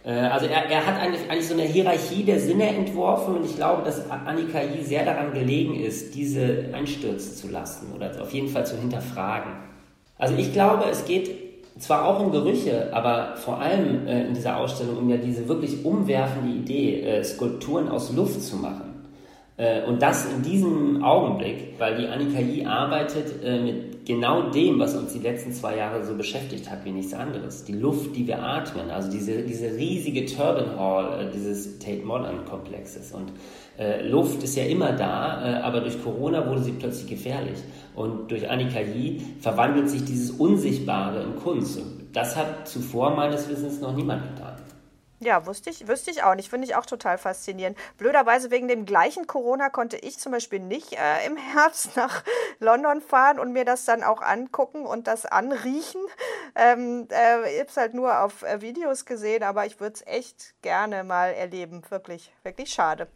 Äh, 0.04 0.12
also 0.12 0.46
er, 0.46 0.70
er 0.70 0.86
hat 0.86 1.00
eigentlich, 1.00 1.30
eigentlich 1.30 1.48
so 1.48 1.54
eine 1.54 1.64
Hierarchie 1.64 2.24
der 2.24 2.40
Sinne 2.40 2.68
entworfen 2.68 3.36
und 3.36 3.44
ich 3.44 3.56
glaube, 3.56 3.82
dass 3.82 4.10
Annika 4.10 4.60
Yi 4.60 4.84
sehr 4.84 5.04
daran 5.04 5.32
gelegen 5.32 5.74
ist, 5.74 6.14
diese 6.14 6.66
einstürzen 6.72 7.34
zu 7.34 7.48
lassen 7.48 7.92
oder 7.94 8.10
auf 8.20 8.32
jeden 8.32 8.48
Fall 8.48 8.66
zu 8.66 8.76
hinterfragen. 8.76 9.52
Also 10.18 10.34
ich 10.36 10.52
glaube, 10.52 10.84
es 10.90 11.04
geht 11.04 11.30
zwar 11.78 12.04
auch 12.06 12.20
um 12.20 12.32
Gerüche, 12.32 12.90
aber 12.92 13.36
vor 13.36 13.60
allem 13.60 14.06
äh, 14.06 14.26
in 14.26 14.34
dieser 14.34 14.56
Ausstellung 14.56 14.98
um 14.98 15.08
ja 15.08 15.16
diese 15.16 15.48
wirklich 15.48 15.84
umwerfende 15.84 16.52
Idee, 16.52 17.02
äh, 17.02 17.24
Skulpturen 17.24 17.88
aus 17.88 18.12
Luft 18.12 18.42
zu 18.42 18.56
machen. 18.56 18.87
Äh, 19.58 19.82
und 19.82 20.00
das 20.00 20.24
in 20.32 20.42
diesem 20.42 21.02
Augenblick, 21.02 21.74
weil 21.78 21.96
die 21.96 22.06
Annika 22.06 22.38
Yi 22.38 22.64
arbeitet 22.64 23.42
äh, 23.44 23.60
mit 23.60 24.06
genau 24.06 24.50
dem, 24.50 24.78
was 24.78 24.94
uns 24.94 25.12
die 25.12 25.18
letzten 25.18 25.52
zwei 25.52 25.76
Jahre 25.76 26.04
so 26.04 26.14
beschäftigt 26.14 26.70
hat, 26.70 26.84
wie 26.84 26.92
nichts 26.92 27.12
anderes. 27.12 27.64
Die 27.64 27.74
Luft, 27.74 28.16
die 28.16 28.26
wir 28.26 28.42
atmen, 28.42 28.88
also 28.90 29.10
diese, 29.10 29.42
diese 29.42 29.76
riesige 29.76 30.24
Turban 30.26 30.78
Hall 30.78 31.26
äh, 31.26 31.30
dieses 31.32 31.78
Tate 31.80 32.04
Modern 32.04 32.44
Komplexes. 32.44 33.12
Und 33.12 33.32
äh, 33.78 34.08
Luft 34.08 34.44
ist 34.44 34.56
ja 34.56 34.64
immer 34.64 34.92
da, 34.92 35.44
äh, 35.44 35.62
aber 35.62 35.80
durch 35.80 36.02
Corona 36.02 36.48
wurde 36.48 36.62
sie 36.62 36.72
plötzlich 36.72 37.10
gefährlich. 37.10 37.58
Und 37.96 38.30
durch 38.30 38.48
Annika 38.48 38.80
Yi 38.80 39.20
verwandelt 39.40 39.90
sich 39.90 40.04
dieses 40.04 40.30
Unsichtbare 40.30 41.24
in 41.24 41.34
Kunst. 41.34 41.78
Und 41.78 42.06
das 42.12 42.36
hat 42.36 42.68
zuvor 42.68 43.16
meines 43.16 43.48
Wissens 43.48 43.80
noch 43.80 43.94
niemand 43.94 44.22
getan. 44.22 44.37
Ja, 45.20 45.46
wusste 45.46 45.70
ich, 45.70 45.88
wüsste 45.88 46.12
ich 46.12 46.22
auch 46.22 46.36
nicht. 46.36 46.48
Finde 46.48 46.66
ich 46.66 46.76
auch 46.76 46.86
total 46.86 47.18
faszinierend. 47.18 47.76
Blöderweise 47.96 48.52
wegen 48.52 48.68
dem 48.68 48.86
gleichen 48.86 49.26
Corona 49.26 49.68
konnte 49.68 49.96
ich 49.96 50.18
zum 50.18 50.30
Beispiel 50.30 50.60
nicht 50.60 50.92
äh, 50.92 51.26
im 51.26 51.36
Herbst 51.54 51.96
nach 51.96 52.22
London 52.60 53.00
fahren 53.00 53.40
und 53.40 53.52
mir 53.52 53.64
das 53.64 53.84
dann 53.84 54.04
auch 54.04 54.22
angucken 54.22 54.86
und 54.86 55.08
das 55.08 55.26
anriechen. 55.26 56.00
Ähm, 56.54 57.08
äh, 57.10 57.52
ich 57.52 57.60
habe 57.60 57.68
es 57.68 57.76
halt 57.76 57.94
nur 57.94 58.22
auf 58.22 58.42
äh, 58.42 58.60
Videos 58.60 59.06
gesehen, 59.06 59.42
aber 59.42 59.66
ich 59.66 59.80
würde 59.80 59.94
es 59.94 60.06
echt 60.06 60.54
gerne 60.62 61.02
mal 61.02 61.32
erleben. 61.32 61.82
Wirklich, 61.88 62.32
wirklich 62.44 62.70
schade. 62.70 63.08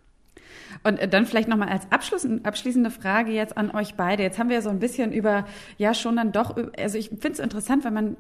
Und 0.82 0.98
äh, 0.98 1.06
dann 1.06 1.24
vielleicht 1.26 1.48
nochmal 1.48 1.68
als 1.68 1.86
abschließende 1.90 2.90
Frage 2.90 3.30
jetzt 3.30 3.56
an 3.56 3.70
euch 3.70 3.94
beide. 3.94 4.24
Jetzt 4.24 4.40
haben 4.40 4.48
wir 4.48 4.60
so 4.60 4.70
ein 4.70 4.80
bisschen 4.80 5.12
über, 5.12 5.46
ja 5.78 5.94
schon 5.94 6.16
dann 6.16 6.32
doch, 6.32 6.56
also 6.76 6.98
ich 6.98 7.10
finde 7.10 7.32
es 7.32 7.38
interessant, 7.38 7.84
wenn 7.84 7.94
man 7.94 8.16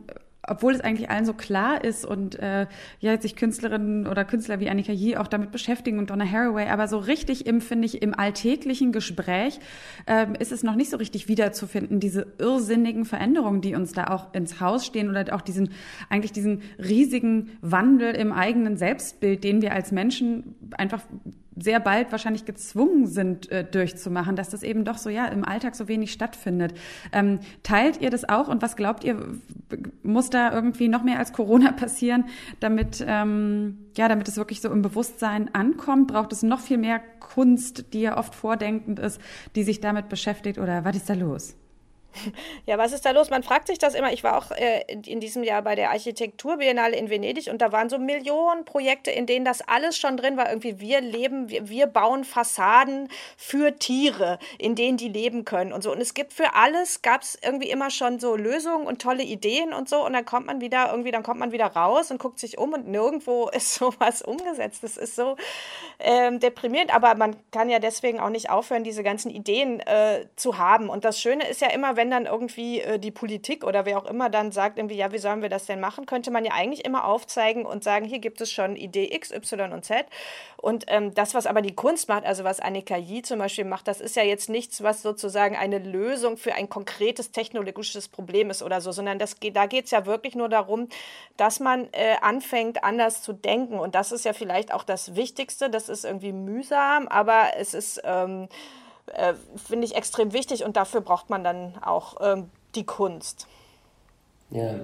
obwohl 0.46 0.74
es 0.74 0.80
eigentlich 0.80 1.10
allen 1.10 1.24
so 1.24 1.34
klar 1.34 1.84
ist 1.84 2.04
und 2.04 2.38
äh, 2.38 2.66
ja 3.00 3.20
sich 3.20 3.36
Künstlerinnen 3.36 4.06
oder 4.06 4.24
Künstler 4.24 4.60
wie 4.60 4.68
Annika 4.68 4.92
Yee 4.92 5.16
auch 5.16 5.28
damit 5.28 5.52
beschäftigen 5.52 5.98
und 5.98 6.10
Donna 6.10 6.24
Haraway, 6.24 6.68
aber 6.68 6.88
so 6.88 6.98
richtig 6.98 7.46
im 7.46 7.60
finde 7.60 7.86
ich 7.86 8.02
im 8.02 8.14
alltäglichen 8.14 8.92
Gespräch 8.92 9.60
ähm, 10.06 10.34
ist 10.34 10.52
es 10.52 10.62
noch 10.62 10.74
nicht 10.74 10.90
so 10.90 10.96
richtig 10.96 11.28
wiederzufinden 11.28 12.00
diese 12.00 12.26
irrsinnigen 12.38 13.04
Veränderungen, 13.04 13.60
die 13.60 13.74
uns 13.74 13.92
da 13.92 14.08
auch 14.08 14.34
ins 14.34 14.60
Haus 14.60 14.84
stehen 14.84 15.08
oder 15.08 15.34
auch 15.34 15.42
diesen 15.42 15.70
eigentlich 16.08 16.32
diesen 16.32 16.62
riesigen 16.78 17.50
Wandel 17.60 18.14
im 18.14 18.32
eigenen 18.32 18.76
Selbstbild, 18.76 19.44
den 19.44 19.62
wir 19.62 19.72
als 19.72 19.92
Menschen 19.92 20.56
einfach 20.76 21.02
sehr 21.56 21.80
bald 21.80 22.12
wahrscheinlich 22.12 22.44
gezwungen 22.44 23.06
sind 23.06 23.50
äh, 23.50 23.64
durchzumachen, 23.64 24.36
dass 24.36 24.50
das 24.50 24.62
eben 24.62 24.84
doch 24.84 24.98
so 24.98 25.10
ja 25.10 25.26
im 25.26 25.44
Alltag 25.44 25.74
so 25.74 25.88
wenig 25.88 26.12
stattfindet. 26.12 26.74
Ähm, 27.12 27.40
teilt 27.62 28.00
ihr 28.00 28.10
das 28.10 28.28
auch 28.28 28.48
und 28.48 28.62
was 28.62 28.76
glaubt 28.76 29.04
ihr, 29.04 29.38
muss 30.02 30.30
da 30.30 30.52
irgendwie 30.52 30.88
noch 30.88 31.02
mehr 31.02 31.18
als 31.18 31.32
Corona 31.32 31.72
passieren, 31.72 32.24
damit 32.60 33.04
ähm, 33.06 33.78
ja, 33.96 34.08
damit 34.08 34.28
es 34.28 34.36
wirklich 34.36 34.60
so 34.60 34.70
im 34.70 34.82
Bewusstsein 34.82 35.54
ankommt? 35.54 36.08
Braucht 36.08 36.32
es 36.32 36.42
noch 36.42 36.60
viel 36.60 36.78
mehr 36.78 37.00
Kunst, 37.20 37.92
die 37.92 38.02
ja 38.02 38.16
oft 38.16 38.34
vordenkend 38.34 38.98
ist, 38.98 39.20
die 39.54 39.62
sich 39.62 39.80
damit 39.80 40.08
beschäftigt 40.08 40.58
oder 40.58 40.84
was 40.84 40.96
ist 40.96 41.10
da 41.10 41.14
los? 41.14 41.56
Ja, 42.66 42.78
was 42.78 42.92
ist 42.92 43.04
da 43.04 43.10
los? 43.10 43.30
Man 43.30 43.42
fragt 43.42 43.66
sich 43.66 43.78
das 43.78 43.94
immer. 43.94 44.12
Ich 44.12 44.22
war 44.22 44.38
auch 44.38 44.50
äh, 44.52 44.84
in 44.88 45.20
diesem 45.20 45.42
Jahr 45.42 45.62
bei 45.62 45.74
der 45.74 45.90
Architekturbiennale 45.90 46.96
in 46.96 47.10
Venedig 47.10 47.48
und 47.50 47.60
da 47.60 47.72
waren 47.72 47.88
so 47.88 47.98
Millionen 47.98 48.64
Projekte, 48.64 49.10
in 49.10 49.26
denen 49.26 49.44
das 49.44 49.62
alles 49.62 49.96
schon 49.96 50.16
drin 50.16 50.36
war. 50.36 50.48
Irgendwie 50.48 50.78
wir 50.78 51.00
leben, 51.00 51.48
wir, 51.48 51.68
wir 51.68 51.86
bauen 51.86 52.24
Fassaden 52.24 53.08
für 53.36 53.78
Tiere, 53.78 54.38
in 54.58 54.74
denen 54.74 54.96
die 54.96 55.08
leben 55.08 55.44
können 55.44 55.72
und 55.72 55.82
so. 55.82 55.92
Und 55.92 56.00
es 56.00 56.14
gibt 56.14 56.32
für 56.32 56.54
alles, 56.54 57.02
gab 57.02 57.22
es 57.22 57.38
irgendwie 57.42 57.70
immer 57.70 57.90
schon 57.90 58.20
so 58.20 58.36
Lösungen 58.36 58.86
und 58.86 59.02
tolle 59.02 59.22
Ideen 59.22 59.72
und 59.72 59.88
so. 59.88 60.04
Und 60.04 60.12
dann 60.12 60.24
kommt 60.24 60.46
man 60.46 60.60
wieder 60.60 60.90
irgendwie, 60.90 61.10
dann 61.10 61.22
kommt 61.22 61.40
man 61.40 61.52
wieder 61.52 61.66
raus 61.66 62.10
und 62.10 62.18
guckt 62.18 62.38
sich 62.38 62.58
um 62.58 62.72
und 62.72 62.88
nirgendwo 62.88 63.48
ist 63.52 63.74
sowas 63.74 64.22
umgesetzt. 64.22 64.84
Das 64.84 64.96
ist 64.96 65.16
so 65.16 65.36
ähm, 65.98 66.40
deprimierend. 66.40 66.94
Aber 66.94 67.14
man 67.14 67.36
kann 67.50 67.68
ja 67.68 67.78
deswegen 67.78 68.20
auch 68.20 68.30
nicht 68.30 68.50
aufhören, 68.50 68.84
diese 68.84 69.02
ganzen 69.02 69.30
Ideen 69.30 69.80
äh, 69.80 70.26
zu 70.36 70.58
haben. 70.58 70.88
Und 70.88 71.04
das 71.04 71.20
Schöne 71.20 71.48
ist 71.48 71.60
ja 71.60 71.68
immer, 71.68 71.96
wenn 71.96 72.01
wenn 72.02 72.10
dann 72.10 72.26
irgendwie 72.26 72.80
äh, 72.80 72.98
die 72.98 73.12
Politik 73.12 73.62
oder 73.62 73.86
wer 73.86 73.96
auch 73.96 74.06
immer 74.06 74.28
dann 74.28 74.50
sagt, 74.50 74.76
irgendwie, 74.76 74.96
ja, 74.96 75.12
wie 75.12 75.18
sollen 75.18 75.40
wir 75.40 75.48
das 75.48 75.66
denn 75.66 75.78
machen, 75.78 76.04
könnte 76.04 76.32
man 76.32 76.44
ja 76.44 76.50
eigentlich 76.50 76.84
immer 76.84 77.04
aufzeigen 77.04 77.64
und 77.64 77.84
sagen, 77.84 78.06
hier 78.06 78.18
gibt 78.18 78.40
es 78.40 78.50
schon 78.50 78.74
Idee 78.74 79.14
X, 79.14 79.30
Y 79.30 79.72
und 79.72 79.84
Z. 79.84 80.06
Und 80.56 80.86
ähm, 80.88 81.14
das, 81.14 81.32
was 81.34 81.46
aber 81.46 81.62
die 81.62 81.76
Kunst 81.76 82.08
macht, 82.08 82.24
also 82.24 82.42
was 82.42 82.58
Annika 82.58 82.96
Yi 82.96 83.22
zum 83.22 83.38
Beispiel 83.38 83.64
macht, 83.64 83.86
das 83.86 84.00
ist 84.00 84.16
ja 84.16 84.24
jetzt 84.24 84.48
nichts, 84.48 84.82
was 84.82 85.02
sozusagen 85.02 85.54
eine 85.54 85.78
Lösung 85.78 86.36
für 86.36 86.54
ein 86.54 86.68
konkretes 86.68 87.30
technologisches 87.30 88.08
Problem 88.08 88.50
ist 88.50 88.64
oder 88.64 88.80
so, 88.80 88.90
sondern 88.90 89.20
das 89.20 89.36
da 89.54 89.66
geht 89.66 89.84
es 89.84 89.92
ja 89.92 90.04
wirklich 90.04 90.34
nur 90.34 90.48
darum, 90.48 90.88
dass 91.36 91.60
man 91.60 91.86
äh, 91.92 92.16
anfängt, 92.20 92.82
anders 92.82 93.22
zu 93.22 93.32
denken. 93.32 93.78
Und 93.78 93.94
das 93.94 94.10
ist 94.10 94.24
ja 94.24 94.32
vielleicht 94.32 94.74
auch 94.74 94.82
das 94.82 95.14
Wichtigste. 95.14 95.70
Das 95.70 95.88
ist 95.88 96.04
irgendwie 96.04 96.32
mühsam, 96.32 97.06
aber 97.06 97.50
es 97.58 97.74
ist. 97.74 98.00
Ähm, 98.02 98.48
äh, 99.06 99.34
finde 99.56 99.86
ich 99.86 99.94
extrem 99.94 100.32
wichtig 100.32 100.64
und 100.64 100.76
dafür 100.76 101.00
braucht 101.00 101.30
man 101.30 101.44
dann 101.44 101.74
auch 101.82 102.16
ähm, 102.20 102.50
die 102.74 102.84
Kunst. 102.84 103.46
Ja. 104.50 104.74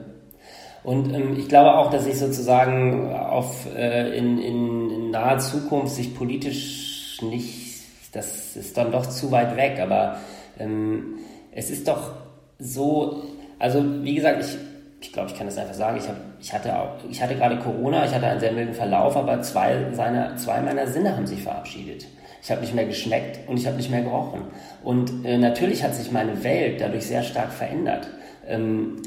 Und 0.85 1.13
ähm, 1.13 1.39
ich 1.39 1.49
glaube 1.49 1.77
auch, 1.77 1.91
dass 1.91 2.05
sich 2.05 2.19
sozusagen 2.19 3.15
auf, 3.15 3.67
äh, 3.75 4.17
in, 4.17 4.39
in, 4.39 4.91
in 4.91 5.11
naher 5.11 5.39
Zukunft 5.39 5.95
sich 5.95 6.15
politisch 6.15 7.19
nicht, 7.23 7.83
das 8.13 8.57
ist 8.57 8.77
dann 8.77 8.93
doch 8.93 9.07
zu 9.07 9.31
weit 9.31 9.57
weg, 9.57 9.81
aber 9.81 10.19
ähm, 10.59 11.19
es 11.53 11.71
ist 11.71 11.89
doch 11.89 12.13
so, 12.59 13.23
also 13.59 13.85
wie 14.03 14.15
gesagt, 14.15 14.45
ich, 14.45 14.57
ich 15.01 15.13
glaube, 15.13 15.31
ich 15.31 15.37
kann 15.37 15.47
das 15.47 15.59
einfach 15.59 15.75
sagen, 15.75 15.99
ich, 15.99 16.09
hab, 16.09 16.17
ich, 16.41 16.53
hatte, 16.53 16.73
hatte 16.73 17.37
gerade 17.37 17.59
Corona, 17.59 18.05
ich 18.05 18.15
hatte 18.15 18.27
einen 18.27 18.41
sehr 18.41 18.53
milden 18.53 18.75
Verlauf, 18.75 19.17
aber 19.17 19.43
zwei, 19.43 19.93
seiner, 19.93 20.37
zwei 20.37 20.61
meiner 20.61 20.87
Sinne 20.87 21.17
haben 21.17 21.27
sich 21.27 21.43
verabschiedet. 21.43 22.07
Ich 22.43 22.51
habe 22.51 22.61
nicht 22.61 22.75
mehr 22.75 22.87
geschmeckt 22.87 23.49
und 23.49 23.59
ich 23.59 23.67
habe 23.67 23.77
nicht 23.77 23.91
mehr 23.91 24.03
gerochen. 24.03 24.43
Und 24.85 25.25
äh, 25.25 25.39
natürlich 25.39 25.83
hat 25.83 25.95
sich 25.95 26.13
meine 26.13 26.43
Welt 26.45 26.81
dadurch 26.81 27.07
sehr 27.07 27.23
stark 27.23 27.53
verändert. 27.53 28.09
Ähm, 28.47 29.03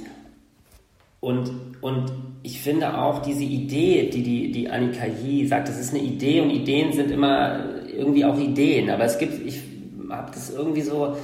und, 1.19 1.51
und 1.81 2.11
ich 2.43 2.61
finde 2.61 2.97
auch 2.97 3.21
diese 3.21 3.43
Idee, 3.43 4.09
die, 4.11 4.23
die, 4.23 4.51
die 4.51 4.69
Annika 4.69 5.05
Yi 5.05 5.45
sagt, 5.47 5.69
das 5.69 5.79
ist 5.79 5.93
eine 5.93 6.03
Idee 6.03 6.41
und 6.41 6.49
Ideen 6.49 6.91
sind 6.91 7.11
immer 7.11 7.63
irgendwie 7.87 8.25
auch 8.25 8.37
Ideen. 8.39 8.89
Aber 8.89 9.05
es 9.05 9.17
gibt, 9.19 9.45
ich 9.45 9.61
habe 10.09 10.31
das 10.33 10.49
irgendwie 10.49 10.81
so 10.81 11.15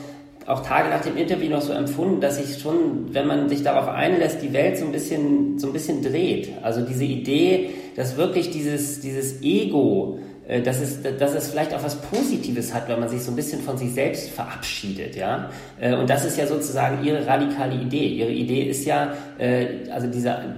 auch 0.48 0.62
Tage 0.62 0.90
nach 0.90 1.02
dem 1.02 1.18
Interview 1.18 1.50
noch 1.50 1.62
so 1.62 1.74
empfunden, 1.74 2.22
dass 2.22 2.38
sich 2.38 2.62
schon, 2.62 3.14
wenn 3.14 3.28
man 3.28 3.50
sich 3.50 3.64
darauf 3.64 3.90
einlässt, 3.90 4.42
die 4.42 4.54
Welt 4.54 4.78
so 4.78 4.86
ein 4.86 4.94
bisschen, 4.94 5.60
so 5.60 5.68
ein 5.68 5.74
bisschen 5.74 6.02
dreht. 6.02 6.54
Also 6.62 6.82
diese 6.82 7.04
Idee, 7.04 7.72
dass 7.98 8.16
wirklich 8.16 8.50
dieses, 8.52 9.02
dieses 9.02 9.42
Ego, 9.42 10.20
äh, 10.20 10.27
dass 10.64 10.80
es, 10.80 11.00
dass 11.02 11.34
es 11.34 11.50
vielleicht 11.50 11.74
auch 11.74 11.84
was 11.84 11.96
Positives 11.96 12.74
hat, 12.74 12.88
wenn 12.88 13.00
man 13.02 13.10
sich 13.10 13.22
so 13.22 13.32
ein 13.32 13.36
bisschen 13.36 13.62
von 13.62 13.78
sich 13.78 13.94
selbst 13.94 14.30
verabschiedet, 14.30 15.16
ja. 15.18 15.50
Äh, 15.80 15.96
und 15.96 16.10
das 16.10 16.24
ist 16.24 16.38
ja 16.38 16.48
sozusagen 16.48 17.04
ihre 17.04 17.28
radikale 17.28 17.76
Idee. 17.76 18.08
Ihre 18.08 18.32
Idee 18.32 18.64
ist 18.64 18.86
ja, 18.86 19.14
äh, 19.38 19.90
also 19.92 20.08
dieser, 20.08 20.56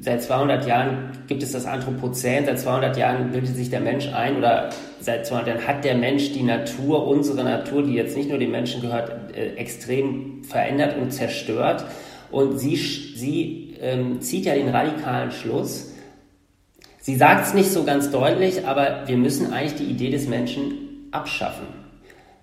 seit 0.00 0.22
200 0.22 0.66
Jahren 0.66 1.12
gibt 1.28 1.42
es 1.42 1.52
das 1.52 1.64
Anthropozän, 1.64 2.44
seit 2.44 2.60
200 2.60 2.96
Jahren 2.98 3.30
bildet 3.30 3.56
sich 3.56 3.70
der 3.70 3.80
Mensch 3.80 4.12
ein 4.12 4.36
oder 4.36 4.68
seit 5.00 5.24
200 5.24 5.48
Jahren 5.48 5.66
hat 5.66 5.84
der 5.84 5.94
Mensch 5.94 6.32
die 6.32 6.42
Natur, 6.42 7.06
unsere 7.06 7.42
Natur, 7.42 7.84
die 7.84 7.94
jetzt 7.94 8.16
nicht 8.16 8.28
nur 8.28 8.38
den 8.38 8.50
Menschen 8.50 8.82
gehört, 8.82 9.34
extrem 9.56 10.44
verändert 10.44 10.96
und 10.98 11.10
zerstört. 11.10 11.86
Und 12.30 12.58
sie, 12.58 12.76
sie 12.76 13.76
ähm, 13.80 14.20
zieht 14.20 14.44
ja 14.44 14.54
den 14.54 14.68
radikalen 14.68 15.30
Schluss, 15.30 15.91
Sie 17.02 17.16
sagt 17.16 17.48
es 17.48 17.52
nicht 17.52 17.72
so 17.72 17.82
ganz 17.82 18.12
deutlich, 18.12 18.64
aber 18.64 19.02
wir 19.06 19.16
müssen 19.16 19.52
eigentlich 19.52 19.74
die 19.74 19.90
Idee 19.90 20.10
des 20.10 20.28
Menschen 20.28 21.08
abschaffen. 21.10 21.66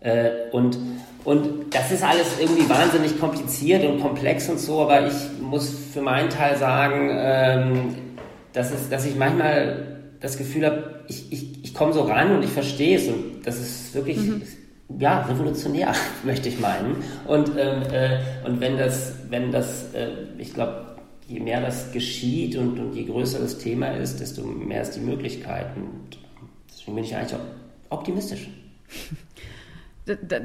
Äh, 0.01 0.31
und, 0.51 0.77
und 1.23 1.73
das 1.73 1.93
ist 1.93 2.03
alles 2.03 2.27
irgendwie 2.41 2.69
wahnsinnig 2.69 3.17
kompliziert 3.21 3.85
und 3.85 4.01
komplex 4.01 4.49
und 4.49 4.59
so, 4.59 4.81
aber 4.81 5.07
ich 5.07 5.13
muss 5.41 5.73
für 5.93 6.01
meinen 6.01 6.29
Teil 6.29 6.57
sagen, 6.57 7.09
ähm, 7.09 7.95
dass, 8.51 8.71
es, 8.71 8.89
dass 8.89 9.05
ich 9.05 9.15
manchmal 9.15 9.97
das 10.19 10.37
Gefühl 10.37 10.65
habe, 10.65 11.05
ich, 11.07 11.31
ich, 11.31 11.63
ich 11.63 11.73
komme 11.73 11.93
so 11.93 12.01
ran 12.01 12.35
und 12.35 12.43
ich 12.43 12.51
verstehe 12.51 12.97
es 12.97 13.07
und 13.07 13.41
das 13.45 13.61
ist 13.61 13.95
wirklich, 13.95 14.17
mhm. 14.17 14.41
ja, 14.99 15.21
revolutionär, 15.21 15.93
möchte 16.25 16.49
ich 16.49 16.59
meinen. 16.59 17.01
Und, 17.25 17.51
ähm, 17.57 17.83
äh, 17.93 18.19
und 18.45 18.59
wenn 18.59 18.77
das, 18.77 19.13
wenn 19.29 19.53
das, 19.53 19.93
äh, 19.93 20.09
ich 20.37 20.53
glaube, 20.53 20.88
je 21.29 21.39
mehr 21.39 21.61
das 21.61 21.91
geschieht 21.91 22.55
und, 22.57 22.79
und 22.79 22.95
je 22.95 23.05
größer 23.05 23.39
das 23.39 23.59
Thema 23.59 23.91
ist, 23.91 24.19
desto 24.19 24.43
mehr 24.43 24.81
ist 24.81 24.95
die 24.95 24.99
Möglichkeit. 24.99 25.67
Und 25.77 26.17
deswegen 26.67 26.95
bin 26.95 27.03
ich 27.03 27.15
eigentlich 27.15 27.39
optimistisch. 27.89 28.49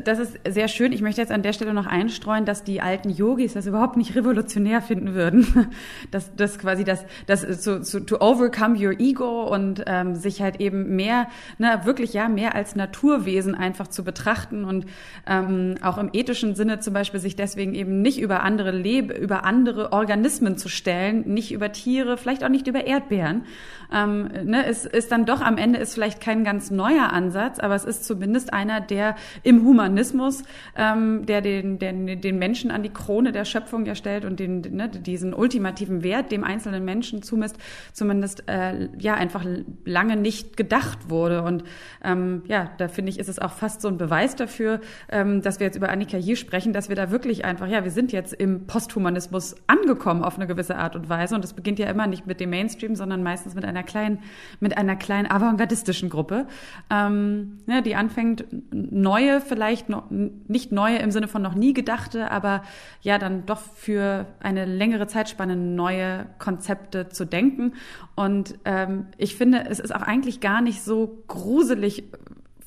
Das 0.05 0.19
ist 0.19 0.39
sehr 0.47 0.69
schön. 0.69 0.93
Ich 0.93 1.01
möchte 1.01 1.21
jetzt 1.21 1.33
an 1.33 1.43
der 1.43 1.53
Stelle 1.53 1.73
noch 1.73 1.87
einstreuen, 1.87 2.45
dass 2.45 2.65
die 2.65 2.81
alten 2.81 3.09
Yogis 3.09 3.55
das 3.55 3.67
überhaupt 3.67 3.97
nicht 3.97 4.15
revolutionär 4.15 4.83
finden 4.83 5.15
würden. 5.15 5.47
Das, 6.11 6.35
das 6.37 6.59
quasi 6.59 6.85
das, 6.85 7.05
das 7.27 7.41
so, 7.41 7.83
so 7.83 7.99
to 7.99 8.21
overcome 8.21 8.77
your 8.79 8.99
ego 9.01 9.43
und 9.53 9.83
ähm, 9.87 10.15
sich 10.15 10.43
halt 10.43 10.61
eben 10.61 10.95
mehr, 10.95 11.29
ne, 11.59 11.81
wirklich 11.85 12.13
ja 12.13 12.29
mehr 12.29 12.55
als 12.55 12.77
Naturwesen 12.77 13.55
einfach 13.55 13.89
zu 13.89 14.05
betrachten 14.05 14.65
und 14.65 14.87
ähm, 15.27 15.77
auch 15.83 15.99
im 15.99 16.11
ethischen 16.13 16.55
Sinne 16.55 16.79
zum 16.81 16.95
Beispiel 16.95 17.21
sich 17.21 17.37
deswegen 17.37 17.75
eben 17.75 18.03
nicht 18.03 18.21
über 18.21 18.43
andere 18.43 18.71
Lebe, 18.71 19.15
über 19.15 19.45
andere 19.45 19.93
Organismen 19.93 20.57
zu 20.57 20.69
stellen, 20.69 21.23
nicht 21.27 21.53
über 21.53 21.73
Tiere, 21.73 22.17
vielleicht 22.17 22.45
auch 22.45 22.49
nicht 22.49 22.67
über 22.67 22.87
Erdbeeren. 22.87 23.45
Ähm, 23.93 24.29
ne, 24.45 24.67
es 24.67 24.85
ist 24.85 25.11
dann 25.11 25.27
doch 25.27 25.41
am 25.41 25.57
Ende 25.57 25.79
ist 25.79 25.95
vielleicht 25.95 26.21
kein 26.21 26.45
ganz 26.45 26.71
neuer 26.71 27.13
Ansatz, 27.13 27.59
aber 27.59 27.75
es 27.75 27.85
ist 27.85 28.05
zumindest 28.05 28.53
einer, 28.53 28.81
der 28.81 29.17
im 29.43 29.54
im 29.55 29.65
Humanismus, 29.65 30.43
ähm, 30.77 31.27
der 31.27 31.41
den, 31.41 31.79
den, 31.79 32.21
den 32.21 32.39
Menschen 32.39 32.71
an 32.71 32.83
die 32.83 32.91
Krone 32.91 33.33
der 33.33 33.45
Schöpfung 33.45 33.87
ja 33.87 33.95
stellt 33.95 34.25
und 34.25 34.41
den, 34.41 34.61
ne, 34.61 34.89
diesen 34.89 35.35
ultimativen 35.35 36.03
Wert 36.03 36.33
dem 36.33 36.45
einzelnen 36.45 36.85
Menschen 36.85 37.23
zumisst, 37.23 37.57
zumindest 37.93 38.49
äh, 38.49 38.89
ja 38.99 39.15
einfach 39.15 39.45
lange 39.85 40.17
nicht 40.17 40.57
gedacht 40.57 41.11
wurde. 41.11 41.43
Und 41.43 41.65
ähm, 42.03 42.43
ja, 42.47 42.71
da 42.79 42.89
finde 42.89 43.11
ich, 43.11 43.19
ist 43.19 43.29
es 43.29 43.39
auch 43.39 43.53
fast 43.53 43.81
so 43.81 43.89
ein 43.89 43.99
Beweis 43.99 44.37
dafür, 44.37 44.81
ähm, 45.09 45.43
dass 45.43 45.61
wir 45.61 45.67
jetzt 45.67 45.77
über 45.77 45.89
Annika 45.89 46.17
hier 46.17 46.37
sprechen, 46.37 46.73
dass 46.73 46.89
wir 46.89 46.97
da 46.97 47.11
wirklich 47.11 47.45
einfach, 47.45 47.69
ja, 47.69 47.85
wir 47.85 47.91
sind 47.91 48.13
jetzt 48.13 48.33
im 48.33 48.67
Posthumanismus 48.67 49.55
angekommen 49.67 50.25
auf 50.25 50.37
eine 50.37 50.47
gewisse 50.47 50.77
Art 50.77 50.97
und 50.97 51.09
Weise. 51.09 51.35
Und 51.35 51.45
das 51.45 51.53
beginnt 51.53 51.79
ja 51.79 51.89
immer 51.89 52.07
nicht 52.07 52.27
mit 52.27 52.41
dem 52.41 52.51
Mainstream, 52.51 52.97
sondern 52.97 53.23
meistens 53.23 53.55
mit 53.55 53.65
einer 53.65 53.83
kleinen, 53.83 54.19
mit 54.61 54.77
einer 54.77 54.97
kleinen 54.97 55.31
avantgardistischen 55.31 56.09
Gruppe, 56.09 56.47
ähm, 56.91 57.59
ja, 57.67 57.81
die 57.81 57.95
anfängt, 57.95 58.45
neue 58.73 59.34
vielleicht 59.41 59.89
noch 59.89 60.11
nicht 60.11 60.73
neue 60.73 60.99
im 60.99 61.11
Sinne 61.11 61.29
von 61.29 61.43
noch 61.43 61.55
nie 61.55 61.73
gedachte, 61.73 62.31
aber 62.31 62.63
ja 63.01 63.19
dann 63.19 63.47
doch 63.47 63.59
für 63.59 64.27
eine 64.41 64.65
längere 64.65 65.07
Zeitspanne 65.07 65.57
neue 65.57 66.27
Konzepte 66.39 67.09
zu 67.09 67.25
denken. 67.25 67.75
Und 68.15 68.59
ähm, 68.65 69.07
ich 69.17 69.37
finde, 69.37 69.67
es 69.69 69.81
ist 69.81 69.95
auch 69.95 70.03
eigentlich 70.03 70.41
gar 70.41 70.61
nicht 70.61 70.83
so 70.83 71.23
gruselig, 71.29 72.05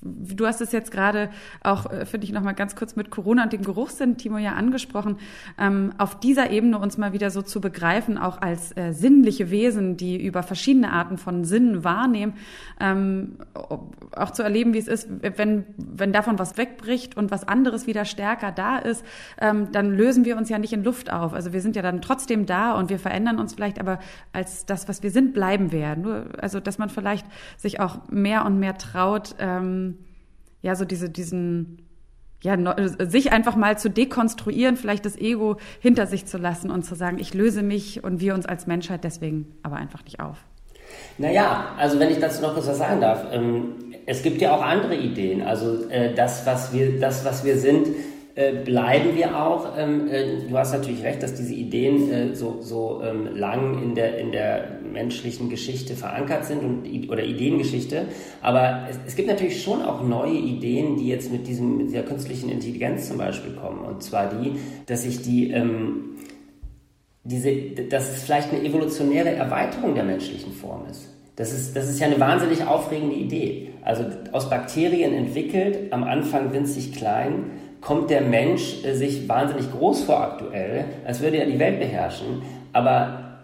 du 0.01 0.45
hast 0.45 0.61
es 0.61 0.71
jetzt 0.71 0.91
gerade 0.91 1.29
auch, 1.61 1.91
äh, 1.91 2.05
finde 2.05 2.25
ich, 2.25 2.31
noch 2.31 2.41
mal 2.41 2.53
ganz 2.53 2.75
kurz 2.75 2.95
mit 2.95 3.09
Corona 3.09 3.43
und 3.43 3.53
dem 3.53 3.63
Geruchssinn, 3.63 4.17
Timo, 4.17 4.37
ja 4.37 4.53
angesprochen, 4.53 5.17
ähm, 5.57 5.93
auf 5.97 6.19
dieser 6.19 6.51
Ebene 6.51 6.79
uns 6.79 6.97
mal 6.97 7.13
wieder 7.13 7.29
so 7.29 7.41
zu 7.41 7.61
begreifen, 7.61 8.17
auch 8.17 8.41
als 8.41 8.75
äh, 8.77 8.93
sinnliche 8.93 9.49
Wesen, 9.49 9.97
die 9.97 10.23
über 10.23 10.43
verschiedene 10.43 10.91
Arten 10.91 11.17
von 11.17 11.43
Sinnen 11.43 11.83
wahrnehmen, 11.83 12.33
ähm, 12.79 13.37
auch 14.15 14.31
zu 14.31 14.43
erleben, 14.43 14.73
wie 14.73 14.79
es 14.79 14.87
ist, 14.87 15.09
wenn, 15.37 15.65
wenn 15.77 16.13
davon 16.13 16.39
was 16.39 16.57
wegbricht 16.57 17.17
und 17.17 17.31
was 17.31 17.47
anderes 17.47 17.87
wieder 17.87 18.05
stärker 18.05 18.51
da 18.51 18.77
ist, 18.77 19.03
ähm, 19.39 19.71
dann 19.71 19.91
lösen 19.91 20.25
wir 20.25 20.37
uns 20.37 20.49
ja 20.49 20.59
nicht 20.59 20.73
in 20.73 20.83
Luft 20.83 21.11
auf. 21.11 21.33
Also 21.33 21.53
wir 21.53 21.61
sind 21.61 21.75
ja 21.75 21.81
dann 21.81 22.01
trotzdem 22.01 22.45
da 22.45 22.73
und 22.73 22.89
wir 22.89 22.99
verändern 22.99 23.39
uns 23.39 23.53
vielleicht, 23.53 23.79
aber 23.79 23.99
als 24.33 24.65
das, 24.65 24.87
was 24.87 25.03
wir 25.03 25.11
sind, 25.11 25.33
bleiben 25.33 25.71
wir. 25.71 25.95
Nur, 25.95 26.25
also, 26.39 26.59
dass 26.59 26.77
man 26.77 26.89
vielleicht 26.89 27.25
sich 27.57 27.79
auch 27.79 28.07
mehr 28.09 28.45
und 28.45 28.59
mehr 28.59 28.77
traut, 28.77 29.35
ähm, 29.39 29.96
ja, 30.61 30.75
so 30.75 30.85
diese, 30.85 31.09
diesen, 31.09 31.79
ja, 32.41 32.57
sich 32.99 33.31
einfach 33.31 33.55
mal 33.55 33.77
zu 33.77 33.89
dekonstruieren, 33.89 34.77
vielleicht 34.77 35.05
das 35.05 35.17
Ego 35.17 35.57
hinter 35.79 36.07
sich 36.07 36.25
zu 36.25 36.37
lassen 36.37 36.69
und 36.69 36.83
zu 36.83 36.95
sagen, 36.95 37.19
ich 37.19 37.33
löse 37.33 37.63
mich 37.63 38.03
und 38.03 38.19
wir 38.19 38.33
uns 38.33 38.45
als 38.45 38.67
Menschheit 38.67 39.03
deswegen 39.03 39.55
aber 39.63 39.77
einfach 39.77 40.03
nicht 40.03 40.19
auf. 40.19 40.37
Naja, 41.17 41.73
also 41.77 41.99
wenn 41.99 42.11
ich 42.11 42.19
dazu 42.19 42.41
noch 42.41 42.53
kurz 42.53 42.67
was 42.67 42.77
sagen 42.77 43.01
darf, 43.01 43.25
ähm, 43.31 43.75
es 44.05 44.23
gibt 44.23 44.41
ja 44.41 44.55
auch 44.55 44.61
andere 44.61 44.95
Ideen. 44.95 45.41
Also 45.41 45.89
äh, 45.89 46.13
das, 46.13 46.45
was 46.45 46.73
wir, 46.73 46.99
das, 46.99 47.25
was 47.25 47.43
wir 47.43 47.57
sind, 47.57 47.87
äh, 48.35 48.53
bleiben 48.53 49.15
wir 49.15 49.37
auch. 49.37 49.77
Ähm, 49.77 50.07
äh, 50.09 50.47
du 50.47 50.57
hast 50.57 50.71
natürlich 50.71 51.03
recht, 51.03 51.23
dass 51.23 51.33
diese 51.33 51.53
Ideen 51.53 52.35
so, 52.35 52.61
so 52.61 53.01
ähm, 53.03 53.35
lang 53.35 53.81
in 53.81 53.95
der, 53.95 54.17
in 54.19 54.31
der 54.31 54.76
menschlichen 54.91 55.49
Geschichte 55.49 55.95
verankert 55.95 56.45
sind 56.45 56.63
und, 56.63 57.09
oder 57.09 57.23
Ideengeschichte. 57.23 58.05
Aber 58.41 58.87
es, 58.89 58.97
es, 59.07 59.15
gibt 59.15 59.27
natürlich 59.27 59.61
schon 59.61 59.81
auch 59.81 60.03
neue 60.03 60.37
Ideen, 60.37 60.97
die 60.97 61.07
jetzt 61.07 61.31
mit, 61.31 61.47
diesem, 61.47 61.77
mit 61.77 61.89
dieser 61.89 62.03
künstlichen 62.03 62.49
Intelligenz 62.49 63.07
zum 63.07 63.17
Beispiel 63.17 63.53
kommen. 63.53 63.79
Und 63.79 64.03
zwar 64.03 64.29
die, 64.29 64.53
dass 64.85 65.03
sich 65.03 65.21
die, 65.21 65.51
ähm, 65.51 66.17
diese, 67.23 67.53
dass 67.89 68.09
es 68.09 68.23
vielleicht 68.23 68.53
eine 68.53 68.63
evolutionäre 68.63 69.29
Erweiterung 69.31 69.95
der 69.95 70.03
menschlichen 70.03 70.53
Form 70.53 70.85
ist. 70.89 71.13
Das 71.35 71.53
ist, 71.53 71.75
das 71.75 71.87
ist 71.87 71.99
ja 71.99 72.07
eine 72.07 72.19
wahnsinnig 72.19 72.65
aufregende 72.65 73.15
Idee. 73.15 73.69
Also 73.83 74.03
aus 74.31 74.49
Bakterien 74.49 75.13
entwickelt, 75.13 75.93
am 75.93 76.03
Anfang 76.03 76.51
winzig 76.51 76.93
klein, 76.93 77.51
kommt 77.79 78.09
der 78.09 78.21
Mensch 78.21 78.83
äh, 78.83 78.95
sich 78.95 79.29
wahnsinnig 79.29 79.71
groß 79.71 80.03
vor 80.03 80.19
aktuell, 80.19 80.85
als 81.05 81.21
würde 81.21 81.37
er 81.37 81.45
die 81.45 81.59
Welt 81.59 81.79
beherrschen. 81.79 82.41
Aber 82.73 83.39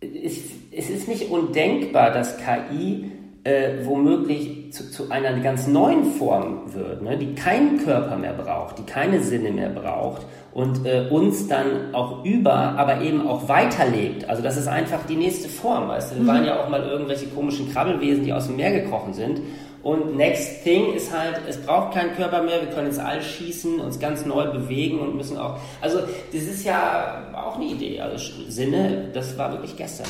es, 0.00 0.38
es 0.74 0.90
ist 0.90 1.08
nicht 1.08 1.30
undenkbar, 1.30 2.10
dass 2.10 2.36
KI 2.38 3.10
äh, 3.44 3.84
womöglich 3.84 4.72
zu, 4.72 4.90
zu, 4.90 5.10
einer 5.10 5.38
ganz 5.40 5.66
neuen 5.66 6.12
Form 6.12 6.72
wird, 6.72 7.02
ne, 7.02 7.18
die 7.18 7.34
keinen 7.34 7.84
Körper 7.84 8.16
mehr 8.16 8.32
braucht, 8.32 8.78
die 8.78 8.84
keine 8.84 9.20
Sinne 9.20 9.50
mehr 9.50 9.68
braucht 9.68 10.22
und 10.54 10.86
äh, 10.86 11.08
uns 11.10 11.48
dann 11.48 11.92
auch 11.92 12.24
über, 12.24 12.52
aber 12.52 13.00
eben 13.00 13.26
auch 13.26 13.48
weiterlebt. 13.48 14.28
Also 14.28 14.42
das 14.42 14.56
ist 14.56 14.68
einfach 14.68 15.04
die 15.06 15.16
nächste 15.16 15.48
Form. 15.48 15.88
Weißt 15.88 16.12
du? 16.12 16.20
Wir 16.20 16.26
waren 16.26 16.42
mhm. 16.42 16.46
ja 16.46 16.62
auch 16.62 16.68
mal 16.68 16.82
irgendwelche 16.82 17.26
komischen 17.26 17.72
Krabbelwesen, 17.72 18.24
die 18.24 18.32
aus 18.32 18.46
dem 18.46 18.56
Meer 18.56 18.70
gekrochen 18.70 19.12
sind. 19.12 19.40
Und 19.82 20.16
next 20.16 20.62
thing 20.62 20.94
ist 20.94 21.12
halt, 21.12 21.40
es 21.48 21.56
braucht 21.56 21.94
keinen 21.94 22.14
Körper 22.14 22.44
mehr, 22.44 22.60
wir 22.60 22.68
können 22.68 22.86
ins 22.86 23.00
All 23.00 23.20
schießen, 23.20 23.80
uns 23.80 23.98
ganz 23.98 24.24
neu 24.24 24.52
bewegen 24.52 25.00
und 25.00 25.16
müssen 25.16 25.36
auch. 25.36 25.58
Also 25.80 25.98
das 26.32 26.42
ist 26.42 26.64
ja 26.64 27.24
auch 27.34 27.56
eine 27.56 27.64
Idee. 27.64 28.00
Also 28.00 28.32
Sinne, 28.48 29.08
das 29.12 29.36
war 29.36 29.50
wirklich 29.50 29.76
gestern. 29.76 30.06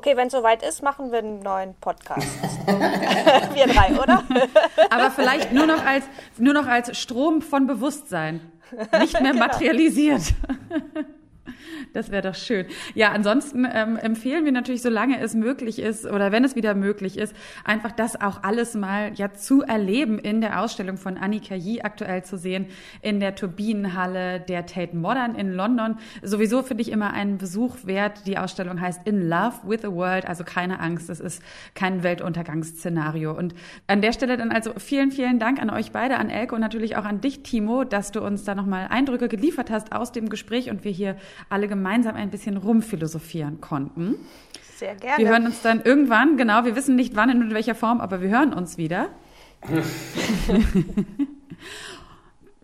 Okay, 0.00 0.16
wenn 0.16 0.28
es 0.28 0.32
soweit 0.32 0.62
ist, 0.62 0.82
machen 0.82 1.12
wir 1.12 1.18
einen 1.18 1.40
neuen 1.40 1.74
Podcast. 1.74 2.26
wir 2.66 3.66
drei, 3.66 3.92
oder? 4.00 4.24
Aber 4.90 5.10
vielleicht 5.10 5.52
nur 5.52 5.66
noch 5.66 5.84
als, 5.84 6.06
nur 6.38 6.54
noch 6.54 6.66
als 6.66 6.96
Strom 6.96 7.42
von 7.42 7.66
Bewusstsein. 7.66 8.40
Nicht 8.98 9.20
mehr 9.20 9.32
genau. 9.32 9.46
materialisiert. 9.46 10.22
Das 11.92 12.10
wäre 12.10 12.22
doch 12.22 12.34
schön. 12.34 12.66
Ja, 12.94 13.12
ansonsten 13.12 13.66
ähm, 13.72 13.96
empfehlen 13.96 14.44
wir 14.44 14.52
natürlich, 14.52 14.82
solange 14.82 15.20
es 15.20 15.34
möglich 15.34 15.78
ist 15.78 16.06
oder 16.06 16.32
wenn 16.32 16.44
es 16.44 16.56
wieder 16.56 16.74
möglich 16.74 17.18
ist, 17.18 17.34
einfach 17.64 17.92
das 17.92 18.20
auch 18.20 18.42
alles 18.42 18.74
mal 18.74 19.12
ja 19.14 19.32
zu 19.32 19.62
erleben 19.62 20.18
in 20.18 20.40
der 20.40 20.60
Ausstellung 20.60 20.96
von 20.96 21.16
Annika 21.16 21.54
Yee 21.54 21.82
aktuell 21.82 22.24
zu 22.24 22.36
sehen, 22.36 22.66
in 23.02 23.20
der 23.20 23.34
Turbinenhalle 23.34 24.40
der 24.40 24.66
Tate 24.66 24.96
Modern 24.96 25.34
in 25.34 25.52
London. 25.52 25.98
Sowieso 26.22 26.62
finde 26.62 26.82
ich 26.82 26.90
immer 26.90 27.12
einen 27.12 27.38
Besuch 27.38 27.78
wert. 27.84 28.26
Die 28.26 28.38
Ausstellung 28.38 28.80
heißt 28.80 29.06
In 29.06 29.28
Love 29.28 29.56
with 29.64 29.80
the 29.82 29.90
World, 29.90 30.26
also 30.26 30.44
keine 30.44 30.80
Angst, 30.80 31.10
es 31.10 31.20
ist 31.20 31.42
kein 31.74 32.02
Weltuntergangsszenario. 32.02 33.36
Und 33.36 33.54
an 33.86 34.00
der 34.02 34.12
Stelle 34.12 34.36
dann 34.36 34.50
also 34.50 34.72
vielen, 34.78 35.10
vielen 35.10 35.38
Dank 35.38 35.60
an 35.60 35.70
euch 35.70 35.92
beide, 35.92 36.18
an 36.18 36.30
Elke 36.30 36.54
und 36.54 36.60
natürlich 36.60 36.96
auch 36.96 37.04
an 37.04 37.20
dich, 37.20 37.42
Timo, 37.42 37.84
dass 37.84 38.12
du 38.12 38.20
uns 38.20 38.44
da 38.44 38.54
nochmal 38.54 38.88
Eindrücke 38.90 39.28
geliefert 39.28 39.70
hast 39.70 39.92
aus 39.92 40.12
dem 40.12 40.28
Gespräch 40.28 40.70
und 40.70 40.84
wir 40.84 40.92
hier 40.92 41.16
alle 41.48 41.59
gemeinsam 41.68 42.16
ein 42.16 42.30
bisschen 42.30 42.56
rumphilosophieren 42.56 43.60
konnten. 43.60 44.16
Sehr 44.76 44.94
gerne. 44.94 45.18
Wir 45.18 45.28
hören 45.28 45.46
uns 45.46 45.60
dann 45.62 45.82
irgendwann, 45.82 46.36
genau, 46.36 46.64
wir 46.64 46.74
wissen 46.74 46.96
nicht 46.96 47.14
wann 47.16 47.30
und 47.30 47.42
in 47.42 47.54
welcher 47.54 47.74
Form, 47.74 48.00
aber 48.00 48.20
wir 48.22 48.30
hören 48.30 48.52
uns 48.52 48.78
wieder. 48.78 49.08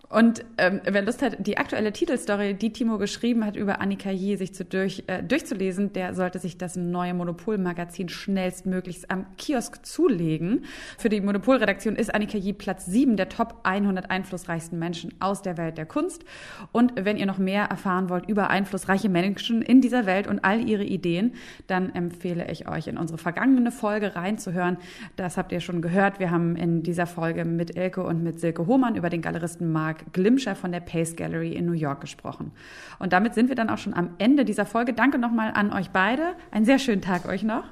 Und 0.08 0.44
ähm, 0.56 0.80
wer 0.84 1.02
Lust 1.02 1.20
hat, 1.20 1.44
die 1.44 1.58
aktuelle 1.58 1.92
Titelstory, 1.92 2.54
die 2.54 2.72
Timo 2.72 2.96
geschrieben 2.96 3.44
hat, 3.44 3.56
über 3.56 3.80
Annika 3.80 4.10
Yee 4.10 4.36
sich 4.36 4.54
zu 4.54 4.64
durch, 4.64 5.02
äh, 5.08 5.22
durchzulesen, 5.22 5.92
der 5.92 6.14
sollte 6.14 6.38
sich 6.38 6.58
das 6.58 6.76
neue 6.76 7.12
Monopol-Magazin 7.12 8.08
schnellstmöglichst 8.08 9.10
am 9.10 9.26
Kiosk 9.36 9.84
zulegen. 9.84 10.64
Für 10.96 11.08
die 11.08 11.20
Monopol-Redaktion 11.20 11.96
ist 11.96 12.14
Annika 12.14 12.38
Yee 12.38 12.52
Platz 12.52 12.86
7 12.86 13.16
der 13.16 13.28
Top 13.28 13.60
100 13.64 14.10
einflussreichsten 14.10 14.78
Menschen 14.78 15.12
aus 15.18 15.42
der 15.42 15.56
Welt 15.58 15.76
der 15.76 15.86
Kunst. 15.86 16.24
Und 16.70 16.92
wenn 16.96 17.16
ihr 17.16 17.26
noch 17.26 17.38
mehr 17.38 17.64
erfahren 17.64 18.08
wollt 18.08 18.28
über 18.28 18.48
einflussreiche 18.48 19.08
Menschen 19.08 19.60
in 19.60 19.80
dieser 19.80 20.06
Welt 20.06 20.28
und 20.28 20.44
all 20.44 20.66
ihre 20.68 20.84
Ideen, 20.84 21.34
dann 21.66 21.92
empfehle 21.94 22.48
ich 22.50 22.68
euch 22.68 22.86
in 22.86 22.96
unsere 22.96 23.18
vergangene 23.18 23.72
Folge 23.72 24.14
reinzuhören. 24.14 24.78
Das 25.16 25.36
habt 25.36 25.50
ihr 25.50 25.60
schon 25.60 25.82
gehört. 25.82 26.20
Wir 26.20 26.30
haben 26.30 26.54
in 26.54 26.84
dieser 26.84 27.06
Folge 27.06 27.44
mit 27.44 27.76
Elke 27.76 28.04
und 28.04 28.22
mit 28.22 28.38
Silke 28.38 28.66
Hohmann 28.66 28.94
über 28.94 29.10
den 29.10 29.20
Galeristen 29.20 29.72
Mark 29.72 30.05
Mark 30.06 30.12
Glimscher 30.12 30.54
von 30.54 30.72
der 30.72 30.80
Pace 30.80 31.16
Gallery 31.16 31.52
in 31.52 31.66
New 31.66 31.72
York 31.72 32.00
gesprochen. 32.00 32.52
Und 32.98 33.12
damit 33.12 33.34
sind 33.34 33.48
wir 33.48 33.56
dann 33.56 33.70
auch 33.70 33.78
schon 33.78 33.94
am 33.94 34.10
Ende 34.18 34.44
dieser 34.44 34.66
Folge. 34.66 34.92
Danke 34.92 35.18
nochmal 35.18 35.52
an 35.54 35.72
euch 35.72 35.90
beide. 35.90 36.34
Einen 36.50 36.64
sehr 36.64 36.78
schönen 36.78 37.02
Tag 37.02 37.26
euch 37.26 37.42
noch. 37.42 37.64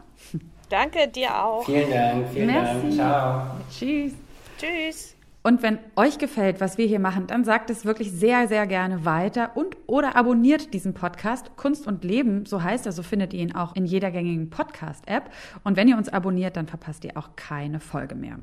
Danke 0.68 1.08
dir 1.08 1.44
auch. 1.44 1.64
Vielen 1.64 1.90
Dank. 1.90 2.28
Vielen 2.32 2.46
Merci. 2.46 2.80
Dank. 2.80 2.92
Ciao. 2.94 3.46
Tschüss. 3.70 4.12
Tschüss. 4.58 5.16
Und 5.46 5.62
wenn 5.62 5.78
euch 5.94 6.16
gefällt, 6.16 6.62
was 6.62 6.78
wir 6.78 6.86
hier 6.86 7.00
machen, 7.00 7.26
dann 7.26 7.44
sagt 7.44 7.68
es 7.68 7.84
wirklich 7.84 8.10
sehr, 8.10 8.48
sehr 8.48 8.66
gerne 8.66 9.04
weiter 9.04 9.50
und 9.56 9.76
oder 9.86 10.16
abonniert 10.16 10.72
diesen 10.72 10.94
Podcast. 10.94 11.54
Kunst 11.56 11.86
und 11.86 12.02
Leben, 12.02 12.46
so 12.46 12.62
heißt 12.62 12.86
er, 12.86 12.92
so 12.92 13.02
findet 13.02 13.34
ihr 13.34 13.40
ihn 13.40 13.54
auch 13.54 13.76
in 13.76 13.84
jeder 13.84 14.10
gängigen 14.10 14.48
Podcast-App. 14.48 15.30
Und 15.62 15.76
wenn 15.76 15.86
ihr 15.86 15.98
uns 15.98 16.08
abonniert, 16.08 16.56
dann 16.56 16.66
verpasst 16.66 17.04
ihr 17.04 17.18
auch 17.18 17.36
keine 17.36 17.78
Folge 17.78 18.14
mehr. 18.14 18.38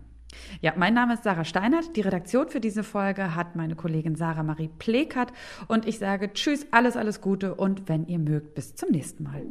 Ja, 0.61 0.73
mein 0.75 0.93
Name 0.93 1.13
ist 1.15 1.23
Sarah 1.23 1.45
Steinert. 1.45 1.95
Die 1.95 2.01
Redaktion 2.01 2.49
für 2.49 2.59
diese 2.59 2.83
Folge 2.83 3.35
hat 3.35 3.55
meine 3.55 3.75
Kollegin 3.75 4.15
Sarah 4.15 4.43
Marie 4.43 4.69
Plekert. 4.79 5.31
Und 5.67 5.87
ich 5.87 5.99
sage 5.99 6.33
Tschüss, 6.33 6.67
alles, 6.71 6.97
alles 6.97 7.21
Gute 7.21 7.55
und 7.55 7.89
wenn 7.89 8.07
ihr 8.07 8.19
mögt, 8.19 8.55
bis 8.55 8.75
zum 8.75 8.89
nächsten 8.89 9.23
Mal. 9.23 9.41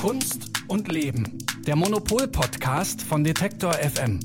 Kunst 0.00 0.50
und 0.68 0.90
Leben. 0.92 1.38
Der 1.66 1.76
Monopol-Podcast 1.76 3.02
von 3.02 3.24
Detektor 3.24 3.72
FM. 3.74 4.20